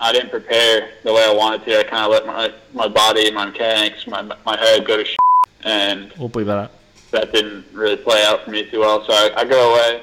I 0.00 0.12
didn't 0.12 0.30
prepare 0.30 0.90
the 1.04 1.12
way 1.12 1.24
I 1.24 1.32
wanted 1.32 1.64
to. 1.66 1.78
I 1.78 1.84
kind 1.84 2.04
of 2.04 2.10
let 2.10 2.26
my 2.26 2.52
my 2.72 2.88
body, 2.88 3.30
my 3.30 3.46
mechanics, 3.46 4.06
my 4.06 4.22
my 4.22 4.58
head 4.58 4.86
go 4.86 4.96
to 4.96 5.04
shit, 5.04 5.18
and 5.64 6.12
We'll 6.18 6.28
bleep 6.28 6.46
that 6.46 6.70
that 7.14 7.32
didn't 7.32 7.64
really 7.72 7.96
play 7.96 8.24
out 8.24 8.44
for 8.44 8.50
me 8.50 8.68
too 8.68 8.80
well. 8.80 9.04
So 9.06 9.12
I, 9.12 9.30
I 9.36 9.44
go 9.44 9.72
away, 9.72 10.02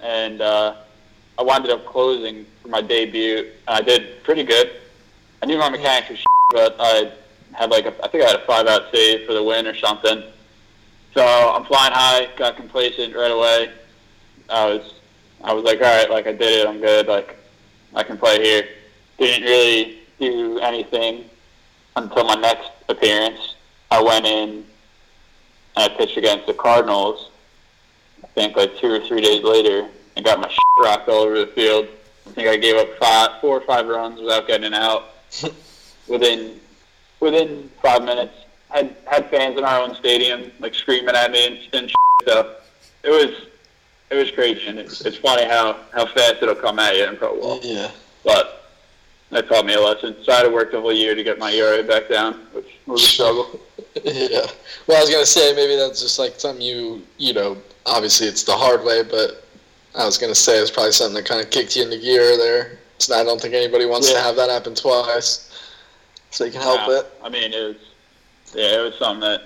and 0.00 0.40
uh, 0.40 0.76
I 1.38 1.42
wound 1.42 1.68
up 1.68 1.84
closing 1.84 2.46
for 2.62 2.68
my 2.68 2.80
debut. 2.80 3.50
I 3.66 3.82
did 3.82 4.22
pretty 4.22 4.44
good. 4.44 4.70
I 5.42 5.46
knew 5.46 5.58
my 5.58 5.68
mechanics 5.68 6.08
were 6.08 6.16
shit, 6.16 6.26
but 6.52 6.76
I 6.78 7.12
had 7.52 7.70
like 7.70 7.86
a, 7.86 8.04
I 8.04 8.08
think 8.08 8.22
I 8.22 8.28
had 8.28 8.36
a 8.36 8.46
five 8.46 8.66
out 8.68 8.92
save 8.92 9.26
for 9.26 9.34
the 9.34 9.42
win 9.42 9.66
or 9.66 9.74
something. 9.74 10.22
So 11.14 11.24
I'm 11.24 11.64
flying 11.64 11.92
high, 11.92 12.28
got 12.36 12.56
complacent 12.56 13.14
right 13.14 13.30
away. 13.30 13.72
I 14.48 14.66
was 14.66 14.94
I 15.44 15.52
was 15.52 15.64
like, 15.64 15.80
all 15.80 15.98
right, 15.98 16.10
like 16.10 16.26
I 16.26 16.32
did 16.32 16.60
it, 16.60 16.68
I'm 16.68 16.80
good, 16.80 17.06
like 17.06 17.36
I 17.94 18.02
can 18.02 18.16
play 18.16 18.42
here. 18.42 18.68
Didn't 19.18 19.42
really 19.42 19.98
do 20.18 20.58
anything 20.60 21.24
until 21.96 22.24
my 22.24 22.34
next 22.34 22.70
appearance. 22.88 23.56
I 23.90 24.02
went 24.02 24.24
in 24.24 24.48
and 24.50 24.64
I 25.76 25.88
pitched 25.88 26.16
against 26.16 26.46
the 26.46 26.54
Cardinals. 26.54 27.30
I 28.22 28.26
think 28.28 28.56
like 28.56 28.78
two 28.78 28.90
or 28.90 29.00
three 29.00 29.20
days 29.20 29.42
later, 29.42 29.88
and 30.16 30.24
got 30.24 30.40
my 30.40 30.48
shit 30.50 30.60
rocked 30.78 31.08
all 31.08 31.22
over 31.22 31.38
the 31.38 31.48
field. 31.48 31.88
I 32.26 32.30
think 32.30 32.48
I 32.48 32.56
gave 32.56 32.76
up 32.76 32.88
five, 32.98 33.40
four 33.40 33.58
or 33.58 33.60
five 33.62 33.86
runs 33.86 34.20
without 34.20 34.46
getting 34.46 34.72
out. 34.72 35.10
within 36.08 36.60
within 37.20 37.70
five 37.82 38.02
minutes, 38.02 38.34
had 38.68 38.96
had 39.06 39.30
fans 39.30 39.58
in 39.58 39.64
our 39.64 39.80
own 39.80 39.94
stadium 39.94 40.50
like 40.60 40.74
screaming 40.74 41.14
at 41.14 41.30
me 41.30 41.46
and, 41.46 41.74
and 41.74 41.90
shit. 41.90 42.28
So 42.28 42.56
it 43.02 43.10
was 43.10 43.48
it 44.12 44.16
was 44.16 44.30
crazy, 44.30 44.66
and 44.66 44.78
it's 44.78 45.00
it's 45.02 45.16
funny 45.16 45.44
how 45.44 45.76
how 45.92 46.06
fast 46.06 46.42
it'll 46.42 46.54
come 46.54 46.78
at 46.78 46.96
you 46.96 47.04
in 47.06 47.16
pro 47.16 47.40
ball. 47.40 47.60
Yeah. 47.62 47.90
But 48.24 48.68
that 49.30 49.48
taught 49.48 49.64
me 49.64 49.74
a 49.74 49.80
lesson. 49.80 50.14
So 50.22 50.32
I 50.32 50.36
had 50.36 50.42
to 50.42 50.50
work 50.50 50.72
the 50.72 50.80
whole 50.80 50.92
year 50.92 51.14
to 51.14 51.24
get 51.24 51.38
my 51.38 51.50
ERA 51.50 51.82
back 51.82 52.08
down, 52.08 52.34
which 52.52 52.78
was 52.86 53.02
a 53.02 53.06
struggle. 53.06 53.60
yeah. 54.04 54.46
Well, 54.86 54.98
I 54.98 55.00
was 55.00 55.10
gonna 55.10 55.26
say 55.26 55.54
maybe 55.54 55.76
that's 55.76 56.02
just 56.02 56.18
like 56.18 56.38
something 56.38 56.62
you 56.62 57.02
you 57.18 57.32
know. 57.32 57.56
Obviously, 57.86 58.28
it's 58.28 58.44
the 58.44 58.52
hard 58.52 58.84
way, 58.84 59.02
but 59.02 59.44
I 59.96 60.04
was 60.04 60.18
gonna 60.18 60.34
say 60.34 60.58
it's 60.58 60.70
probably 60.70 60.92
something 60.92 61.14
that 61.14 61.24
kind 61.26 61.40
of 61.40 61.50
kicked 61.50 61.76
you 61.76 61.82
into 61.84 61.98
gear 61.98 62.36
there. 62.36 62.78
Not, 63.08 63.20
I 63.20 63.24
don't 63.24 63.40
think 63.40 63.54
anybody 63.54 63.86
wants 63.86 64.12
to 64.12 64.18
have 64.20 64.36
that 64.36 64.48
happen 64.48 64.76
twice, 64.76 65.50
so 66.30 66.44
you 66.44 66.52
can 66.52 66.60
help 66.60 66.86
Yeah, 66.86 67.00
it. 67.00 67.06
I 67.24 67.28
mean, 67.28 67.52
it 67.52 67.62
was 67.66 67.76
yeah, 68.54 68.80
it 68.80 68.84
was 68.84 68.94
something 68.96 69.20
that 69.20 69.42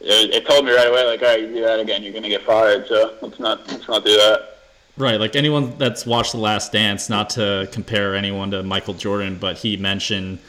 it, 0.00 0.34
it 0.34 0.46
told 0.46 0.64
me 0.64 0.72
right 0.72 0.88
away, 0.88 1.04
like, 1.04 1.22
all 1.22 1.28
right, 1.28 1.40
you 1.40 1.48
do 1.48 1.60
that 1.62 1.80
again, 1.80 2.02
you're 2.02 2.12
gonna 2.12 2.28
get 2.28 2.42
fired. 2.42 2.86
So 2.86 3.14
let's 3.22 3.38
not 3.38 3.66
let's 3.68 3.88
not 3.88 4.04
do 4.04 4.12
that. 4.12 4.56
Right, 4.96 5.20
like 5.20 5.36
anyone 5.36 5.78
that's 5.78 6.04
watched 6.04 6.32
The 6.32 6.38
Last 6.38 6.72
Dance, 6.72 7.08
not 7.08 7.30
to 7.30 7.68
compare 7.70 8.16
anyone 8.16 8.50
to 8.50 8.64
Michael 8.64 8.94
Jordan, 8.94 9.38
but 9.38 9.56
he 9.56 9.76
mentioned 9.76 10.40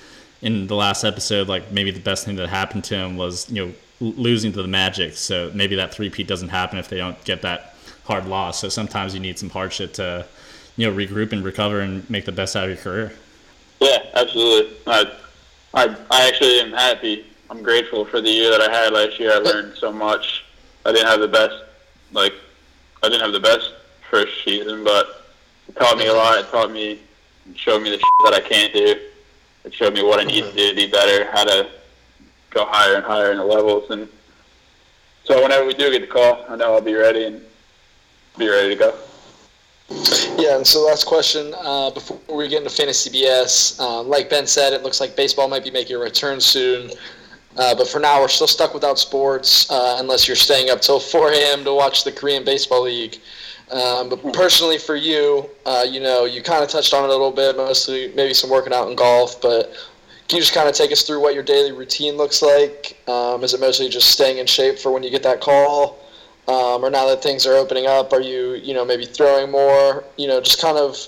in 0.42 0.66
the 0.66 0.76
last 0.76 1.04
episode, 1.04 1.48
like 1.48 1.72
maybe 1.72 1.92
the 1.92 2.00
best 2.00 2.26
thing 2.26 2.36
that 2.38 2.50
happened 2.50 2.84
to 2.86 2.96
him 2.96 3.18
was 3.18 3.50
you 3.52 3.66
know 3.66 3.74
losing 4.00 4.52
to 4.54 4.62
the 4.62 4.68
Magic. 4.68 5.14
So 5.14 5.52
maybe 5.54 5.76
that 5.76 5.94
three-peat 5.94 6.28
doesn't 6.28 6.50
happen 6.50 6.80
if 6.80 6.88
they 6.88 6.98
don't 6.98 7.22
get 7.26 7.42
that 7.44 7.76
hard 8.06 8.26
loss. 8.26 8.60
So 8.60 8.70
sometimes 8.70 9.14
you 9.14 9.20
need 9.20 9.38
some 9.38 9.50
hardship 9.50 9.94
to 9.94 10.26
you 10.78 10.90
know 10.90 10.96
regroup 10.96 11.32
and 11.32 11.44
recover 11.44 11.82
and 11.82 12.10
make 12.10 12.26
the 12.26 12.32
best 12.32 12.56
out 12.56 12.64
of 12.64 12.70
your 12.70 12.78
career. 12.78 13.14
Yeah, 13.80 14.00
absolutely. 14.16 14.76
I, 14.88 15.12
I, 15.74 15.96
I 16.10 16.28
actually 16.28 16.60
am 16.62 16.72
happy. 16.72 17.26
I'm 17.50 17.64
grateful 17.64 18.06
for 18.06 18.22
the 18.22 18.30
year 18.30 18.52
that 18.52 18.62
I 18.62 18.72
had 18.72 18.94
last 18.94 19.20
year. 19.20 19.32
I 19.34 19.38
learned 19.38 19.76
so 19.76 19.92
much. 19.92 20.46
I 20.86 20.92
didn't 20.92 21.08
have 21.08 21.20
the 21.20 21.28
best, 21.28 21.56
like, 22.12 22.34
I 23.02 23.10
didn't 23.10 23.22
have 23.22 23.34
the 23.34 23.40
best 23.40 23.74
first 24.10 24.44
season, 24.44 24.84
but 24.84 25.26
it 25.68 25.76
taught 25.76 25.98
me 25.98 26.08
a 26.08 26.14
lot. 26.14 26.38
It 26.38 26.50
taught 26.50 26.72
me, 26.72 27.00
it 27.50 27.58
showed 27.58 27.82
me 27.82 27.90
the 27.90 27.98
shit 27.98 28.10
that 28.24 28.34
I 28.34 28.40
can't 28.40 28.74
do. 28.74 28.96
It 29.66 29.74
showed 29.74 29.94
me 29.94 30.04
what 30.04 30.20
I 30.20 30.24
need 30.24 30.44
to 30.44 30.54
do 30.54 30.70
to 30.70 30.76
be 30.76 30.88
better, 30.88 31.30
how 31.32 31.44
to 31.44 31.70
go 32.52 32.66
higher 32.66 32.96
and 32.96 33.04
higher 33.04 33.32
in 33.32 33.38
the 33.38 33.46
levels. 33.46 33.90
And 33.90 34.08
so 35.24 35.42
whenever 35.42 35.66
we 35.66 35.74
do 35.74 35.92
get 35.92 36.02
the 36.02 36.08
call, 36.08 36.46
I 36.48 36.56
know 36.56 36.74
I'll 36.74 36.82
be 36.82 36.94
ready 36.94 37.26
and 37.26 37.42
be 38.38 38.48
ready 38.48 38.70
to 38.70 38.76
go. 38.76 38.96
Yeah, 40.38 40.56
and 40.56 40.66
so 40.66 40.86
last 40.86 41.06
question 41.06 41.54
uh, 41.58 41.90
before 41.90 42.20
we 42.36 42.48
get 42.48 42.60
into 42.60 42.70
fantasy 42.70 43.10
BS. 43.10 43.80
Um, 43.80 44.08
like 44.08 44.30
Ben 44.30 44.46
said, 44.46 44.72
it 44.72 44.84
looks 44.84 45.02
like 45.02 45.16
baseball 45.16 45.48
might 45.48 45.64
be 45.64 45.72
making 45.72 45.96
a 45.96 46.00
return 46.00 46.40
soon. 46.40 46.92
Uh, 47.58 47.76
but 47.76 47.88
for 47.88 48.00
now, 48.00 48.22
we're 48.22 48.28
still 48.28 48.48
stuck 48.48 48.74
without 48.74 49.00
sports 49.00 49.70
uh, 49.72 49.98
unless 50.00 50.28
you're 50.28 50.36
staying 50.36 50.70
up 50.70 50.82
till 50.82 51.00
4 51.00 51.32
a.m. 51.32 51.64
to 51.64 51.74
watch 51.74 52.04
the 52.04 52.12
Korean 52.12 52.44
Baseball 52.44 52.84
League. 52.84 53.20
Um, 53.72 54.10
but 54.10 54.34
personally, 54.34 54.78
for 54.78 54.96
you, 54.96 55.48
uh, 55.66 55.86
you 55.88 56.00
know, 56.00 56.26
you 56.26 56.42
kind 56.42 56.64
of 56.64 56.70
touched 56.70 56.94
on 56.94 57.04
it 57.04 57.08
a 57.08 57.12
little 57.12 57.32
bit, 57.32 57.56
mostly 57.56 58.12
maybe 58.16 58.34
some 58.34 58.50
working 58.50 58.74
out 58.74 58.90
in 58.90 58.96
golf. 58.96 59.40
But 59.42 59.74
can 60.28 60.38
you 60.38 60.42
just 60.42 60.54
kind 60.54 60.68
of 60.68 60.74
take 60.74 60.92
us 60.92 61.04
through 61.04 61.22
what 61.22 61.34
your 61.34 61.44
daily 61.44 61.72
routine 61.72 62.18
looks 62.18 62.42
like? 62.42 62.98
Um, 63.08 63.44
is 63.44 63.54
it 63.54 63.60
mostly 63.60 63.90
just 63.90 64.10
staying 64.10 64.40
in 64.40 64.48
shape 64.48 64.80
for 64.80 64.92
when 64.92 65.04
you 65.04 65.12
get 65.12 65.24
that 65.24 65.42
call? 65.42 66.00
Um, 66.48 66.84
or 66.84 66.90
now 66.90 67.06
that 67.08 67.22
things 67.22 67.46
are 67.46 67.54
opening 67.54 67.86
up, 67.86 68.12
are 68.12 68.22
you, 68.22 68.54
you 68.56 68.74
know, 68.74 68.84
maybe 68.84 69.06
throwing 69.06 69.52
more? 69.52 70.04
You 70.18 70.28
know, 70.28 70.42
just 70.42 70.60
kind 70.60 70.78
of 70.78 71.08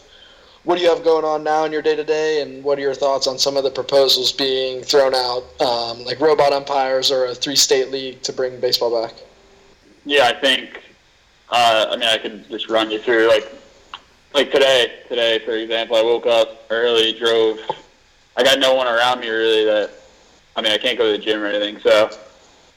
what 0.63 0.77
do 0.77 0.83
you 0.83 0.89
have 0.89 1.03
going 1.03 1.25
on 1.25 1.43
now 1.43 1.65
in 1.65 1.71
your 1.71 1.81
day 1.81 1.95
to 1.95 2.03
day, 2.03 2.41
and 2.41 2.63
what 2.63 2.77
are 2.77 2.81
your 2.81 2.93
thoughts 2.93 3.25
on 3.25 3.39
some 3.39 3.57
of 3.57 3.63
the 3.63 3.71
proposals 3.71 4.31
being 4.31 4.83
thrown 4.83 5.15
out, 5.15 5.43
um, 5.59 6.03
like 6.05 6.19
robot 6.19 6.53
umpires 6.53 7.11
or 7.11 7.25
a 7.25 7.35
three 7.35 7.55
state 7.55 7.89
league 7.89 8.21
to 8.21 8.31
bring 8.31 8.59
baseball 8.59 9.01
back? 9.01 9.15
Yeah, 10.05 10.27
I 10.27 10.33
think. 10.39 10.81
Uh, 11.49 11.87
I 11.89 11.97
mean, 11.97 12.07
I 12.07 12.17
could 12.17 12.47
just 12.47 12.69
run 12.69 12.91
you 12.91 12.99
through 12.99 13.27
like, 13.27 13.51
like 14.33 14.51
today. 14.51 14.99
Today, 15.09 15.39
for 15.39 15.51
example, 15.51 15.95
I 15.95 16.03
woke 16.03 16.27
up 16.27 16.65
early, 16.69 17.17
drove. 17.17 17.59
I 18.37 18.43
got 18.43 18.59
no 18.59 18.75
one 18.75 18.87
around 18.87 19.19
me 19.19 19.29
really. 19.29 19.65
That 19.65 19.89
I 20.55 20.61
mean, 20.61 20.71
I 20.71 20.77
can't 20.77 20.97
go 20.97 21.11
to 21.11 21.17
the 21.17 21.23
gym 21.23 21.41
or 21.41 21.47
anything. 21.47 21.79
So, 21.79 22.11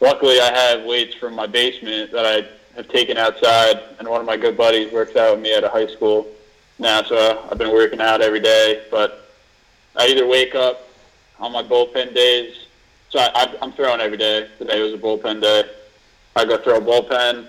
luckily, 0.01 0.41
I 0.41 0.51
have 0.53 0.85
weights 0.85 1.15
from 1.15 1.35
my 1.35 1.47
basement 1.47 2.13
that 2.13 2.25
I 2.25 2.49
have 2.77 2.89
taken 2.89 3.19
outside, 3.19 3.81
and 3.99 4.09
one 4.09 4.21
of 4.21 4.27
my 4.27 4.37
good 4.37 4.57
buddies 4.57 4.93
works 4.93 5.17
out 5.17 5.35
with 5.35 5.43
me 5.43 5.55
at 5.55 5.65
a 5.65 5.69
high 5.69 5.87
school 5.87 6.27
now. 6.79 7.03
So 7.03 7.47
I've 7.51 7.59
been 7.59 7.73
working 7.73 8.01
out 8.01 8.21
every 8.21 8.41
day. 8.41 8.85
But 8.91 9.31
I 9.97 10.07
either 10.09 10.27
wake 10.27 10.55
up 10.55 10.89
on 11.39 11.53
my 11.53 11.63
bullpen 11.63 12.15
days. 12.15 12.67
So 13.11 13.19
I, 13.21 13.55
I'm 13.63 13.73
throwing 13.73 14.01
every 14.01 14.17
day. 14.19 14.49
Today 14.59 14.83
was 14.83 14.93
a 14.93 14.99
bullpen 14.99 15.41
day. 15.41 15.65
I 16.37 16.45
go 16.45 16.59
throw 16.59 16.77
a 16.77 16.81
bullpen. 16.81 17.47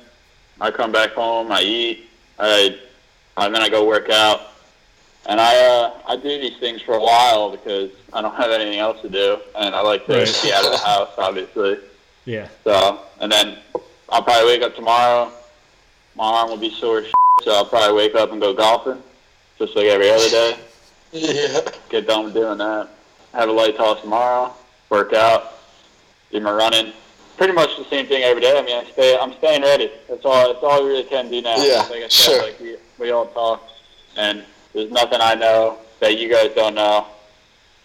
I 0.62 0.72
come 0.72 0.92
back 0.92 1.12
home. 1.12 1.52
I 1.52 1.62
eat. 1.62 2.06
I, 2.40 2.78
and 3.38 3.54
then 3.54 3.62
I 3.62 3.70
go 3.70 3.86
work 3.86 4.10
out. 4.10 4.42
And 5.28 5.42
I 5.42 5.58
uh, 5.58 5.92
I 6.08 6.18
do 6.18 6.30
these 6.40 6.56
things 6.60 6.84
for 6.84 6.94
a 6.94 7.02
while 7.02 7.50
because 7.50 7.90
I 8.14 8.22
don't 8.22 8.36
have 8.36 8.52
anything 8.52 8.78
else 8.78 9.02
to 9.02 9.10
do, 9.10 9.40
and 9.56 9.74
I 9.74 9.82
like 9.82 10.06
to 10.06 10.14
Right. 10.14 10.40
be 10.44 10.54
out 10.54 10.64
of 10.66 10.72
the 10.72 10.78
house, 10.78 11.10
obviously. 11.18 11.80
Yeah. 12.26 12.48
So, 12.64 13.00
and 13.20 13.32
then 13.32 13.58
I'll 14.10 14.22
probably 14.22 14.46
wake 14.46 14.62
up 14.62 14.76
tomorrow. 14.76 15.32
My 16.16 16.26
arm 16.26 16.50
will 16.52 16.58
be 16.58 16.70
sore, 16.70 17.00
as 17.00 17.06
so 17.44 17.56
I'll 17.56 17.66
probably 17.66 17.98
wake 17.98 18.14
up 18.14 18.32
and 18.34 18.40
go 18.40 18.54
golfing, 18.54 19.02
just 19.58 19.76
like 19.76 19.86
every 19.86 20.10
other 20.10 20.30
day. 20.30 20.58
Yeah. 21.12 21.62
Get 21.88 22.08
done 22.08 22.26
with 22.26 22.34
doing 22.34 22.58
that. 22.58 22.90
Have 23.32 23.48
a 23.48 23.52
light 23.52 23.78
toss 23.78 24.02
tomorrow. 24.02 24.54
Work 24.90 25.14
out. 25.14 25.60
Do 26.30 26.42
my 26.42 26.52
running. 26.52 26.92
pretty 27.38 27.54
much 27.54 27.78
the 27.78 27.86
same 27.86 28.06
thing 28.06 28.24
every 28.24 28.42
day. 28.42 28.58
I 28.58 28.62
mean, 28.64 28.76
I 28.76 28.92
stay, 28.92 29.18
I'm 29.18 29.32
staying 29.36 29.62
ready. 29.62 29.92
That's 30.10 30.26
all. 30.26 30.52
That's 30.52 30.64
all 30.64 30.84
we 30.84 30.90
really 30.90 31.04
can 31.06 31.30
do 31.30 31.42
now. 31.42 31.56
Yeah, 31.56 31.88
like 31.90 32.04
I 32.04 32.08
said, 32.10 32.10
sure. 32.10 32.42
like 32.42 32.60
we, 32.60 32.76
we 33.00 33.12
all 33.12 33.28
talk, 33.28 33.64
and 34.18 34.44
there's 34.74 34.92
nothing 34.92 35.20
I 35.22 35.36
know 35.36 35.78
that 36.02 36.18
you 36.20 36.30
guys 36.30 36.52
don't 36.54 36.76
know. 36.76 37.08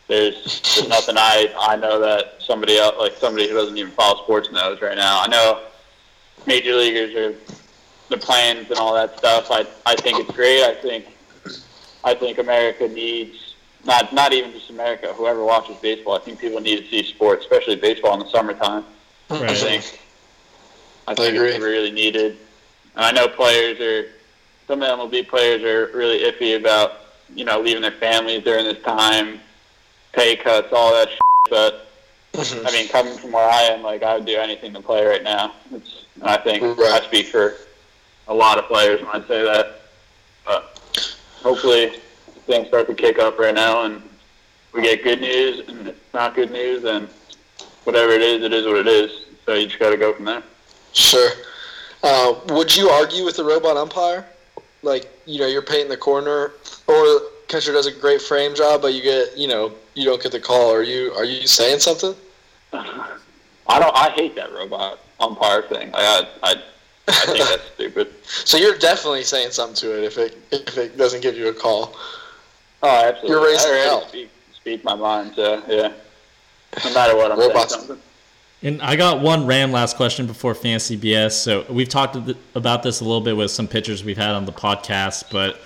There's 0.08 0.60
there's 0.74 0.88
nothing 0.96 1.14
I 1.16 1.54
I 1.56 1.76
know 1.76 2.00
that 2.00 2.36
somebody 2.40 2.78
else, 2.78 2.96
like 2.98 3.14
somebody 3.16 3.48
who 3.48 3.54
doesn't 3.54 3.76
even 3.76 3.92
follow 3.92 4.20
sports, 4.24 4.50
knows 4.50 4.82
right 4.82 4.96
now. 4.96 5.22
I 5.22 5.28
know 5.28 5.62
major 6.46 6.74
leaguers 6.74 7.14
are 7.14 7.38
the 8.08 8.16
plans 8.16 8.70
and 8.70 8.78
all 8.78 8.94
that 8.94 9.16
stuff. 9.18 9.48
I 9.50 9.66
I 9.86 9.94
think 9.94 10.18
it's 10.18 10.34
great. 10.34 10.64
I 10.64 10.74
think 10.74 11.06
I 12.04 12.14
think 12.14 12.38
America 12.38 12.88
needs 12.88 13.54
not 13.84 14.12
not 14.12 14.32
even 14.32 14.52
just 14.52 14.70
America. 14.70 15.12
Whoever 15.14 15.44
watches 15.44 15.76
baseball, 15.76 16.14
I 16.14 16.20
think 16.20 16.38
people 16.38 16.60
need 16.60 16.82
to 16.84 16.90
see 16.90 17.02
sports, 17.02 17.44
especially 17.44 17.76
baseball 17.76 18.14
in 18.14 18.20
the 18.20 18.28
summertime. 18.28 18.84
Mm-hmm. 19.28 19.34
I 19.44 19.46
Right. 19.46 19.56
think 19.56 20.00
I 21.08 21.14
think 21.14 21.36
it's 21.36 21.58
really 21.62 21.90
needed. 21.90 22.36
And 22.96 23.04
I 23.04 23.12
know 23.12 23.28
players 23.28 23.80
are 23.80 24.10
some 24.66 24.82
of 24.82 24.98
MLB 24.98 25.28
players 25.28 25.62
are 25.62 25.96
really 25.96 26.20
iffy 26.20 26.56
about 26.56 26.92
you 27.34 27.44
know 27.44 27.60
leaving 27.60 27.82
their 27.82 27.90
families 27.92 28.44
during 28.44 28.64
this 28.64 28.82
time, 28.82 29.40
pay 30.12 30.36
cuts, 30.36 30.72
all 30.72 30.92
that. 30.92 31.08
Shit. 31.08 31.20
But 31.48 31.88
mm-hmm. 32.34 32.66
I 32.66 32.72
mean, 32.72 32.88
coming 32.88 33.16
from 33.16 33.32
where 33.32 33.48
I 33.48 33.62
am, 33.62 33.82
like 33.82 34.02
I 34.02 34.14
would 34.14 34.26
do 34.26 34.36
anything 34.36 34.72
to 34.74 34.80
play 34.80 35.04
right 35.04 35.22
now. 35.22 35.54
It's, 35.72 36.04
and 36.20 36.24
I 36.28 36.36
think 36.36 36.62
I 36.62 37.00
speak 37.06 37.26
for 37.26 37.54
a 38.28 38.34
lot 38.34 38.58
of 38.58 38.66
players 38.66 39.00
when 39.00 39.10
I 39.10 39.26
say 39.26 39.42
that. 39.44 39.80
But 40.44 40.79
hopefully 41.42 42.00
things 42.46 42.68
start 42.68 42.86
to 42.88 42.94
kick 42.94 43.18
up 43.18 43.38
right 43.38 43.54
now, 43.54 43.84
and 43.84 44.02
we 44.72 44.82
get 44.82 45.02
good 45.02 45.20
news, 45.20 45.68
and 45.68 45.88
it's 45.88 46.14
not 46.14 46.34
good 46.34 46.50
news, 46.50 46.82
then 46.82 47.08
whatever 47.84 48.12
it 48.12 48.22
is, 48.22 48.42
it 48.42 48.52
is 48.52 48.66
what 48.66 48.76
it 48.76 48.86
is. 48.86 49.26
So 49.46 49.54
you 49.54 49.66
just 49.66 49.78
got 49.78 49.90
to 49.90 49.96
go 49.96 50.12
from 50.12 50.26
there. 50.26 50.42
Sure. 50.92 51.30
Uh, 52.02 52.34
would 52.48 52.74
you 52.74 52.88
argue 52.88 53.24
with 53.24 53.36
the 53.36 53.44
robot 53.44 53.76
umpire? 53.76 54.26
Like, 54.82 55.10
you 55.26 55.38
know, 55.40 55.46
you're 55.46 55.62
painting 55.62 55.88
the 55.88 55.96
corner, 55.96 56.52
or 56.86 57.20
catcher 57.48 57.72
does 57.72 57.86
a 57.86 57.92
great 57.92 58.22
frame 58.22 58.54
job, 58.54 58.80
but 58.80 58.94
you 58.94 59.02
get, 59.02 59.36
you 59.36 59.48
know, 59.48 59.72
you 59.94 60.04
don't 60.04 60.22
get 60.22 60.32
the 60.32 60.40
call. 60.40 60.72
Are 60.72 60.82
you 60.82 61.12
are 61.12 61.24
you 61.24 61.46
saying 61.46 61.80
something? 61.80 62.14
I 62.72 63.78
don't. 63.78 63.94
I 63.94 64.10
hate 64.10 64.34
that 64.36 64.52
robot 64.52 64.98
umpire 65.18 65.62
thing. 65.62 65.90
Like, 65.92 66.02
I, 66.02 66.28
I, 66.42 66.54
I 67.10 67.26
think 67.26 67.38
that's 67.48 67.64
stupid. 67.74 68.08
So 68.24 68.56
you're 68.56 68.78
definitely 68.78 69.24
saying 69.24 69.50
something 69.50 69.76
to 69.76 69.98
it 69.98 70.04
if 70.04 70.18
it 70.18 70.38
if 70.52 70.78
it 70.78 70.96
doesn't 70.96 71.20
give 71.22 71.36
you 71.36 71.48
a 71.48 71.52
call. 71.54 71.94
Oh, 72.82 72.88
absolutely. 72.88 73.30
You're 73.30 73.44
raising 73.44 73.72
I 73.72 73.76
hell. 73.76 74.08
speak, 74.08 74.30
speak 74.54 74.84
my 74.84 74.94
mind. 74.94 75.32
So 75.36 75.62
yeah, 75.68 75.92
no 76.84 76.94
matter 76.94 77.16
what, 77.16 77.30
I'm 77.32 77.38
Robots. 77.38 77.74
saying 77.74 77.86
something. 77.86 78.04
And 78.62 78.82
I 78.82 78.94
got 78.96 79.22
one 79.22 79.46
Ram 79.46 79.72
last 79.72 79.96
question 79.96 80.26
before 80.26 80.54
Fantasy 80.54 80.96
BS. 80.96 81.32
So 81.32 81.64
we've 81.70 81.88
talked 81.88 82.16
about 82.54 82.82
this 82.82 83.00
a 83.00 83.04
little 83.04 83.22
bit 83.22 83.34
with 83.36 83.50
some 83.50 83.66
pitchers 83.66 84.04
we've 84.04 84.18
had 84.18 84.34
on 84.34 84.44
the 84.44 84.52
podcast, 84.52 85.30
but 85.32 85.60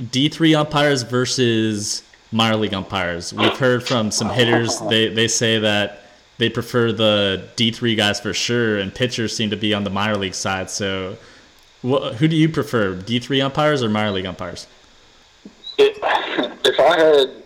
D3 0.00 0.58
umpires 0.58 1.02
versus 1.02 2.02
minor 2.32 2.56
league 2.56 2.74
umpires. 2.74 3.32
We've 3.32 3.56
heard 3.56 3.82
from 3.82 4.10
some 4.10 4.28
hitters, 4.28 4.78
they, 4.90 5.08
they 5.08 5.28
say 5.28 5.58
that 5.60 6.02
they 6.38 6.48
prefer 6.50 6.92
the 6.92 7.48
D3 7.56 7.96
guys 7.96 8.20
for 8.20 8.34
sure, 8.34 8.78
and 8.78 8.94
pitchers 8.94 9.34
seem 9.34 9.50
to 9.50 9.56
be 9.56 9.72
on 9.72 9.84
the 9.84 9.90
minor 9.90 10.16
league 10.16 10.34
side. 10.34 10.70
So 10.70 11.16
wh- 11.82 12.12
who 12.14 12.28
do 12.28 12.36
you 12.36 12.48
prefer, 12.48 12.94
D3 12.94 13.44
umpires 13.44 13.82
or 13.82 13.88
minor 13.88 14.12
league 14.12 14.26
umpires? 14.26 14.66
If 15.78 16.02
I 16.80 16.96
had 16.98 17.42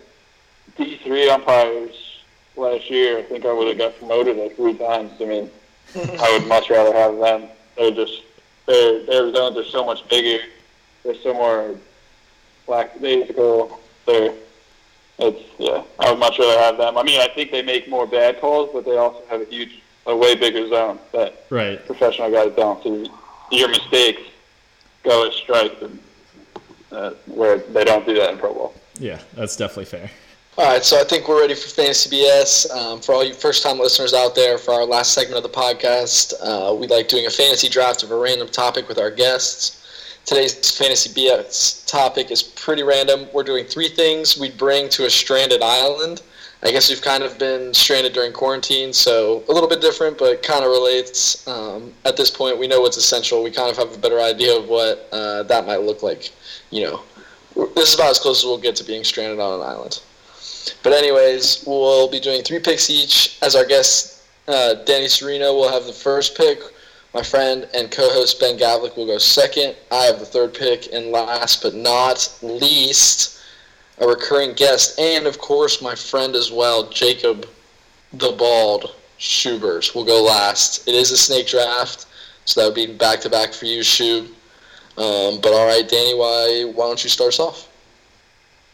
D3 0.77 1.29
umpires 1.29 2.23
last 2.55 2.89
year, 2.89 3.19
I 3.19 3.23
think 3.23 3.45
I 3.45 3.53
would 3.53 3.67
have 3.67 3.77
got 3.77 3.97
promoted 3.97 4.37
like 4.37 4.55
three 4.55 4.77
times. 4.77 5.11
I 5.21 5.25
mean, 5.25 5.49
I 5.95 6.37
would 6.37 6.47
much 6.47 6.69
rather 6.69 6.93
have 6.93 7.17
them. 7.17 7.49
They're 7.77 7.91
just 7.91 8.23
their 8.67 9.05
their 9.05 9.33
zones 9.33 9.57
are 9.57 9.63
so 9.65 9.85
much 9.85 10.07
bigger. 10.09 10.43
They're 11.03 11.15
so 11.15 11.33
more 11.33 11.75
lackadaisical. 12.67 13.79
They're 14.05 14.33
it's 15.21 15.41
yeah. 15.59 15.83
I 15.99 16.09
would 16.11 16.19
much 16.19 16.37
rather 16.39 16.59
have 16.59 16.77
them. 16.77 16.97
I 16.97 17.03
mean, 17.03 17.21
I 17.21 17.27
think 17.27 17.51
they 17.51 17.61
make 17.61 17.87
more 17.87 18.05
bad 18.07 18.41
calls, 18.41 18.69
but 18.73 18.83
they 18.85 18.97
also 18.97 19.21
have 19.29 19.41
a 19.41 19.45
huge, 19.45 19.79
a 20.07 20.15
way 20.15 20.35
bigger 20.35 20.67
zone 20.69 20.99
that 21.13 21.45
Right. 21.49 21.83
professional 21.85 22.31
guys 22.31 22.51
don't. 22.55 22.81
So 22.83 23.05
your 23.51 23.69
mistakes 23.69 24.21
go 25.03 25.27
as 25.27 25.35
strikes, 25.35 25.81
and 25.81 25.99
uh, 26.91 27.11
where 27.27 27.57
they 27.59 27.83
don't 27.83 28.05
do 28.05 28.15
that 28.15 28.31
in 28.33 28.37
pro 28.39 28.53
ball. 28.53 28.73
Yeah, 28.99 29.19
that's 29.33 29.55
definitely 29.55 29.85
fair. 29.85 30.09
All 30.57 30.65
right, 30.65 30.83
so 30.83 30.99
I 30.99 31.05
think 31.05 31.27
we're 31.29 31.39
ready 31.39 31.55
for 31.55 31.69
Fantasy 31.69 32.09
BS. 32.23 32.69
Um, 32.75 32.99
for 32.99 33.15
all 33.15 33.23
you 33.23 33.33
first-time 33.33 33.79
listeners 33.79 34.13
out 34.13 34.35
there, 34.35 34.57
for 34.57 34.73
our 34.73 34.83
last 34.85 35.13
segment 35.13 35.37
of 35.37 35.43
the 35.43 35.57
podcast, 35.57 36.33
uh, 36.43 36.73
we 36.75 36.87
like 36.87 37.07
doing 37.07 37.25
a 37.25 37.29
fantasy 37.29 37.69
draft 37.69 38.03
of 38.03 38.11
a 38.11 38.15
random 38.17 38.49
topic 38.49 38.89
with 38.89 38.97
our 38.99 39.09
guests. 39.09 39.80
Today's 40.25 40.77
Fantasy 40.77 41.09
BS 41.09 41.85
topic 41.87 42.31
is 42.31 42.43
pretty 42.43 42.83
random. 42.83 43.27
We're 43.33 43.43
doing 43.43 43.65
three 43.65 43.89
things 43.89 44.37
we'd 44.37 44.57
bring 44.57 44.87
to 44.89 45.05
a 45.05 45.09
stranded 45.09 45.61
island. 45.61 46.21
I 46.63 46.71
guess 46.71 46.89
we've 46.89 47.01
kind 47.01 47.23
of 47.23 47.39
been 47.39 47.73
stranded 47.73 48.13
during 48.13 48.31
quarantine, 48.31 48.93
so 48.93 49.43
a 49.49 49.51
little 49.51 49.67
bit 49.67 49.81
different, 49.81 50.19
but 50.19 50.43
kind 50.43 50.63
of 50.63 50.69
relates. 50.69 51.45
Um, 51.47 51.91
at 52.05 52.17
this 52.17 52.29
point, 52.29 52.59
we 52.59 52.67
know 52.67 52.81
what's 52.81 52.97
essential. 52.97 53.41
We 53.41 53.49
kind 53.49 53.69
of 53.69 53.77
have 53.77 53.95
a 53.95 53.97
better 53.97 54.19
idea 54.21 54.55
of 54.55 54.69
what 54.69 55.09
uh, 55.11 55.43
that 55.43 55.65
might 55.65 55.81
look 55.81 56.03
like. 56.03 56.31
You 56.69 56.83
know, 56.83 57.67
this 57.75 57.89
is 57.89 57.95
about 57.95 58.11
as 58.11 58.19
close 58.19 58.41
as 58.41 58.45
we'll 58.45 58.59
get 58.59 58.75
to 58.75 58.83
being 58.83 59.03
stranded 59.03 59.39
on 59.39 59.59
an 59.59 59.65
island. 59.67 60.01
But 60.83 60.93
anyways, 60.93 61.63
we'll 61.65 62.09
be 62.09 62.19
doing 62.19 62.43
three 62.43 62.59
picks 62.59 62.91
each. 62.91 63.39
As 63.41 63.55
our 63.55 63.65
guest, 63.65 64.23
uh, 64.47 64.75
Danny 64.85 65.07
Serino 65.07 65.55
will 65.55 65.69
have 65.69 65.85
the 65.85 65.93
first 65.93 66.37
pick. 66.37 66.59
My 67.13 67.23
friend 67.23 67.67
and 67.73 67.91
co-host 67.91 68.39
Ben 68.39 68.57
Gavlik 68.57 68.95
will 68.95 69.05
go 69.05 69.17
second. 69.17 69.75
I 69.91 70.03
have 70.05 70.19
the 70.19 70.25
third 70.25 70.53
pick, 70.53 70.93
and 70.93 71.11
last 71.11 71.61
but 71.61 71.73
not 71.73 72.33
least, 72.41 73.39
a 73.99 74.07
recurring 74.07 74.53
guest, 74.53 74.97
and 74.97 75.27
of 75.27 75.37
course 75.37 75.81
my 75.81 75.93
friend 75.93 76.35
as 76.35 76.51
well, 76.51 76.89
Jacob, 76.89 77.45
the 78.13 78.31
Bald 78.31 78.95
Schubert, 79.17 79.93
will 79.93 80.05
go 80.05 80.23
last. 80.23 80.87
It 80.87 80.95
is 80.95 81.11
a 81.11 81.17
snake 81.17 81.47
draft, 81.47 82.05
so 82.45 82.61
that 82.61 82.67
would 82.67 82.75
be 82.75 82.93
back 82.93 83.19
to 83.21 83.29
back 83.29 83.53
for 83.53 83.65
you, 83.65 83.81
Shub. 83.81 84.27
Um, 84.97 85.39
but 85.41 85.53
all 85.53 85.67
right, 85.67 85.87
Danny, 85.87 86.15
why 86.15 86.71
why 86.73 86.87
don't 86.87 87.03
you 87.03 87.09
start 87.09 87.29
us 87.29 87.39
off? 87.39 87.69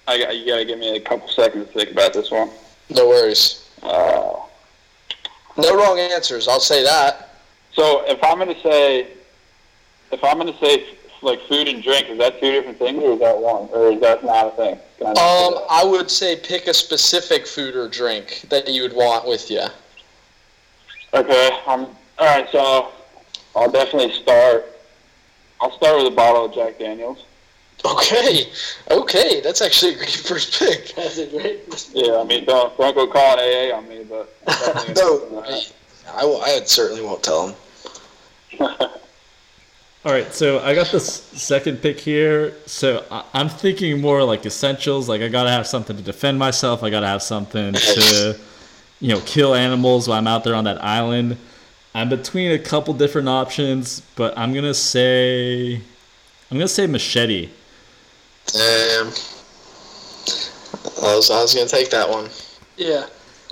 I 0.08 0.18
got, 0.20 0.38
you 0.38 0.46
gotta 0.48 0.64
give 0.64 0.80
me 0.80 0.96
a 0.96 1.02
couple 1.02 1.28
seconds 1.28 1.68
to 1.68 1.74
think 1.74 1.92
about 1.92 2.14
this 2.14 2.32
one. 2.32 2.50
No 2.90 3.08
worries. 3.10 3.68
Uh, 3.84 4.34
No 5.58 5.76
wrong 5.76 6.00
answers. 6.00 6.48
I'll 6.48 6.60
say 6.60 6.84
that. 6.84 7.27
So 7.78 8.04
if 8.08 8.22
I'm 8.24 8.40
gonna 8.40 8.60
say, 8.62 9.08
if 10.12 10.24
I'm 10.24 10.38
gonna 10.38 10.58
say 10.60 10.86
like 11.22 11.40
food 11.44 11.68
and 11.68 11.82
drink, 11.84 12.10
is 12.10 12.18
that 12.18 12.40
two 12.42 12.52
different 12.52 12.80
things, 12.80 13.02
or 13.04 13.14
is 13.14 13.20
that 13.20 13.38
one, 13.38 13.70
or 13.72 13.92
is 13.92 14.02
that 14.02 14.24
not 14.26 14.48
a 14.48 14.52
thing? 14.52 14.80
Can 14.98 15.08
I 15.08 15.12
Um. 15.12 15.64
I 15.70 15.84
would 15.86 16.10
say 16.10 16.36
pick 16.36 16.66
a 16.68 16.74
specific 16.74 17.46
food 17.46 17.76
or 17.76 17.88
drink 17.88 18.46
that 18.50 18.68
you 18.68 18.82
would 18.82 18.94
want 18.94 19.28
with 19.28 19.50
you. 19.52 19.64
Okay. 21.14 21.50
Um. 21.68 21.96
All 22.18 22.26
right. 22.26 22.50
So 22.52 22.92
I'll 23.56 23.70
definitely 23.72 24.14
start. 24.22 24.66
I'll 25.62 25.72
start 25.78 25.98
with 25.98 26.12
a 26.12 26.16
bottle 26.16 26.46
of 26.46 26.54
Jack 26.54 26.80
Daniels. 26.80 27.24
Okay, 27.86 28.52
okay, 28.90 29.40
that's 29.42 29.62
actually 29.62 29.94
a 29.94 29.98
great 29.98 30.10
first 30.10 30.58
pick. 30.58 30.88
That's 30.96 31.20
a 31.20 31.28
great. 31.28 31.62
Yeah. 31.94 32.18
I 32.18 32.24
mean, 32.24 32.44
don't 32.46 32.76
don't 32.76 32.96
go 32.96 33.06
calling 33.06 33.40
AA 33.40 33.76
on 33.76 33.88
me, 33.88 34.04
but 34.04 34.34
definitely 34.48 34.94
no, 34.96 35.64
I, 36.12 36.26
will- 36.26 36.42
I 36.42 36.60
certainly 36.66 37.04
won't 37.04 37.22
tell 37.22 37.48
him. 37.50 37.56
All 40.06 40.14
right, 40.14 40.34
so 40.34 40.60
I 40.60 40.74
got 40.74 40.88
this 40.92 41.06
second 41.12 41.82
pick 41.82 42.00
here. 42.00 42.54
So 42.66 43.04
I- 43.12 43.26
I'm 43.34 43.50
thinking 43.50 44.00
more 44.00 44.24
like 44.24 44.46
essentials. 44.46 45.10
Like 45.10 45.22
I 45.22 45.28
gotta 45.28 45.50
have 45.50 45.68
something 45.68 45.98
to 45.98 46.02
defend 46.04 46.40
myself. 46.40 46.82
I 46.84 46.90
gotta 46.90 47.08
have 47.08 47.22
something 47.22 47.74
to, 47.74 48.38
you 49.02 49.10
know, 49.10 49.20
kill 49.26 49.54
animals 49.54 50.08
while 50.08 50.18
I'm 50.18 50.28
out 50.28 50.44
there 50.44 50.56
on 50.56 50.64
that 50.64 50.82
island. 50.84 51.38
I'm 51.94 52.10
between 52.10 52.52
a 52.52 52.60
couple 52.60 52.94
different 52.94 53.28
options, 53.28 54.02
but 54.16 54.38
I'm 54.38 54.54
gonna 54.54 54.74
say, 54.74 55.76
I'm 55.76 56.58
gonna 56.58 56.68
say 56.68 56.88
machete. 56.88 57.50
Damn. 58.54 59.08
I 61.04 61.16
was, 61.16 61.30
I 61.32 61.42
was 61.42 61.54
gonna 61.54 61.68
take 61.68 61.90
that 61.90 62.08
one. 62.10 62.30
Yeah. 62.78 63.08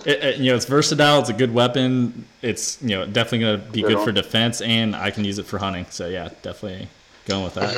It, 0.06 0.24
it- 0.24 0.38
you 0.38 0.52
know, 0.52 0.56
it's 0.56 0.66
versatile. 0.66 1.20
It's 1.20 1.30
a 1.30 1.34
good 1.34 1.54
weapon. 1.54 2.26
It's 2.42 2.82
you 2.82 2.90
know 2.90 3.06
definitely 3.06 3.40
gonna 3.40 3.58
be 3.58 3.82
Good 3.82 3.96
good 3.96 4.04
for 4.06 4.12
defense, 4.12 4.62
and 4.62 4.96
I 4.96 5.12
can 5.12 5.24
use 5.26 5.40
it 5.40 5.46
for 5.46 5.58
hunting. 5.58 5.86
So 5.90 6.08
yeah, 6.08 6.30
definitely 6.42 6.88
going 7.26 7.44
with 7.44 7.56
that. 7.56 7.76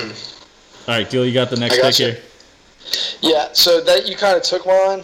All 0.87 0.95
right, 0.95 1.09
Gil, 1.09 1.25
you 1.25 1.33
got 1.33 1.49
the 1.49 1.57
next 1.57 1.77
Mm-hmm. 1.77 1.87
Pick 1.87 1.99
you. 1.99 2.05
here. 2.11 2.21
Yeah, 3.21 3.49
so 3.53 3.81
that 3.81 4.07
you 4.07 4.15
kind 4.15 4.37
of 4.37 4.43
took 4.43 4.65
mine. 4.65 5.03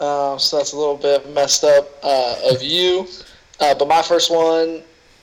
Uh, 0.00 0.38
so 0.38 0.56
that's 0.58 0.72
a 0.72 0.76
little 0.76 0.96
bit 0.96 1.28
messed 1.34 1.64
up 1.64 1.88
uh, 2.04 2.36
of 2.52 2.62
you. 2.62 3.06
Uh, 3.60 3.74
but 3.74 3.88
my 3.88 4.00
first 4.02 4.30
one, 4.30 4.76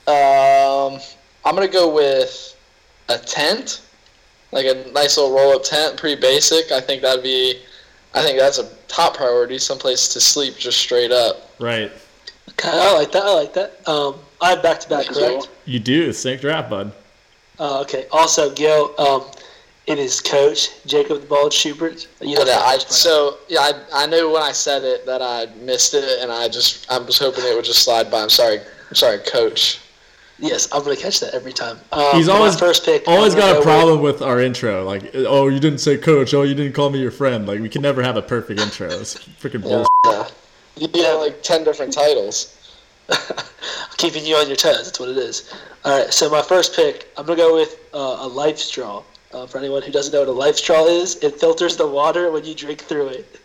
um, 0.06 1.00
I'm 1.44 1.54
gonna 1.54 1.68
go 1.68 1.92
with 1.94 2.54
a 3.08 3.18
tent, 3.18 3.80
like 4.52 4.66
a 4.66 4.90
nice 4.92 5.16
little 5.16 5.34
roll-up 5.34 5.62
tent, 5.62 5.96
pretty 5.96 6.20
basic. 6.20 6.72
I 6.72 6.80
think 6.80 7.00
that'd 7.02 7.22
be, 7.22 7.58
I 8.16 8.22
think 8.22 8.38
that's 8.38 8.58
a 8.58 8.68
top 8.88 9.16
priority, 9.16 9.58
someplace 9.58 10.08
to 10.08 10.20
sleep 10.20 10.56
just 10.56 10.78
straight 10.78 11.12
up. 11.12 11.50
Right. 11.60 11.92
Okay, 12.50 12.70
I 12.72 12.94
like 12.94 13.12
that. 13.12 13.22
I 13.22 13.34
like 13.34 13.52
that. 13.52 13.88
Um, 13.88 14.16
I 14.40 14.50
have 14.50 14.62
back 14.62 14.80
to 14.80 14.88
back, 14.88 15.06
correct? 15.06 15.50
You 15.66 15.78
do. 15.78 16.12
Sick 16.12 16.40
draft, 16.40 16.70
bud. 16.70 16.92
Uh, 17.58 17.80
okay. 17.82 18.06
Also, 18.12 18.54
Gil, 18.54 18.94
um, 18.98 19.24
it 19.86 19.98
is 19.98 20.20
coach 20.20 20.70
Jacob 20.86 21.20
the 21.20 21.26
Bald 21.26 21.52
Schubert. 21.52 22.08
You 22.20 22.36
know 22.36 22.44
that 22.44 22.62
I, 22.62 22.78
so 22.78 23.38
yeah, 23.48 23.60
I, 23.60 24.04
I 24.04 24.06
knew 24.06 24.32
when 24.32 24.42
I 24.42 24.52
said 24.52 24.82
it 24.82 25.06
that 25.06 25.22
I 25.22 25.46
missed 25.56 25.94
it, 25.94 26.22
and 26.22 26.32
I 26.32 26.48
just 26.48 26.90
I 26.90 26.98
was 26.98 27.18
hoping 27.18 27.44
it 27.44 27.54
would 27.54 27.64
just 27.64 27.84
slide 27.84 28.10
by. 28.10 28.22
I'm 28.22 28.30
sorry, 28.30 28.58
I'm 28.88 28.94
sorry, 28.94 29.18
Coach. 29.18 29.80
Yes, 30.38 30.68
I'm 30.72 30.82
gonna 30.82 30.96
catch 30.96 31.20
that 31.20 31.32
every 31.34 31.52
time. 31.52 31.78
Um, 31.92 32.14
He's 32.14 32.28
always 32.28 32.58
first 32.58 32.84
pick. 32.84 33.04
Always 33.06 33.34
got 33.34 33.50
a 33.50 33.52
go 33.52 33.58
with- 33.58 33.64
problem 33.64 34.00
with, 34.00 34.22
our 34.22 34.40
intro. 34.40 34.84
Like, 34.84 35.10
oh, 35.14 35.48
you 35.48 35.58
didn't 35.58 35.78
say 35.78 35.96
coach. 35.96 36.34
Oh, 36.34 36.42
you 36.42 36.54
didn't 36.54 36.74
call 36.74 36.90
me 36.90 36.98
your 36.98 37.10
friend. 37.10 37.46
Like, 37.46 37.60
we 37.60 37.68
can 37.70 37.80
never 37.80 38.02
have 38.02 38.16
a 38.16 38.22
perfect 38.22 38.60
intro. 38.60 38.88
It's 38.88 39.14
freaking 39.14 39.62
bullshit. 39.62 39.88
Yeah, 40.76 40.88
you 40.92 41.04
have 41.04 41.20
like 41.20 41.42
ten 41.42 41.64
different 41.64 41.92
titles. 41.92 42.52
keeping 43.96 44.24
you 44.24 44.36
on 44.36 44.46
your 44.46 44.56
toes. 44.56 44.84
That's 44.84 45.00
what 45.00 45.08
it 45.08 45.16
is. 45.16 45.52
All 45.84 45.98
right. 45.98 46.12
So 46.12 46.28
my 46.28 46.42
first 46.42 46.74
pick, 46.74 47.10
I'm 47.16 47.24
gonna 47.24 47.36
go 47.36 47.54
with 47.54 47.78
uh, 47.94 48.18
a 48.20 48.28
life 48.28 48.58
straw. 48.58 49.02
Uh, 49.32 49.46
for 49.46 49.58
anyone 49.58 49.82
who 49.82 49.90
doesn't 49.90 50.12
know 50.12 50.20
what 50.20 50.28
a 50.28 50.32
life 50.32 50.56
straw 50.56 50.86
is, 50.86 51.16
it 51.16 51.38
filters 51.38 51.76
the 51.76 51.86
water 51.86 52.30
when 52.30 52.44
you 52.44 52.54
drink 52.54 52.80
through 52.80 53.08
it. 53.08 53.40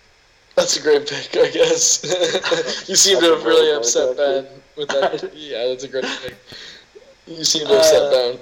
That's 0.55 0.77
a 0.77 0.81
great 0.81 1.07
pick, 1.07 1.35
I 1.35 1.49
guess. 1.49 2.03
you 2.87 2.95
seem 2.95 3.19
to 3.19 3.35
have 3.35 3.43
really 3.43 3.75
upset 3.75 4.15
Ben 4.15 4.45
with 4.77 4.89
that. 4.89 5.31
Yeah, 5.35 5.67
that's 5.67 5.83
a 5.83 5.87
great 5.87 6.05
pick. 6.21 6.35
You 7.38 7.43
seem 7.43 7.67
to 7.67 7.77
upset 7.77 8.01
Uh, 8.03 8.09
Ben. 8.11 8.39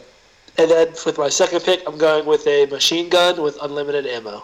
And 0.58 0.72
then 0.72 0.88
with 1.06 1.18
my 1.18 1.30
second 1.30 1.62
pick, 1.62 1.82
I'm 1.88 1.98
going 1.98 2.26
with 2.26 2.46
a 2.48 2.66
machine 2.66 3.08
gun 3.10 3.42
with 3.42 3.58
unlimited 3.62 4.06
ammo. 4.06 4.44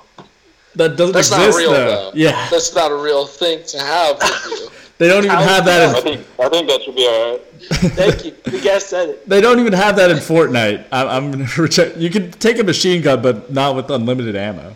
That 0.76 0.96
doesn't 0.98 1.14
That's 1.14 1.30
exist 1.32 1.50
not 1.52 1.58
real 1.58 1.72
though. 1.72 1.86
though. 1.86 2.12
Yeah, 2.16 2.48
that's 2.50 2.74
not 2.76 2.92
a 2.92 2.96
real 2.96 3.26
thing 3.26 3.64
to 3.68 3.80
have 3.80 4.18
with 4.18 4.46
you. 4.60 4.68
they 4.98 5.08
don't 5.08 5.24
even 5.26 5.38
have 5.38 5.64
that. 5.66 5.96
I 5.96 5.98
In, 5.98 6.04
think 6.04 6.28
I 6.40 6.50
think 6.50 6.68
that 6.68 6.82
should 6.84 6.96
be 6.96 7.08
alright. 7.08 7.42
Thank 7.96 8.26
you. 8.26 8.32
The 8.44 8.60
guest 8.62 8.90
said 8.90 9.10
it. 9.10 9.28
they 9.30 9.40
don't 9.42 9.60
even 9.60 9.72
have 9.74 9.96
that 9.96 10.12
in 10.12 10.18
Fortnite. 10.18 10.86
I, 10.92 11.06
I'm 11.18 11.32
gonna 11.32 11.48
reject. 11.58 11.96
You 11.98 12.10
can 12.10 12.32
take 12.32 12.60
a 12.60 12.64
machine 12.64 13.02
gun, 13.02 13.22
but 13.22 13.52
not 13.52 13.76
with 13.76 13.90
unlimited 13.90 14.36
ammo. 14.36 14.76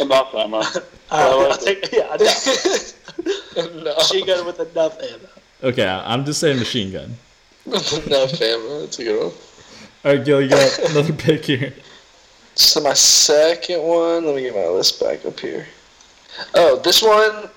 Enough 0.00 0.34
ammo. 0.36 0.58
All 0.58 1.42
right, 1.42 1.50
I'll 1.52 1.58
take, 1.58 1.90
yeah, 1.92 2.14
enough. 2.14 3.84
no, 3.84 3.94
machine 3.96 4.24
gun 4.26 4.46
with 4.46 4.60
enough 4.60 5.00
ammo. 5.02 5.28
Okay, 5.64 5.86
I'm 5.86 6.24
just 6.24 6.38
saying 6.40 6.58
machine 6.60 6.92
gun. 6.92 7.16
enough 7.66 8.30
fam, 8.38 8.80
That's 8.80 8.98
a 8.98 9.04
good 9.04 9.24
one. 9.24 9.32
All 10.04 10.16
right, 10.16 10.24
Gil, 10.24 10.40
you 10.40 10.48
got 10.48 10.78
another 10.90 11.12
pick 11.12 11.44
here. 11.44 11.74
So 12.54 12.80
my 12.80 12.94
second 12.94 13.82
one, 13.82 14.24
let 14.24 14.34
me 14.34 14.42
get 14.42 14.54
my 14.54 14.66
list 14.66 15.00
back 15.00 15.24
up 15.26 15.38
here. 15.38 15.66
Oh, 16.54 16.80
this 16.82 17.02
one, 17.02 17.50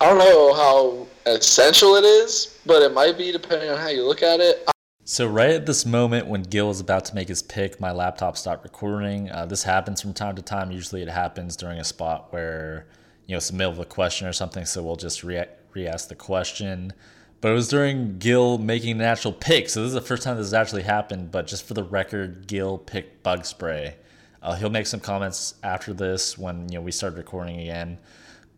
I 0.00 0.06
don't 0.06 0.18
know 0.18 0.54
how 0.54 1.06
essential 1.30 1.96
it 1.96 2.04
is, 2.04 2.58
but 2.66 2.82
it 2.82 2.92
might 2.92 3.18
be 3.18 3.32
depending 3.32 3.70
on 3.70 3.78
how 3.78 3.88
you 3.88 4.06
look 4.06 4.22
at 4.22 4.40
it. 4.40 4.68
So 5.04 5.26
right 5.26 5.50
at 5.50 5.66
this 5.66 5.86
moment 5.86 6.26
when 6.26 6.42
Gil 6.42 6.70
is 6.70 6.80
about 6.80 7.04
to 7.06 7.14
make 7.14 7.28
his 7.28 7.42
pick, 7.42 7.80
my 7.80 7.92
laptop 7.92 8.36
stopped 8.36 8.64
recording. 8.64 9.30
Uh, 9.30 9.46
this 9.46 9.62
happens 9.62 10.02
from 10.02 10.12
time 10.12 10.34
to 10.36 10.42
time. 10.42 10.70
Usually 10.70 11.02
it 11.02 11.08
happens 11.08 11.56
during 11.56 11.78
a 11.78 11.84
spot 11.84 12.32
where, 12.32 12.86
you 13.26 13.34
know, 13.34 13.36
it's 13.36 13.50
the 13.50 13.56
middle 13.56 13.72
of 13.72 13.78
a 13.78 13.84
question 13.84 14.26
or 14.26 14.32
something, 14.32 14.64
so 14.64 14.82
we'll 14.82 14.96
just 14.96 15.22
re- 15.22 15.46
re-ask 15.74 16.08
the 16.08 16.16
question. 16.16 16.92
But 17.40 17.52
it 17.52 17.54
was 17.54 17.68
during 17.68 18.18
Gil 18.18 18.58
making 18.58 18.98
the 18.98 19.04
actual 19.04 19.32
pick, 19.32 19.68
so 19.68 19.80
this 19.82 19.88
is 19.88 19.94
the 19.94 20.00
first 20.00 20.22
time 20.22 20.36
this 20.36 20.46
has 20.46 20.54
actually 20.54 20.82
happened. 20.82 21.30
But 21.30 21.46
just 21.46 21.64
for 21.66 21.74
the 21.74 21.84
record, 21.84 22.46
Gil 22.46 22.78
picked 22.78 23.22
bug 23.22 23.44
spray. 23.44 23.96
Uh, 24.42 24.54
he'll 24.54 24.70
make 24.70 24.86
some 24.86 25.00
comments 25.00 25.54
after 25.62 25.92
this 25.92 26.38
when 26.38 26.68
you 26.70 26.78
know 26.78 26.82
we 26.82 26.92
start 26.92 27.14
recording 27.14 27.60
again. 27.60 27.98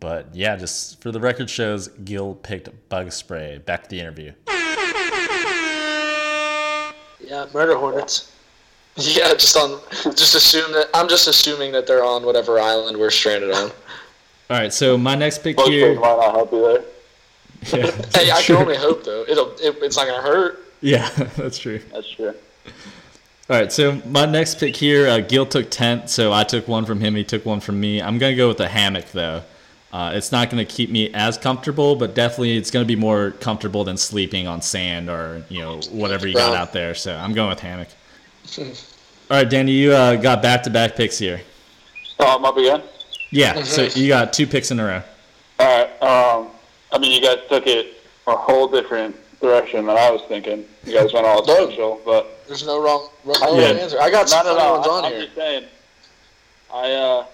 But 0.01 0.35
yeah, 0.35 0.55
just 0.57 1.01
for 1.01 1.11
the 1.11 1.21
record 1.21 1.51
shows, 1.51 1.89
Gil 1.89 2.35
picked 2.35 2.69
bug 2.89 3.11
spray. 3.13 3.59
Back 3.59 3.85
to 3.85 3.89
the 3.91 4.01
interview. 4.01 4.33
Yeah, 7.21 7.47
murder 7.53 7.77
hornets. 7.77 8.33
Yeah, 9.01 9.33
just 9.35 9.57
on, 9.57 9.79
just 10.17 10.35
assume 10.35 10.73
that 10.73 10.89
I'm 10.93 11.09
just 11.09 11.29
assuming 11.29 11.71
that 11.71 11.87
they're 11.87 12.03
on 12.03 12.25
whatever 12.25 12.59
island 12.59 12.97
we're 12.99 13.11
stranded 13.11 13.53
on. 13.53 13.71
All 13.71 13.71
right, 14.59 14.73
so 14.73 14.99
my 14.99 15.15
next 15.15 15.45
pick 15.45 15.57
Most 15.57 15.69
here. 15.71 15.91
things 15.91 16.01
might 16.01 16.17
not 16.17 16.33
help 16.35 16.51
you 16.51 16.63
there. 16.63 16.85
Yeah, 17.73 17.91
Hey, 18.15 18.31
I 18.31 18.41
true. 18.43 18.57
can 18.57 18.65
only 18.65 18.77
hope 18.77 19.05
though. 19.05 19.25
It'll, 19.29 19.51
it, 19.53 19.77
it's 19.83 19.97
not 19.97 20.07
gonna 20.07 20.23
hurt. 20.23 20.65
Yeah, 20.81 21.09
that's 21.37 21.59
true. 21.59 21.81
That's 21.93 22.09
true. 22.11 22.35
All 23.51 23.57
right, 23.59 23.73
so 23.73 24.01
my 24.07 24.27
next 24.27 24.61
pick 24.61 24.77
here, 24.77 25.09
uh, 25.09 25.21
Gil 25.21 25.47
took 25.47 25.71
tent, 25.71 26.11
so 26.11 26.33
I 26.33 26.45
took 26.45 26.69
one 26.69 26.85
from 26.85 27.01
him. 27.01 27.15
He 27.15 27.25
took 27.25 27.47
one 27.47 27.61
from 27.61 27.81
me. 27.81 28.01
I'm 28.03 28.19
gonna 28.19 28.37
go 28.37 28.49
with 28.49 28.59
the 28.59 28.69
hammock 28.69 29.07
though. 29.13 29.43
Uh, 29.91 30.13
it's 30.15 30.31
not 30.31 30.51
gonna 30.51 30.67
keep 30.67 30.91
me 30.91 31.11
as 31.15 31.39
comfortable, 31.39 31.97
but 31.97 32.15
definitely 32.15 32.57
it's 32.59 32.71
gonna 32.71 32.85
be 32.85 32.97
more 32.97 33.31
comfortable 33.33 33.85
than 33.85 33.97
sleeping 33.97 34.47
on 34.47 34.61
sand 34.61 35.09
or 35.09 35.43
you 35.49 35.61
know 35.61 35.81
whatever 35.91 36.29
you 36.29 36.35
got 36.35 36.55
out 36.55 36.73
there. 36.73 36.95
So 36.95 37.17
I'm 37.17 37.33
going 37.33 37.49
with 37.49 37.61
hammock. 37.61 37.89
All 38.59 38.67
right, 39.31 39.49
Danny, 39.49 39.73
you 39.73 39.93
uh, 39.93 40.17
got 40.17 40.43
back-to-back 40.43 40.95
picks 40.97 41.19
here. 41.19 41.41
Oh, 42.19 42.37
I'm 42.37 42.45
up 42.45 42.57
again. 42.57 42.83
Yeah, 43.31 43.63
so 43.63 43.83
you 43.99 44.09
got 44.09 44.33
two 44.33 44.47
picks 44.47 44.71
in 44.71 44.81
a 44.81 44.85
row. 44.85 45.03
All 45.59 45.67
right. 45.67 46.03
Um, 46.03 46.49
I 46.93 46.99
mean, 46.99 47.13
you 47.13 47.21
guys 47.27 47.39
took 47.49 47.67
it 47.67 47.95
a 48.27 48.37
whole 48.37 48.69
different 48.69 49.17
direction 49.41 49.87
than 49.87 49.97
I 49.97 50.11
was 50.11 50.23
thinking. 50.29 50.65
You 50.85 50.95
guys 50.95 51.13
went 51.13 51.27
all 51.27 51.43
essential, 51.43 52.01
but 52.05 52.45
There's 52.47 52.65
no 52.67 52.83
wrong, 52.83 53.09
wrong 53.25 53.37
Yeah. 53.59 53.69
answer. 53.69 54.01
I 54.01 54.11
got 54.11 54.29
some 54.29 54.45
no, 54.47 54.53
no, 54.55 54.59
funny 54.59 54.69
no. 54.69 54.73
ones 54.75 54.87
I, 54.87 54.91
on 54.91 55.05
I'm 55.05 55.13
here. 55.13 55.23
just 55.23 55.35
saying. 55.37 55.65
I 56.73 56.93
uh, 56.93 57.27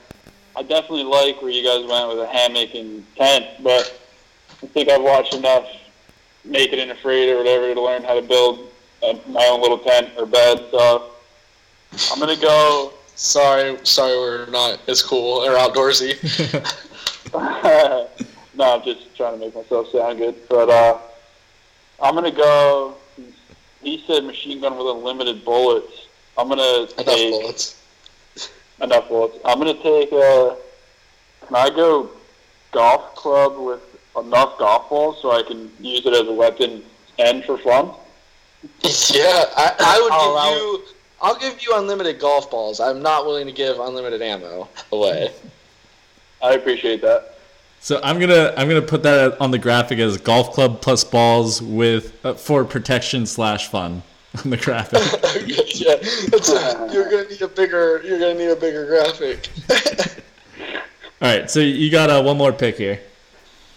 I 0.57 0.63
definitely 0.63 1.05
like 1.05 1.41
where 1.43 1.51
you 1.51 1.65
guys 1.65 1.85
went 1.89 2.09
with 2.09 2.19
a 2.21 2.27
hammock 2.29 2.75
and 2.75 3.05
tent, 3.17 3.47
but 3.63 4.01
I 4.63 4.67
think 4.69 4.89
I've 4.89 5.03
watched 5.03 5.35
enough 5.35 5.67
Naked 6.45 6.79
and 6.79 6.91
Afraid 6.93 7.31
or 7.31 7.39
whatever 7.39 7.75
to 7.75 7.81
learn 7.81 8.05
how 8.05 8.15
to 8.15 8.23
build 8.23 8.71
uh, 9.03 9.15
my 9.29 9.45
own 9.47 9.61
little 9.63 9.79
tent 9.79 10.11
or 10.19 10.27
bed. 10.27 10.65
So 10.71 11.11
I'm 12.13 12.21
gonna 12.21 12.37
go. 12.37 12.93
Sorry, 13.17 13.79
sorry, 13.85 14.17
we're 14.17 14.47
not 14.47 14.81
as 14.89 15.01
cool 15.03 15.45
or 15.45 15.53
outdoorsy. 15.57 16.15
no, 18.57 18.75
I'm 18.77 18.83
just 18.85 19.15
trying 19.17 19.35
to 19.35 19.39
make 19.45 19.55
myself 19.55 19.91
sound 19.91 20.19
good. 20.19 20.35
But 20.49 20.69
uh, 20.71 20.99
I'm 22.03 22.15
gonna 22.15 22.31
go. 22.31 22.95
He 23.83 24.03
said 24.07 24.25
machine 24.25 24.61
gun 24.61 24.77
with 24.79 24.87
unlimited 24.97 25.45
bullets. 25.45 26.07
I'm 26.39 26.49
gonna 26.49 26.83
Enough 26.99 27.05
take 27.07 27.33
bullets. 27.33 27.81
enough 28.81 29.09
bullets. 29.09 29.39
I'm 29.45 29.59
gonna 29.59 29.75
take. 29.83 30.13
Uh, 30.13 30.55
can 31.47 31.57
I 31.57 31.71
go 31.71 32.11
golf 32.73 33.15
club 33.15 33.59
with 33.59 33.81
enough 34.19 34.59
golf 34.59 34.89
balls 34.89 35.21
so 35.21 35.31
I 35.33 35.43
can 35.43 35.71
use 35.81 36.05
it 36.07 36.13
as 36.15 36.27
a 36.27 36.33
weapon 36.33 36.83
and 37.19 37.45
for 37.45 37.59
fun? 37.59 37.91
Yeah, 39.13 39.45
I, 39.57 39.75
I 39.79 40.01
would 40.01 40.13
I'll 40.13 40.21
give 40.21 40.31
allow 40.31 40.51
you. 40.57 40.85
I'll 41.21 41.39
give 41.39 41.63
you 41.63 41.73
unlimited 41.77 42.19
golf 42.19 42.51
balls. 42.51 42.81
I'm 42.81 43.03
not 43.03 43.27
willing 43.27 43.47
to 43.47 43.53
give 43.53 43.79
unlimited 43.79 44.23
ammo 44.23 44.69
away. 44.91 45.31
I 46.43 46.53
appreciate 46.55 47.03
that. 47.03 47.34
So 47.85 48.01
I'm 48.03 48.19
gonna 48.19 48.55
I'm 48.57 48.67
gonna 48.67 48.81
put 48.81 49.03
that 49.03 49.39
on 49.43 49.51
the 49.51 49.59
graphic 49.59 49.99
as 49.99 50.17
golf 50.17 50.53
club 50.53 50.81
plus 50.81 51.05
balls 51.05 51.61
with 51.61 52.19
uh, 52.25 52.33
for 52.33 52.65
protection 52.65 53.27
slash 53.27 53.69
fun 53.69 54.03
on 54.43 54.49
the 54.49 54.57
graphic. 54.57 55.03
yeah, 55.75 55.97
that's 56.31 56.49
a, 56.49 56.89
you're 56.91 57.11
gonna 57.11 57.29
need 57.29 57.43
a 57.43 57.49
bigger. 57.49 58.01
You're 58.03 58.19
gonna 58.19 58.39
need 58.39 58.49
a 58.49 58.57
bigger 58.57 58.87
graphic. 58.87 59.51
All 61.21 61.29
right, 61.29 61.51
so 61.51 61.61
you 61.61 61.91
got 61.91 62.09
uh, 62.09 62.23
one 62.23 62.39
more 62.39 62.55
pick 62.55 62.79
here. 62.79 63.01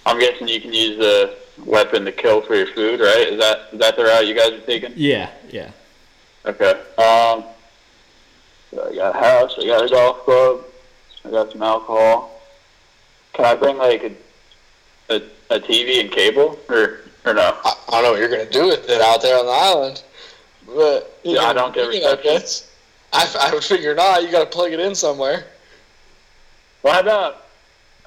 I'm 0.05 0.17
guessing 0.17 0.47
you 0.47 0.61
can 0.61 0.71
use 0.71 0.97
the 0.97 1.37
weapon 1.65 2.05
to 2.05 2.13
kill 2.13 2.39
for 2.39 2.55
your 2.55 2.67
food, 2.67 3.01
right? 3.01 3.27
Is 3.27 3.39
that 3.41 3.73
is 3.73 3.79
that 3.79 3.97
the 3.97 4.05
route 4.05 4.25
you 4.25 4.35
guys 4.35 4.53
are 4.53 4.61
taking? 4.61 4.93
Yeah, 4.95 5.31
yeah. 5.49 5.71
Okay. 6.45 6.71
Um, 6.97 7.43
so 8.71 8.89
I 8.89 8.95
got 8.95 9.15
a 9.17 9.19
house. 9.19 9.55
I 9.59 9.65
got 9.65 9.83
a 9.85 9.89
golf 9.89 10.19
club. 10.19 10.63
I 11.25 11.29
got 11.29 11.51
some 11.51 11.61
alcohol. 11.61 12.36
Can 13.37 13.45
I 13.45 13.53
bring 13.53 13.77
like 13.77 14.03
a 14.03 15.13
a, 15.13 15.21
a 15.55 15.59
TV 15.59 16.01
and 16.01 16.11
cable, 16.11 16.57
or 16.69 17.01
or 17.23 17.35
no? 17.35 17.55
I, 17.63 17.73
I 17.87 17.91
don't 17.91 18.03
know 18.03 18.11
what 18.11 18.19
you're 18.19 18.29
gonna 18.29 18.49
do 18.49 18.65
with 18.65 18.89
it 18.89 18.99
out 18.99 19.21
there 19.21 19.37
on 19.37 19.45
the 19.45 19.51
island, 19.51 20.03
but 20.65 21.19
you 21.23 21.35
Yeah, 21.35 21.43
I 21.43 21.53
don't 21.53 21.73
get 21.73 21.87
reception. 21.87 22.67
I, 23.13 23.31
I 23.39 23.53
would 23.53 23.63
figure 23.63 23.93
not. 23.93 24.23
You 24.23 24.31
gotta 24.31 24.47
plug 24.47 24.73
it 24.73 24.79
in 24.79 24.95
somewhere. 24.95 25.45
Well, 26.81 26.93
how 26.93 27.01
about 27.01 27.43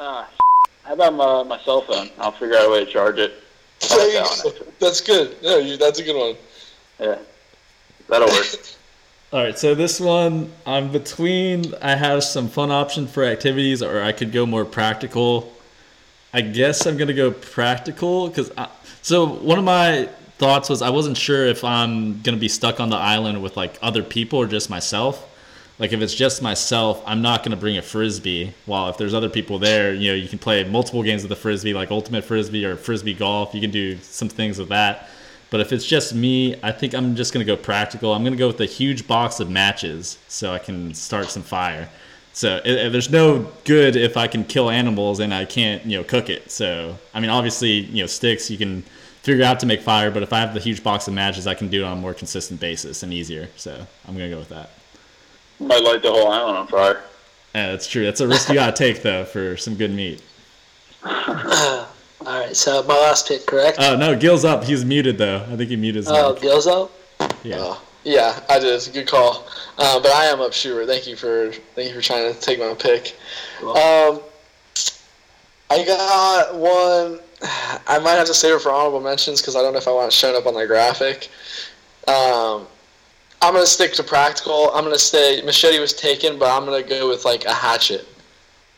uh, 0.00 0.24
how 0.82 0.94
about 0.94 1.14
my 1.14 1.44
my 1.44 1.62
cell 1.62 1.82
phone? 1.82 2.10
I'll 2.18 2.32
figure 2.32 2.56
out 2.56 2.66
a 2.66 2.70
way 2.72 2.84
to 2.84 2.90
charge 2.90 3.18
it. 3.18 3.34
Like 3.82 4.12
that 4.12 4.42
one. 4.44 4.54
That's 4.80 5.00
good. 5.00 5.40
No, 5.44 5.58
you, 5.58 5.76
that's 5.76 6.00
a 6.00 6.02
good 6.02 6.18
one. 6.18 6.36
Yeah, 6.98 7.18
that'll 8.08 8.26
work. 8.26 8.46
All 9.32 9.40
right, 9.40 9.56
so 9.56 9.76
this 9.76 10.00
one 10.00 10.50
I'm 10.66 10.90
between. 10.90 11.72
I 11.80 11.94
have 11.94 12.24
some 12.24 12.48
fun 12.48 12.72
option 12.72 13.06
for 13.06 13.22
activities, 13.22 13.80
or 13.80 14.02
I 14.02 14.10
could 14.10 14.32
go 14.32 14.44
more 14.44 14.64
practical. 14.64 15.52
I 16.32 16.40
guess 16.40 16.84
I'm 16.84 16.96
gonna 16.96 17.14
go 17.14 17.30
practical 17.30 18.26
because 18.26 18.50
so 19.02 19.24
one 19.24 19.56
of 19.56 19.64
my 19.64 20.08
thoughts 20.38 20.68
was 20.68 20.82
I 20.82 20.90
wasn't 20.90 21.16
sure 21.16 21.46
if 21.46 21.62
I'm 21.62 22.20
gonna 22.22 22.38
be 22.38 22.48
stuck 22.48 22.80
on 22.80 22.90
the 22.90 22.96
island 22.96 23.40
with 23.40 23.56
like 23.56 23.78
other 23.80 24.02
people 24.02 24.40
or 24.40 24.48
just 24.48 24.68
myself. 24.68 25.28
Like 25.78 25.92
if 25.92 26.00
it's 26.00 26.14
just 26.14 26.42
myself, 26.42 27.00
I'm 27.06 27.22
not 27.22 27.44
gonna 27.44 27.54
bring 27.54 27.78
a 27.78 27.82
frisbee. 27.82 28.52
While 28.66 28.88
if 28.88 28.98
there's 28.98 29.14
other 29.14 29.28
people 29.28 29.60
there, 29.60 29.94
you 29.94 30.10
know, 30.10 30.16
you 30.16 30.28
can 30.28 30.40
play 30.40 30.64
multiple 30.64 31.04
games 31.04 31.22
with 31.22 31.30
the 31.30 31.36
frisbee, 31.36 31.72
like 31.72 31.92
ultimate 31.92 32.24
frisbee 32.24 32.64
or 32.64 32.74
frisbee 32.74 33.14
golf. 33.14 33.54
You 33.54 33.60
can 33.60 33.70
do 33.70 33.96
some 33.98 34.28
things 34.28 34.58
with 34.58 34.70
that. 34.70 35.08
But 35.50 35.60
if 35.60 35.72
it's 35.72 35.84
just 35.86 36.14
me, 36.14 36.56
I 36.62 36.70
think 36.72 36.94
I'm 36.94 37.16
just 37.16 37.32
gonna 37.32 37.44
go 37.44 37.56
practical. 37.56 38.14
I'm 38.14 38.22
gonna 38.24 38.36
go 38.36 38.46
with 38.46 38.60
a 38.60 38.66
huge 38.66 39.06
box 39.08 39.40
of 39.40 39.50
matches 39.50 40.18
so 40.28 40.52
I 40.52 40.58
can 40.58 40.94
start 40.94 41.26
some 41.30 41.42
fire. 41.42 41.88
So 42.32 42.60
it, 42.64 42.70
it- 42.72 42.92
there's 42.92 43.10
no 43.10 43.50
good 43.64 43.96
if 43.96 44.16
I 44.16 44.28
can 44.28 44.44
kill 44.44 44.70
animals 44.70 45.18
and 45.20 45.34
I 45.34 45.44
can't, 45.44 45.84
you 45.84 45.98
know, 45.98 46.04
cook 46.04 46.30
it. 46.30 46.50
So 46.50 46.96
I 47.12 47.20
mean, 47.20 47.30
obviously, 47.30 47.72
you 47.80 48.02
know, 48.02 48.06
sticks 48.06 48.50
you 48.50 48.58
can 48.58 48.82
figure 49.22 49.44
out 49.44 49.60
to 49.60 49.66
make 49.66 49.82
fire, 49.82 50.10
but 50.10 50.22
if 50.22 50.32
I 50.32 50.38
have 50.40 50.54
the 50.54 50.60
huge 50.60 50.82
box 50.82 51.06
of 51.08 51.14
matches, 51.14 51.46
I 51.46 51.54
can 51.54 51.68
do 51.68 51.82
it 51.82 51.86
on 51.86 51.98
a 51.98 52.00
more 52.00 52.14
consistent 52.14 52.58
basis 52.60 53.02
and 53.02 53.12
easier. 53.12 53.48
So 53.56 53.86
I'm 54.06 54.14
gonna 54.14 54.30
go 54.30 54.38
with 54.38 54.48
that. 54.50 54.70
Might 55.58 55.82
light 55.82 56.02
the 56.02 56.10
whole 56.10 56.28
island 56.28 56.56
on 56.58 56.66
fire. 56.68 57.02
Yeah, 57.54 57.72
that's 57.72 57.88
true. 57.88 58.04
That's 58.04 58.20
a 58.20 58.28
risk 58.28 58.48
you 58.48 58.54
gotta 58.54 58.76
take 58.76 59.02
though 59.02 59.24
for 59.24 59.56
some 59.56 59.74
good 59.74 59.90
meat. 59.90 60.22
All 62.30 62.38
right, 62.38 62.56
so 62.56 62.80
my 62.84 62.94
last 62.94 63.26
pick, 63.26 63.44
correct? 63.44 63.78
Oh 63.80 63.96
no, 63.96 64.14
Gil's 64.14 64.44
up. 64.44 64.62
He's 64.62 64.84
muted 64.84 65.18
though. 65.18 65.44
I 65.50 65.56
think 65.56 65.68
he 65.68 65.74
muted 65.74 66.04
his 66.04 66.08
oh, 66.08 66.32
mic. 66.32 66.42
Gil's 66.42 66.68
up. 66.68 66.92
Yeah. 67.42 67.76
Yeah, 68.04 68.38
I 68.48 68.60
did. 68.60 68.72
It's 68.72 68.86
a 68.86 68.92
good 68.92 69.08
call. 69.08 69.48
Uh, 69.76 69.98
but 69.98 70.12
I 70.12 70.26
am 70.26 70.40
up 70.40 70.52
Schubert. 70.52 70.86
Thank 70.86 71.08
you 71.08 71.16
for 71.16 71.50
thank 71.74 71.88
you 71.88 71.94
for 71.96 72.00
trying 72.00 72.32
to 72.32 72.40
take 72.40 72.60
my 72.60 72.72
pick. 72.74 73.16
Um, 73.62 74.20
I 75.70 75.84
got 75.84 76.54
one. 76.54 77.18
I 77.88 77.98
might 77.98 78.12
have 78.12 78.28
to 78.28 78.34
save 78.34 78.54
it 78.54 78.62
for 78.62 78.70
honorable 78.70 79.00
mentions 79.00 79.40
because 79.40 79.56
I 79.56 79.62
don't 79.62 79.72
know 79.72 79.80
if 79.80 79.88
I 79.88 79.92
want 79.92 80.06
it 80.06 80.12
shown 80.12 80.36
up 80.36 80.46
on 80.46 80.54
the 80.54 80.68
graphic. 80.68 81.30
Um, 82.06 82.68
I'm 83.42 83.54
gonna 83.54 83.66
stick 83.66 83.92
to 83.94 84.04
practical. 84.04 84.70
I'm 84.72 84.84
gonna 84.84 85.00
say 85.00 85.42
machete 85.42 85.80
was 85.80 85.94
taken, 85.94 86.38
but 86.38 86.48
I'm 86.48 86.64
gonna 86.64 86.84
go 86.84 87.08
with 87.08 87.24
like 87.24 87.44
a 87.44 87.52
hatchet. 87.52 88.06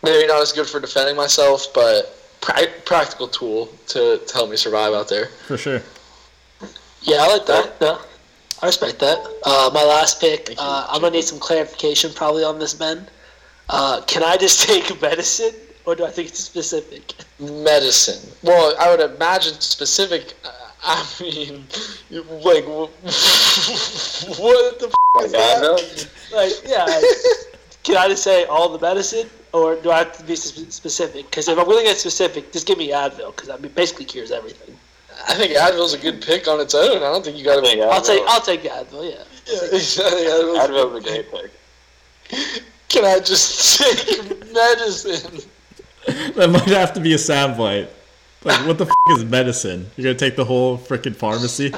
Maybe 0.03 0.27
not 0.27 0.41
as 0.41 0.53
good 0.53 0.67
for 0.67 0.81
defending 0.81 1.17
myself, 1.17 1.67
but 1.75 2.19
pra- 2.43 2.69
practical 2.85 3.29
tool 3.29 3.67
to, 3.89 4.19
to 4.19 4.35
help 4.35 4.51
me 4.51 4.57
survive 4.57 4.93
out 4.93 5.09
there. 5.09 5.27
For 5.47 5.57
sure. 5.57 5.81
Yeah, 7.03 7.17
I 7.23 7.27
like 7.33 7.47
that. 7.47 7.73
Yeah, 7.81 7.99
I 8.63 8.67
respect 8.67 8.99
that. 9.01 9.19
Uh, 9.45 9.71
my 9.73 9.83
last 9.85 10.21
pick. 10.21 10.51
Uh, 10.59 10.87
I'm 10.91 11.01
gonna 11.01 11.15
need 11.17 11.25
some 11.25 11.39
clarification 11.41 12.13
probably 12.13 12.45
on 12.45 12.59
this, 12.59 12.75
Ben. 12.75 13.07
Uh, 13.71 14.03
can 14.03 14.23
I 14.23 14.37
just 14.37 14.61
take 14.69 15.01
medicine, 15.01 15.55
or 15.87 15.95
do 15.97 16.05
I 16.05 16.11
think 16.11 16.29
it's 16.29 16.41
specific? 16.41 17.15
medicine. 17.41 18.31
Well, 18.43 18.75
I 18.79 18.91
would 18.95 19.01
imagine 19.15 19.55
specific. 19.61 20.35
Uh, 20.45 20.51
I 20.85 21.07
mean, 21.21 21.65
like, 22.11 22.67
what 22.67 22.91
the 24.81 24.89
f- 24.89 25.25
is 25.25 25.33
that? 25.33 26.09
Like, 26.35 26.53
yeah. 26.67 26.85
like, 26.85 27.05
can 27.85 27.97
I 27.97 28.09
just 28.09 28.25
say 28.25 28.45
all 28.47 28.69
the 28.69 28.81
medicine, 28.81 29.29
or 29.53 29.77
do 29.77 29.91
I 29.91 29.99
have 29.99 30.17
to 30.19 30.25
be 30.25 30.37
specific? 30.37 31.27
Because 31.27 31.49
if 31.49 31.59
I'm 31.59 31.65
going 31.65 31.79
to 31.79 31.85
get 31.85 31.99
specific, 31.99 32.53
just 32.53 32.67
give 32.67 32.79
me 32.79 32.91
Advil, 32.91 33.35
because 33.35 33.51
I 33.51 33.57
mean, 33.59 33.73
basically 33.73 34.05
cures 34.05 34.31
everything. 34.31 34.77
I 35.29 35.35
think 35.35 35.53
Advil's 35.53 35.95
a 35.95 35.99
good 35.99 36.23
pick 36.23 36.49
on 36.49 36.61
its 36.61 36.75
own. 36.75 36.97
I 36.97 37.01
don't 37.01 37.25
think 37.25 37.37
you 37.37 37.45
got 37.45 37.63
to. 37.63 37.81
I'll 37.83 38.01
take 38.03 38.23
I'll 38.27 38.41
take 38.41 38.63
Advil. 38.63 39.11
Yeah. 39.11 39.23
Yeah, 39.47 39.59
I 39.63 39.81
Advil's, 39.81 40.71
Advil's 40.71 41.05
a 41.05 41.09
great 41.09 41.31
pick. 41.31 42.63
Can 42.89 43.05
I 43.05 43.21
just 43.21 43.81
take 43.81 44.53
medicine? 44.53 45.41
That 46.35 46.51
might 46.51 46.63
have 46.69 46.93
to 46.95 47.01
be 47.01 47.13
a 47.13 47.17
soundbite. 47.17 47.89
Like, 48.45 48.67
what 48.67 48.79
the 48.79 48.87
f- 48.87 48.95
is 49.17 49.25
medicine? 49.25 49.89
You're 49.97 50.05
gonna 50.05 50.19
take 50.19 50.37
the 50.37 50.45
whole 50.45 50.77
freaking 50.77 51.15
pharmacy? 51.15 51.73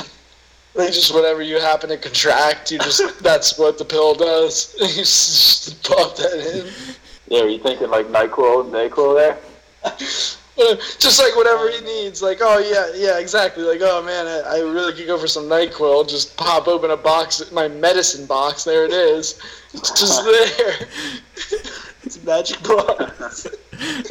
Like 0.75 0.93
just 0.93 1.15
whenever 1.15 1.43
you 1.43 1.61
happen 1.61 1.91
to 1.91 1.97
contract, 1.97 2.73
you 2.73 2.79
just 2.79 3.23
that's 3.23 3.59
what 3.59 3.79
the 3.79 3.85
pill 3.85 4.15
does. 4.15 4.75
you 4.81 4.89
just 4.89 5.83
pop 5.85 6.17
that 6.17 6.33
in. 6.33 6.95
Yeah, 7.29 7.43
are 7.43 7.49
you 7.49 7.59
thinking 7.59 7.91
like 7.91 8.07
NyQuil 8.07 8.65
and 8.65 8.73
NyQuil 8.73 9.17
there? 9.17 9.39
Just 10.57 11.19
like 11.19 11.35
whatever 11.35 11.69
he 11.69 11.81
needs. 11.81 12.23
Like, 12.23 12.39
oh 12.41 12.59
yeah, 12.59 12.93
yeah, 12.95 13.19
exactly. 13.19 13.65
Like, 13.65 13.81
oh 13.83 14.03
man, 14.03 14.27
I, 14.27 14.59
I 14.59 14.61
really 14.61 14.93
could 14.93 15.07
go 15.07 15.19
for 15.19 15.27
some 15.27 15.45
Nyquil. 15.45 16.09
Just 16.09 16.37
pop 16.37 16.69
open 16.69 16.93
a 16.93 16.97
box, 16.97 17.51
my 17.51 17.67
medicine 17.67 18.25
box. 18.27 18.65
There 18.65 18.85
it 18.85 18.93
is. 18.93 19.41
It's 19.75 19.91
just 19.91 20.25
there. 20.25 20.89
It's 22.05 22.17
a 22.17 22.25
magic 22.25 22.63
box. 22.63 23.49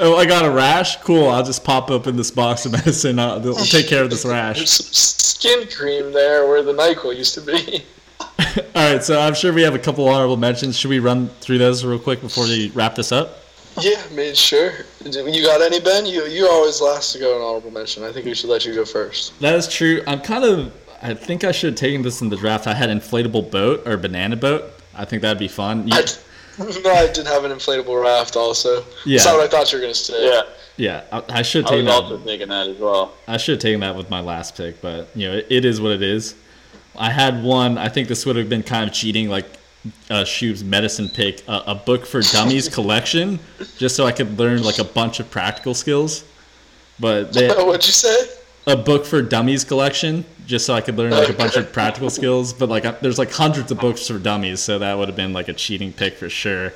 Oh, 0.01 0.17
I 0.17 0.25
got 0.25 0.43
a 0.43 0.51
rash. 0.51 0.97
Cool. 0.97 1.29
I'll 1.29 1.45
just 1.45 1.63
pop 1.63 1.89
open 1.89 2.17
this 2.17 2.31
box 2.31 2.65
of 2.65 2.73
medicine. 2.73 3.17
I'll, 3.17 3.39
I'll 3.47 3.65
take 3.65 3.87
care 3.87 4.03
of 4.03 4.09
this 4.09 4.25
rash. 4.25 4.57
There's 4.57 4.71
some 4.71 4.91
skin 4.91 5.69
cream 5.69 6.11
there 6.11 6.49
where 6.49 6.63
the 6.63 6.73
Nyquil 6.73 7.15
used 7.15 7.33
to 7.35 7.41
be. 7.41 7.85
All 8.75 8.93
right. 8.93 9.03
So 9.03 9.19
I'm 9.19 9.33
sure 9.33 9.51
we 9.53 9.61
have 9.63 9.75
a 9.75 9.79
couple 9.79 10.07
honorable 10.07 10.37
mentions. 10.37 10.77
Should 10.77 10.89
we 10.89 10.99
run 10.99 11.29
through 11.41 11.57
those 11.57 11.83
real 11.85 11.99
quick 11.99 12.21
before 12.21 12.45
we 12.45 12.69
wrap 12.71 12.95
this 12.95 13.11
up? 13.11 13.39
Yeah, 13.81 14.01
I 14.09 14.13
mean, 14.13 14.35
sure. 14.35 14.71
You 15.03 15.43
got 15.43 15.61
any, 15.61 15.79
Ben? 15.79 16.05
You 16.05 16.25
you 16.25 16.47
always 16.47 16.79
last 16.81 17.13
to 17.13 17.19
go 17.19 17.35
in 17.35 17.41
honorable 17.41 17.71
mention. 17.71 18.03
I 18.03 18.11
think 18.11 18.25
we 18.25 18.35
should 18.35 18.49
let 18.49 18.65
you 18.65 18.75
go 18.75 18.85
first. 18.85 19.39
That 19.39 19.55
is 19.55 19.67
true. 19.67 20.03
I'm 20.07 20.21
kind 20.21 20.43
of. 20.43 20.71
I 21.01 21.13
think 21.13 21.43
I 21.43 21.51
should 21.51 21.71
have 21.73 21.79
taken 21.79 22.01
this 22.01 22.21
in 22.21 22.29
the 22.29 22.37
draft. 22.37 22.65
I 22.67 22.73
had 22.73 22.89
inflatable 22.89 23.49
boat 23.51 23.85
or 23.87 23.97
banana 23.97 24.35
boat. 24.37 24.71
I 24.95 25.03
think 25.05 25.21
that'd 25.23 25.37
be 25.39 25.47
fun. 25.47 25.87
You- 25.87 25.95
no, 26.59 26.91
I 26.93 27.11
did 27.11 27.25
have 27.25 27.43
an 27.45 27.51
inflatable 27.51 28.01
raft 28.01 28.35
also. 28.37 28.85
Yeah. 29.05 29.17
That's 29.17 29.25
not 29.25 29.37
what 29.37 29.45
I 29.45 29.47
thought 29.47 29.71
you 29.73 29.79
were 29.79 29.81
gonna 29.81 29.93
say. 29.95 30.29
Yeah, 30.29 30.41
yeah, 30.77 31.03
I, 31.11 31.39
I 31.39 31.41
should 31.41 31.65
I 31.65 31.69
take 31.69 31.77
was 31.77 31.85
that. 31.87 32.03
also 32.03 32.17
thinking 32.19 32.49
that 32.49 32.67
as 32.67 32.77
well. 32.77 33.13
I 33.27 33.37
should 33.37 33.53
have 33.55 33.61
taken 33.61 33.79
that 33.79 33.95
with 33.95 34.09
my 34.11 34.19
last 34.21 34.55
pick, 34.55 34.79
but 34.81 35.07
you 35.15 35.27
know, 35.29 35.37
it, 35.37 35.47
it 35.49 35.65
is 35.65 35.81
what 35.81 35.91
it 35.93 36.03
is. 36.03 36.35
I 36.97 37.09
had 37.09 37.43
one. 37.43 37.77
I 37.77 37.89
think 37.89 38.07
this 38.07 38.25
would 38.25 38.35
have 38.35 38.49
been 38.49 38.63
kind 38.63 38.87
of 38.89 38.95
cheating, 38.95 39.29
like 39.29 39.45
uh, 40.09 40.23
Shube's 40.23 40.63
medicine 40.63 41.09
pick, 41.09 41.43
uh, 41.47 41.63
a 41.65 41.75
book 41.75 42.05
for 42.05 42.21
dummies 42.21 42.69
collection, 42.73 43.39
just 43.77 43.95
so 43.95 44.05
I 44.05 44.11
could 44.11 44.37
learn 44.37 44.63
like 44.63 44.79
a 44.79 44.83
bunch 44.83 45.19
of 45.19 45.29
practical 45.31 45.73
skills. 45.73 46.23
But 46.99 47.33
they, 47.33 47.47
What'd 47.49 47.85
you 47.85 47.91
say? 47.93 48.15
a 48.67 48.77
book 48.77 49.05
for 49.05 49.21
dummies 49.21 49.63
collection, 49.63 50.23
just 50.45 50.65
so 50.65 50.73
I 50.73 50.81
could 50.81 50.97
learn 50.97 51.11
like 51.11 51.29
a 51.29 51.33
bunch 51.33 51.55
of 51.55 51.73
practical 51.73 52.09
skills. 52.19 52.53
But 52.53 52.69
like, 52.69 53.01
there's 53.01 53.17
like 53.19 53.31
hundreds 53.31 53.71
of 53.71 53.79
books 53.79 54.07
for 54.07 54.17
dummies, 54.19 54.59
so 54.61 54.79
that 54.79 54.97
would 54.97 55.07
have 55.09 55.17
been 55.17 55.33
like 55.33 55.47
a 55.49 55.53
cheating 55.53 55.91
pick 55.91 56.15
for 56.15 56.29
sure. 56.29 56.71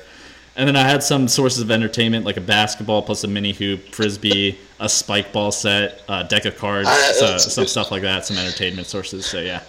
And 0.56 0.66
then 0.66 0.74
I 0.74 0.82
had 0.82 1.04
some 1.04 1.28
sources 1.28 1.62
of 1.62 1.70
entertainment, 1.70 2.24
like 2.26 2.36
a 2.36 2.40
basketball 2.40 3.02
plus 3.02 3.22
a 3.22 3.28
mini 3.28 3.52
hoop, 3.52 3.94
frisbee, 3.94 4.58
a 4.80 4.88
spike 4.88 5.32
ball 5.32 5.52
set, 5.52 6.02
a 6.08 6.24
deck 6.24 6.46
of 6.46 6.56
cards, 6.58 6.88
Ah, 6.90 7.12
so, 7.14 7.38
some 7.38 7.66
stuff 7.68 7.92
like 7.92 8.02
that, 8.02 8.26
some 8.26 8.36
entertainment 8.38 8.88
sources. 8.88 9.24
So 9.24 9.38
yeah, 9.38 9.62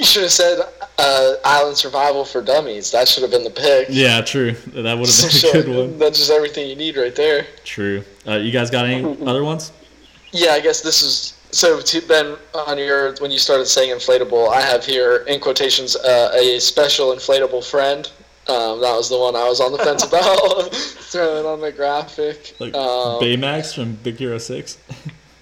You 0.00 0.06
should 0.06 0.22
have 0.22 0.32
said 0.32 0.58
uh, 0.96 1.34
Island 1.44 1.76
Survival 1.76 2.24
for 2.24 2.40
Dummies. 2.40 2.90
That 2.90 3.06
should 3.06 3.20
have 3.20 3.30
been 3.30 3.44
the 3.44 3.50
pick. 3.50 3.88
yeah, 3.90 4.22
true. 4.22 4.52
That 4.52 4.96
would 4.96 5.10
have 5.10 5.42
been 5.42 5.50
a 5.60 5.62
good 5.62 5.76
one. 5.76 5.98
That's 5.98 6.18
just 6.18 6.30
everything 6.30 6.70
you 6.70 6.74
need 6.74 6.96
right 6.96 7.14
there. 7.14 7.46
True. 7.64 8.02
Uh, 8.26 8.36
you 8.36 8.50
guys 8.50 8.70
got 8.70 8.86
any 8.86 9.04
other 9.26 9.44
ones? 9.44 9.72
Yeah, 10.32 10.52
I 10.52 10.60
guess 10.60 10.80
this 10.80 11.02
is 11.02 11.34
so. 11.50 11.82
To 11.82 12.00
Ben, 12.08 12.36
on 12.54 12.78
your 12.78 13.14
when 13.16 13.30
you 13.30 13.38
started 13.38 13.66
saying 13.66 13.94
inflatable, 13.94 14.48
I 14.50 14.62
have 14.62 14.86
here 14.86 15.16
in 15.28 15.38
quotations 15.38 15.96
uh, 15.96 16.32
a 16.34 16.58
special 16.60 17.12
inflatable 17.14 17.62
friend. 17.68 18.10
Um, 18.48 18.80
that 18.80 18.96
was 18.96 19.10
the 19.10 19.18
one 19.18 19.36
I 19.36 19.46
was 19.46 19.60
on 19.60 19.70
the 19.70 19.78
fence 19.78 20.02
about 20.08 20.74
throwing 20.74 21.44
on 21.44 21.60
the 21.60 21.72
graphic. 21.72 22.56
Like 22.58 22.74
um, 22.74 23.20
Baymax 23.20 23.74
from 23.74 23.96
Big 23.96 24.16
Hero 24.16 24.38
Six. 24.38 24.78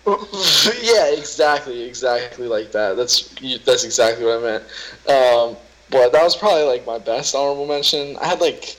yeah, 0.82 1.12
exactly, 1.12 1.82
exactly 1.82 2.46
like 2.46 2.72
that. 2.72 2.96
That's 2.96 3.34
that's 3.64 3.84
exactly 3.84 4.24
what 4.24 4.38
I 4.38 4.42
meant. 4.42 4.64
Um, 5.08 5.56
but 5.90 6.12
that 6.12 6.22
was 6.22 6.36
probably 6.36 6.64
like 6.64 6.86
my 6.86 6.98
best 6.98 7.34
honorable 7.34 7.66
mention. 7.66 8.16
I 8.18 8.26
had 8.26 8.40
like, 8.40 8.76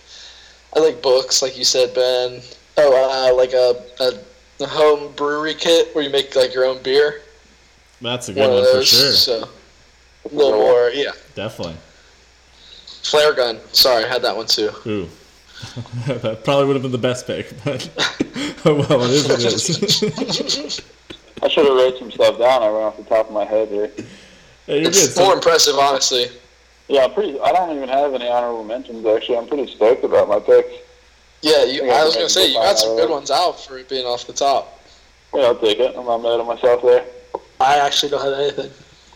I 0.75 0.79
like 0.79 1.01
books, 1.01 1.41
like 1.41 1.57
you 1.57 1.63
said, 1.63 1.93
Ben. 1.93 2.41
Oh, 2.77 3.31
uh, 3.31 3.35
like 3.35 3.53
a, 3.53 3.83
a, 4.01 4.63
a 4.63 4.67
home 4.67 5.11
brewery 5.13 5.53
kit 5.53 5.93
where 5.93 6.03
you 6.03 6.09
make 6.09 6.35
like 6.35 6.53
your 6.53 6.65
own 6.65 6.81
beer. 6.83 7.21
That's 8.01 8.29
a 8.29 8.33
good 8.33 8.49
one, 8.49 8.75
for 8.75 8.85
sure. 8.85 9.11
So 9.11 9.49
a 10.25 10.35
little 10.35 10.59
more, 10.59 10.89
yeah. 10.91 11.11
Definitely. 11.35 11.75
Flare 13.03 13.33
gun. 13.33 13.59
Sorry, 13.73 14.05
I 14.05 14.07
had 14.07 14.21
that 14.21 14.35
one 14.35 14.47
too. 14.47 14.71
Ooh. 14.85 15.09
that 16.07 16.43
probably 16.43 16.65
would 16.65 16.75
have 16.75 16.83
been 16.83 16.91
the 16.91 16.97
best 16.97 17.27
pick, 17.27 17.51
but 17.65 17.89
oh 18.65 18.75
well, 18.75 19.03
it 19.03 19.09
is 19.09 19.27
what 19.27 19.39
it 19.41 20.57
is. 20.57 20.81
I 21.41 21.47
should 21.47 21.65
have 21.65 21.75
wrote 21.75 21.97
some 21.97 22.11
stuff 22.11 22.37
down. 22.37 22.63
I 22.63 22.67
ran 22.67 22.83
off 22.83 22.97
the 22.97 23.03
top 23.03 23.27
of 23.27 23.33
my 23.33 23.45
head 23.45 23.69
here. 23.69 23.91
Hey, 24.65 24.81
It's 24.81 24.99
good. 24.99 25.13
So- 25.13 25.23
more 25.23 25.33
impressive, 25.33 25.75
honestly. 25.75 26.27
Yeah, 26.87 27.05
I'm 27.05 27.13
pretty. 27.13 27.39
I 27.39 27.51
don't 27.51 27.75
even 27.75 27.87
have 27.87 28.13
any 28.15 28.27
honorable 28.27 28.63
mentions 28.63 29.05
actually. 29.05 29.37
I'm 29.37 29.47
pretty 29.47 29.71
stoked 29.71 30.03
about 30.03 30.27
my 30.27 30.39
picks. 30.39 30.73
Yeah, 31.41 31.63
you, 31.63 31.85
Yeah, 31.85 31.93
I 31.93 32.03
was 32.03 32.15
gonna 32.15 32.29
say 32.29 32.47
you 32.47 32.55
fine, 32.55 32.63
got 32.63 32.79
some 32.79 32.95
good 32.97 33.09
ones 33.11 33.29
out 33.29 33.59
for 33.63 33.77
it 33.77 33.87
being 33.87 34.05
off 34.07 34.25
the 34.25 34.33
top. 34.33 34.81
Yeah, 35.33 35.43
I'll 35.43 35.55
take 35.55 35.79
it. 35.79 35.95
I'm 35.95 36.05
not 36.05 36.17
mad 36.23 36.39
at 36.39 36.45
myself 36.47 36.81
there. 36.81 37.05
I 37.59 37.77
actually 37.77 38.09
don't 38.09 38.23
have 38.23 38.33
anything. 38.33 38.71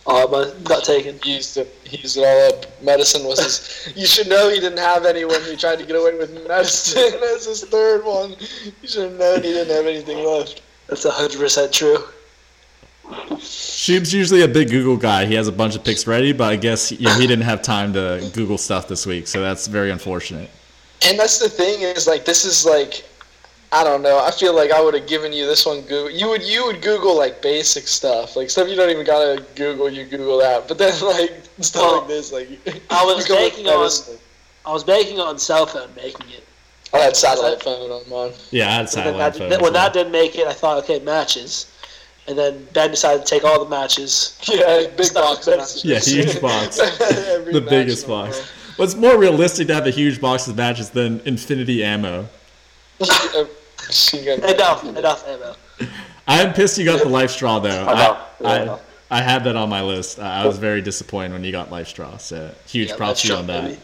Uh, 0.05 0.26
oh, 0.28 0.28
my 0.28 0.69
not 0.69 0.84
taken. 0.84 1.17
He 1.24 1.36
used 1.36 1.57
it. 1.57 1.74
He 1.86 1.97
used 1.97 2.17
it 2.17 2.24
all 2.26 2.49
up. 2.53 2.65
Medicine 2.84 3.24
was 3.26 3.39
his. 3.39 3.93
you 3.95 4.05
should 4.05 4.28
know 4.28 4.49
he 4.49 4.59
didn't 4.59 4.80
have 4.80 5.05
any 5.05 5.26
when 5.26 5.41
he 5.43 5.55
tried 5.55 5.80
to 5.80 5.86
get 5.86 5.95
away 5.95 6.17
with 6.17 6.32
medicine 6.47 7.13
as 7.34 7.45
his 7.45 7.63
third 7.63 8.03
one. 8.05 8.36
You 8.82 8.88
should 8.88 9.11
have 9.11 9.19
known 9.19 9.38
he 9.38 9.53
didn't 9.53 9.74
have 9.76 9.86
anything 9.86 10.26
left. 10.26 10.61
That's 10.88 11.03
hundred 11.09 11.39
percent 11.39 11.71
true. 11.73 11.97
Sheep's 13.39 14.13
usually 14.13 14.41
a 14.43 14.47
big 14.47 14.69
Google 14.69 14.97
guy. 14.97 15.25
He 15.25 15.34
has 15.36 15.47
a 15.47 15.51
bunch 15.51 15.75
of 15.75 15.84
picks 15.84 16.07
ready, 16.07 16.31
but 16.31 16.45
I 16.45 16.55
guess 16.55 16.91
you 16.91 17.05
know, 17.05 17.13
he 17.15 17.27
didn't 17.27 17.43
have 17.45 17.61
time 17.61 17.93
to 17.93 18.29
Google 18.34 18.57
stuff 18.57 18.88
this 18.88 19.05
week, 19.05 19.27
so 19.27 19.41
that's 19.41 19.67
very 19.67 19.91
unfortunate. 19.91 20.49
And 21.05 21.19
that's 21.19 21.39
the 21.39 21.49
thing 21.49 21.81
is 21.81 22.07
like 22.07 22.23
this 22.25 22.45
is 22.45 22.65
like 22.65 23.03
I 23.73 23.84
don't 23.84 24.01
know. 24.03 24.19
I 24.23 24.29
feel 24.31 24.55
like 24.55 24.71
I 24.71 24.79
would 24.81 24.93
have 24.93 25.07
given 25.07 25.34
you 25.34 25.45
this 25.47 25.65
one. 25.65 25.81
Google. 25.81 26.11
You 26.11 26.29
would 26.29 26.43
you 26.43 26.65
would 26.65 26.81
Google 26.81 27.17
like 27.17 27.41
basic 27.41 27.88
stuff, 27.88 28.36
like 28.36 28.49
stuff 28.49 28.69
you 28.69 28.75
don't 28.75 28.89
even 28.89 29.05
gotta 29.05 29.43
Google. 29.55 29.89
You 29.89 30.05
Google 30.05 30.38
that, 30.39 30.67
but 30.67 30.77
then 30.77 30.93
like 31.03 31.43
stuff 31.59 31.81
Well, 31.81 31.97
like 31.99 32.07
this, 32.07 32.31
like 32.31 32.47
I 32.89 33.03
was 33.03 33.27
you 33.27 33.36
go 33.36 33.41
making 33.41 33.65
like 33.65 33.75
on. 33.75 33.84
this. 33.84 34.17
I 34.65 34.71
was 34.71 34.88
making 34.88 35.19
on 35.19 35.38
cell 35.39 35.65
phone, 35.65 35.89
making 35.95 36.29
it. 36.29 36.45
I 36.93 36.99
had 36.99 37.15
satellite 37.15 37.61
phone 37.63 37.89
on 37.91 38.07
mine. 38.09 38.33
Yeah, 38.51 38.67
I 38.67 38.71
had 38.71 38.79
And 38.79 38.87
then 38.87 38.93
satellite 38.93 39.17
that, 39.33 39.39
phone. 39.39 39.49
then- 39.49 39.61
when 39.61 39.73
well. 39.73 39.83
that 39.83 39.93
didn't 39.93 40.11
make 40.11 40.35
it, 40.37 40.47
I 40.47 40.53
thought, 40.53 40.77
okay, 40.83 40.99
matches. 40.99 41.67
And 42.27 42.37
then 42.37 42.65
Ben 42.71 42.91
decided 42.91 43.25
to 43.25 43.29
take 43.29 43.43
all 43.43 43.63
the 43.63 43.69
matches. 43.69 44.37
Yeah, 44.47 44.87
big 44.95 45.13
box. 45.13 45.47
matches. 45.47 45.83
Yeah, 45.83 45.99
huge 45.99 46.39
box. 46.47 46.77
The 47.57 47.65
biggest 47.67 48.03
in 48.03 48.09
the 48.09 48.15
box. 48.15 48.35
world. 48.37 48.47
What's 48.77 48.95
more 48.95 49.17
realistic 49.17 49.67
to 49.67 49.73
have 49.75 49.85
a 49.87 49.91
huge 49.91 50.19
box 50.21 50.47
of 50.47 50.55
matches 50.55 50.89
than 50.91 51.19
infinity 51.25 51.83
ammo? 51.83 52.27
enough, 52.99 54.83
enough 54.85 55.27
ammo. 55.27 55.55
I'm 56.27 56.53
pissed 56.53 56.77
you 56.77 56.85
got 56.85 57.01
the 57.03 57.09
life 57.09 57.31
straw 57.31 57.59
though. 57.59 57.85
I 57.85 57.93
know, 57.95 58.17
I. 58.45 58.69
I, 58.69 58.79
I 59.11 59.21
had 59.21 59.43
that 59.43 59.55
on 59.55 59.69
my 59.69 59.83
list. 59.83 60.19
I 60.19 60.41
I 60.43 60.47
was 60.47 60.57
very 60.57 60.81
disappointed 60.81 61.33
when 61.33 61.43
you 61.43 61.51
got 61.51 61.69
life 61.69 61.87
straw. 61.89 62.17
So 62.17 62.49
huge 62.67 62.89
Yeah, 62.89 62.95
props 62.95 63.21
to 63.23 63.27
you 63.27 63.35
on 63.35 63.47
that. 63.47 63.63
baby. 63.65 63.79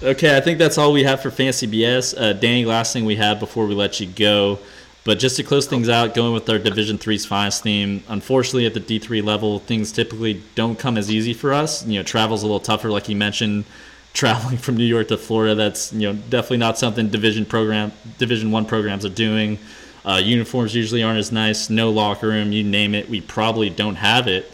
Okay, 0.00 0.36
I 0.36 0.40
think 0.40 0.60
that's 0.60 0.78
all 0.78 0.92
we 0.92 1.02
have 1.02 1.20
for 1.22 1.30
Fantasy 1.32 1.66
BS. 1.66 2.16
Uh, 2.16 2.32
Danny, 2.32 2.64
last 2.64 2.92
thing 2.92 3.04
we 3.04 3.16
have 3.16 3.40
before 3.40 3.66
we 3.66 3.74
let 3.74 3.98
you 3.98 4.06
go, 4.06 4.60
but 5.02 5.18
just 5.18 5.34
to 5.38 5.42
close 5.42 5.66
things 5.66 5.88
out, 5.88 6.14
going 6.14 6.32
with 6.32 6.48
our 6.48 6.58
Division 6.58 6.98
Three's 6.98 7.26
finest 7.26 7.64
theme. 7.64 8.04
Unfortunately, 8.06 8.64
at 8.64 8.74
the 8.74 8.80
D 8.80 9.00
three 9.00 9.20
level, 9.22 9.58
things 9.58 9.90
typically 9.90 10.40
don't 10.54 10.78
come 10.78 10.96
as 10.96 11.10
easy 11.10 11.34
for 11.34 11.52
us. 11.52 11.84
You 11.84 11.98
know, 11.98 12.04
travel's 12.04 12.44
a 12.44 12.46
little 12.46 12.60
tougher, 12.60 12.90
like 12.90 13.08
you 13.08 13.16
mentioned. 13.16 13.64
Traveling 14.14 14.56
from 14.56 14.76
New 14.76 14.86
York 14.86 15.08
to 15.08 15.18
Florida, 15.18 15.54
that's 15.54 15.92
you 15.92 16.10
know 16.10 16.18
definitely 16.30 16.56
not 16.56 16.78
something 16.78 17.08
Division 17.08 17.44
program, 17.44 17.92
Division 18.16 18.50
One 18.50 18.64
programs 18.64 19.04
are 19.04 19.10
doing. 19.10 19.58
Uh, 20.04 20.16
uniforms 20.16 20.74
usually 20.74 21.02
aren't 21.02 21.18
as 21.18 21.30
nice. 21.30 21.68
No 21.70 21.90
locker 21.90 22.28
room, 22.28 22.50
you 22.50 22.64
name 22.64 22.94
it. 22.94 23.08
We 23.08 23.20
probably 23.20 23.68
don't 23.68 23.96
have 23.96 24.26
it. 24.26 24.50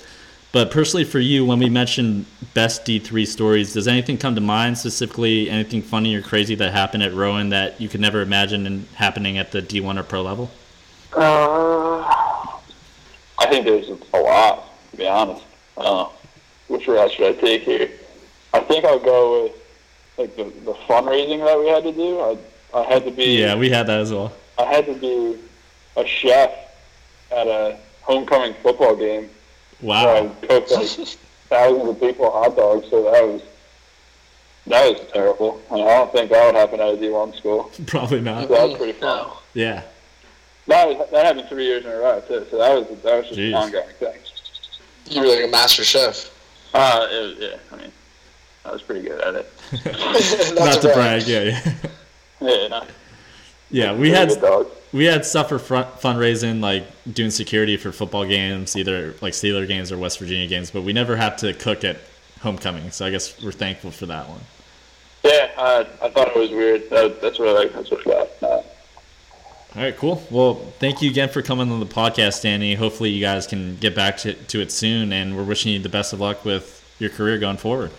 But 0.55 0.71
personally, 0.71 1.03
for 1.03 1.19
you, 1.19 1.45
when 1.45 1.59
we 1.59 1.69
mentioned 1.69 2.27
best 2.55 2.85
D3 2.85 3.27
stories, 3.27 3.73
does 3.73 3.89
anything 3.89 4.17
come 4.17 4.37
to 4.37 4.41
mind 4.41 4.79
specifically? 4.79 5.51
Anything 5.51 5.83
funny 5.83 6.15
or 6.15 6.23
crazy 6.23 6.55
that 6.55 6.73
happened 6.73 7.03
at 7.03 7.13
Rowan 7.13 7.49
that 7.49 7.81
you 7.81 7.89
could 7.89 8.01
never 8.01 8.23
imagine 8.23 8.87
happening 8.95 9.37
at 9.37 9.51
the 9.51 9.61
D1 9.61 9.99
or 9.99 10.05
pro 10.05 10.23
level? 10.23 10.49
Uh, 11.13 12.03
I 13.37 13.47
think 13.49 13.67
there's 13.67 13.89
a 13.89 14.17
lot, 14.17 14.69
to 14.93 14.97
be 14.97 15.09
honest. 15.09 15.43
I. 15.77 16.09
Which 16.69 16.87
route 16.87 17.11
should 17.11 17.37
I 17.37 17.41
take 17.41 17.63
here? 17.63 17.91
I 18.53 18.61
think 18.61 18.85
I'll 18.85 19.01
go 19.01 19.43
with 19.43 19.53
like 20.19 20.37
the, 20.37 20.45
the 20.65 20.75
fundraising 20.87 21.45
that 21.45 21.59
we 21.59 21.67
had 21.67 21.83
to 21.83 21.93
do. 21.93 22.21
I, 22.21 22.79
I 22.79 22.85
had 22.85 23.05
to 23.05 23.11
be 23.11 23.41
Yeah, 23.41 23.57
we 23.57 23.71
had 23.71 23.89
that 23.89 23.99
as 23.99 24.13
well. 24.13 24.33
I 24.57 24.67
had 24.67 24.87
to 24.87 24.95
be 24.95 25.37
a 25.97 26.07
chef 26.07 26.53
at 27.33 27.49
a 27.49 27.77
homecoming 28.03 28.55
football 28.63 28.95
game. 28.95 29.31
Wow. 29.85 30.07
Where 30.07 30.31
I 30.31 30.47
cooked 30.47 30.71
like 30.71 30.89
thousands 31.49 31.89
of 31.89 32.01
people 32.01 32.31
hot 32.31 32.57
dogs, 32.57 32.89
so 32.89 33.05
that 33.05 33.23
was 33.23 33.43
that 34.67 34.91
was 34.91 35.13
terrible. 35.13 35.61
And 35.71 35.83
I 35.83 35.99
don't 35.99 36.13
think 36.13 36.31
that 36.31 36.47
would 36.47 36.55
happen 36.55 36.81
at 36.81 36.95
a 36.95 36.97
D1 36.97 37.37
school. 37.37 37.71
Probably 37.87 38.21
not. 38.21 38.49
So 38.49 38.55
that 38.55 38.69
was 38.69 38.79
pretty 38.79 38.99
fun. 38.99 39.31
Yeah. 39.53 39.83
That 40.67 40.89
was, 40.89 41.11
that 41.11 41.27
happened 41.27 41.49
three 41.49 41.67
years 41.67 41.85
in 41.85 41.91
a 41.91 41.97
row 41.97 42.23
too. 42.27 42.47
So 42.51 42.59
that 42.59 42.75
was 42.75 42.89
that 43.03 43.17
was 43.17 43.27
just 43.27 43.39
Jeez. 43.39 43.49
an 43.49 43.55
ongoing 43.55 43.95
thing. 43.99 44.19
You 45.11 45.21
were 45.21 45.27
like 45.27 45.45
a 45.45 45.49
master 45.49 45.85
chef. 45.85 46.31
Uh, 46.73 47.07
it 47.11 47.23
was, 47.23 47.37
yeah. 47.39 47.57
I 47.71 47.77
mean, 47.83 47.93
I 48.65 48.73
was 48.73 48.81
pretty 48.81 49.07
good 49.07 49.21
at 49.21 49.35
it. 49.35 49.53
not 50.55 50.81
to 50.81 50.93
brag, 50.95 51.27
yeah, 51.27 51.43
yeah. 51.43 51.73
Yeah, 52.41 52.69
no. 52.69 52.85
Yeah, 53.71 53.93
we 53.93 53.99
Pretty 53.99 54.15
had 54.15 54.29
good 54.31 54.41
dog. 54.41 54.67
We 54.95 55.07
had 55.07 55.27
stuff 55.27 55.49
for 55.49 55.59
front, 55.59 55.89
fundraising, 55.97 56.61
like 56.61 56.87
doing 57.13 57.31
security 57.33 57.77
for 57.77 57.91
football 57.91 58.25
games, 58.25 58.77
either 58.77 59.17
like 59.21 59.33
Steeler 59.33 59.67
games 59.67 59.91
or 59.91 59.99
West 59.99 60.21
Virginia 60.21 60.47
games, 60.47 60.71
but 60.71 60.83
we 60.83 60.93
never 60.93 61.17
had 61.17 61.37
to 61.39 61.53
cook 61.53 61.83
at 61.83 61.97
homecoming. 62.41 62.93
So 62.93 63.05
I 63.05 63.11
guess 63.11 63.43
we're 63.43 63.51
thankful 63.51 63.91
for 63.91 64.07
that 64.07 64.29
one. 64.29 64.41
Yeah, 65.25 65.51
I, 65.59 65.81
I 66.01 66.11
thought 66.11 66.29
it 66.29 66.37
was 66.37 66.51
weird. 66.51 66.89
That, 66.91 67.21
that's 67.21 67.41
what 67.41 67.49
I 67.49 67.53
like. 67.53 67.73
That's 67.73 67.91
what 67.91 68.07
I 68.07 68.11
got. 68.11 68.29
Uh, 68.41 68.47
All 68.47 68.63
right, 69.75 69.97
cool. 69.97 70.23
Well, 70.31 70.55
thank 70.79 71.03
you 71.03 71.11
again 71.11 71.29
for 71.29 71.43
coming 71.43 71.73
on 71.73 71.81
the 71.81 71.87
podcast, 71.87 72.43
Danny. 72.43 72.75
Hopefully, 72.75 73.11
you 73.11 73.21
guys 73.21 73.49
can 73.49 73.77
get 73.79 73.97
back 73.97 74.19
to, 74.19 74.35
to 74.35 74.61
it 74.61 74.71
soon, 74.71 75.13
and 75.13 75.37
we're 75.37 75.43
wishing 75.43 75.73
you 75.73 75.81
the 75.81 75.89
best 75.89 76.13
of 76.13 76.21
luck 76.21 76.45
with 76.45 76.85
your 77.01 77.11
career 77.11 77.39
going 77.39 77.57
forward. 77.57 77.91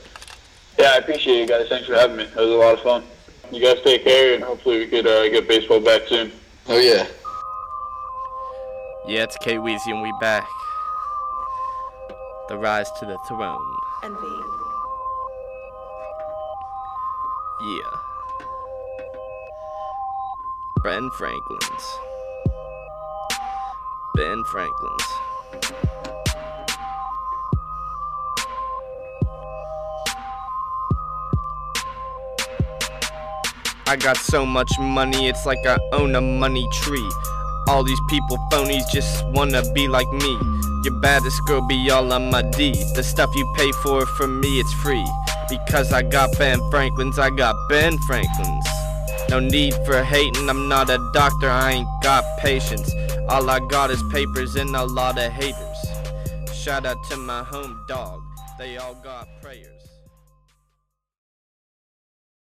yeah, 0.79 0.91
I 0.93 0.97
appreciate 0.99 1.41
you 1.41 1.47
guys. 1.47 1.67
Thanks 1.67 1.87
for 1.87 1.95
having 1.95 2.15
me. 2.15 2.23
It 2.23 2.35
was 2.35 2.47
a 2.47 2.53
lot 2.53 2.75
of 2.75 2.79
fun. 2.79 3.03
You 3.51 3.61
guys 3.61 3.83
take 3.83 4.05
care, 4.05 4.35
and 4.35 4.43
hopefully 4.43 4.79
we 4.79 4.87
could 4.87 5.05
uh, 5.05 5.27
get 5.27 5.45
baseball 5.45 5.81
back 5.81 6.03
soon. 6.07 6.31
Oh 6.67 6.79
yeah. 6.79 7.07
Yeah, 9.07 9.23
it's 9.23 9.37
K 9.37 9.57
Weezy 9.57 9.87
and 9.87 10.01
we 10.01 10.11
back. 10.19 10.47
The 12.49 12.57
rise 12.57 12.89
to 12.99 13.05
the 13.05 13.19
throne. 13.27 13.75
Envy. 14.03 14.41
Yeah. 17.61 17.91
Ben 20.83 21.07
Franklin's. 21.11 21.99
Ben 24.15 24.43
Franklin's. 24.45 25.14
I 33.87 33.95
got 33.95 34.17
so 34.17 34.47
much 34.47 34.71
money, 34.79 35.27
it's 35.27 35.45
like 35.45 35.63
I 35.67 35.77
own 35.93 36.15
a 36.15 36.21
money 36.21 36.67
tree. 36.73 37.11
All 37.67 37.83
these 37.83 37.99
people 38.09 38.37
phonies 38.51 38.81
just 38.91 39.23
wanna 39.27 39.61
be 39.73 39.87
like 39.87 40.11
me. 40.11 40.39
Your 40.83 40.99
baddest 41.01 41.39
girl 41.45 41.61
be 41.61 41.91
all 41.91 42.11
on 42.11 42.31
my 42.31 42.41
D. 42.41 42.71
The 42.95 43.03
stuff 43.03 43.29
you 43.35 43.45
pay 43.55 43.71
for, 43.83 44.07
for 44.17 44.27
me 44.27 44.59
it's 44.59 44.73
free. 44.73 45.05
Because 45.47 45.93
I 45.93 46.01
got 46.01 46.35
Ben 46.39 46.59
Franklin's, 46.71 47.19
I 47.19 47.29
got 47.29 47.55
Ben 47.69 47.99
Franklin's. 48.07 48.65
No 49.29 49.39
need 49.39 49.75
for 49.85 50.03
hating, 50.03 50.49
I'm 50.49 50.67
not 50.67 50.89
a 50.89 50.97
doctor, 51.13 51.49
I 51.49 51.73
ain't 51.73 51.87
got 52.01 52.23
patience. 52.39 52.91
All 53.29 53.47
I 53.49 53.59
got 53.69 53.91
is 53.91 54.01
papers 54.11 54.55
and 54.55 54.75
a 54.75 54.83
lot 54.83 55.19
of 55.19 55.31
haters. 55.31 55.77
Shout 56.53 56.87
out 56.87 56.97
to 57.11 57.17
my 57.17 57.43
home 57.43 57.85
dog, 57.87 58.23
they 58.57 58.77
all 58.77 58.95
got 58.95 59.27
prayers. 59.43 59.74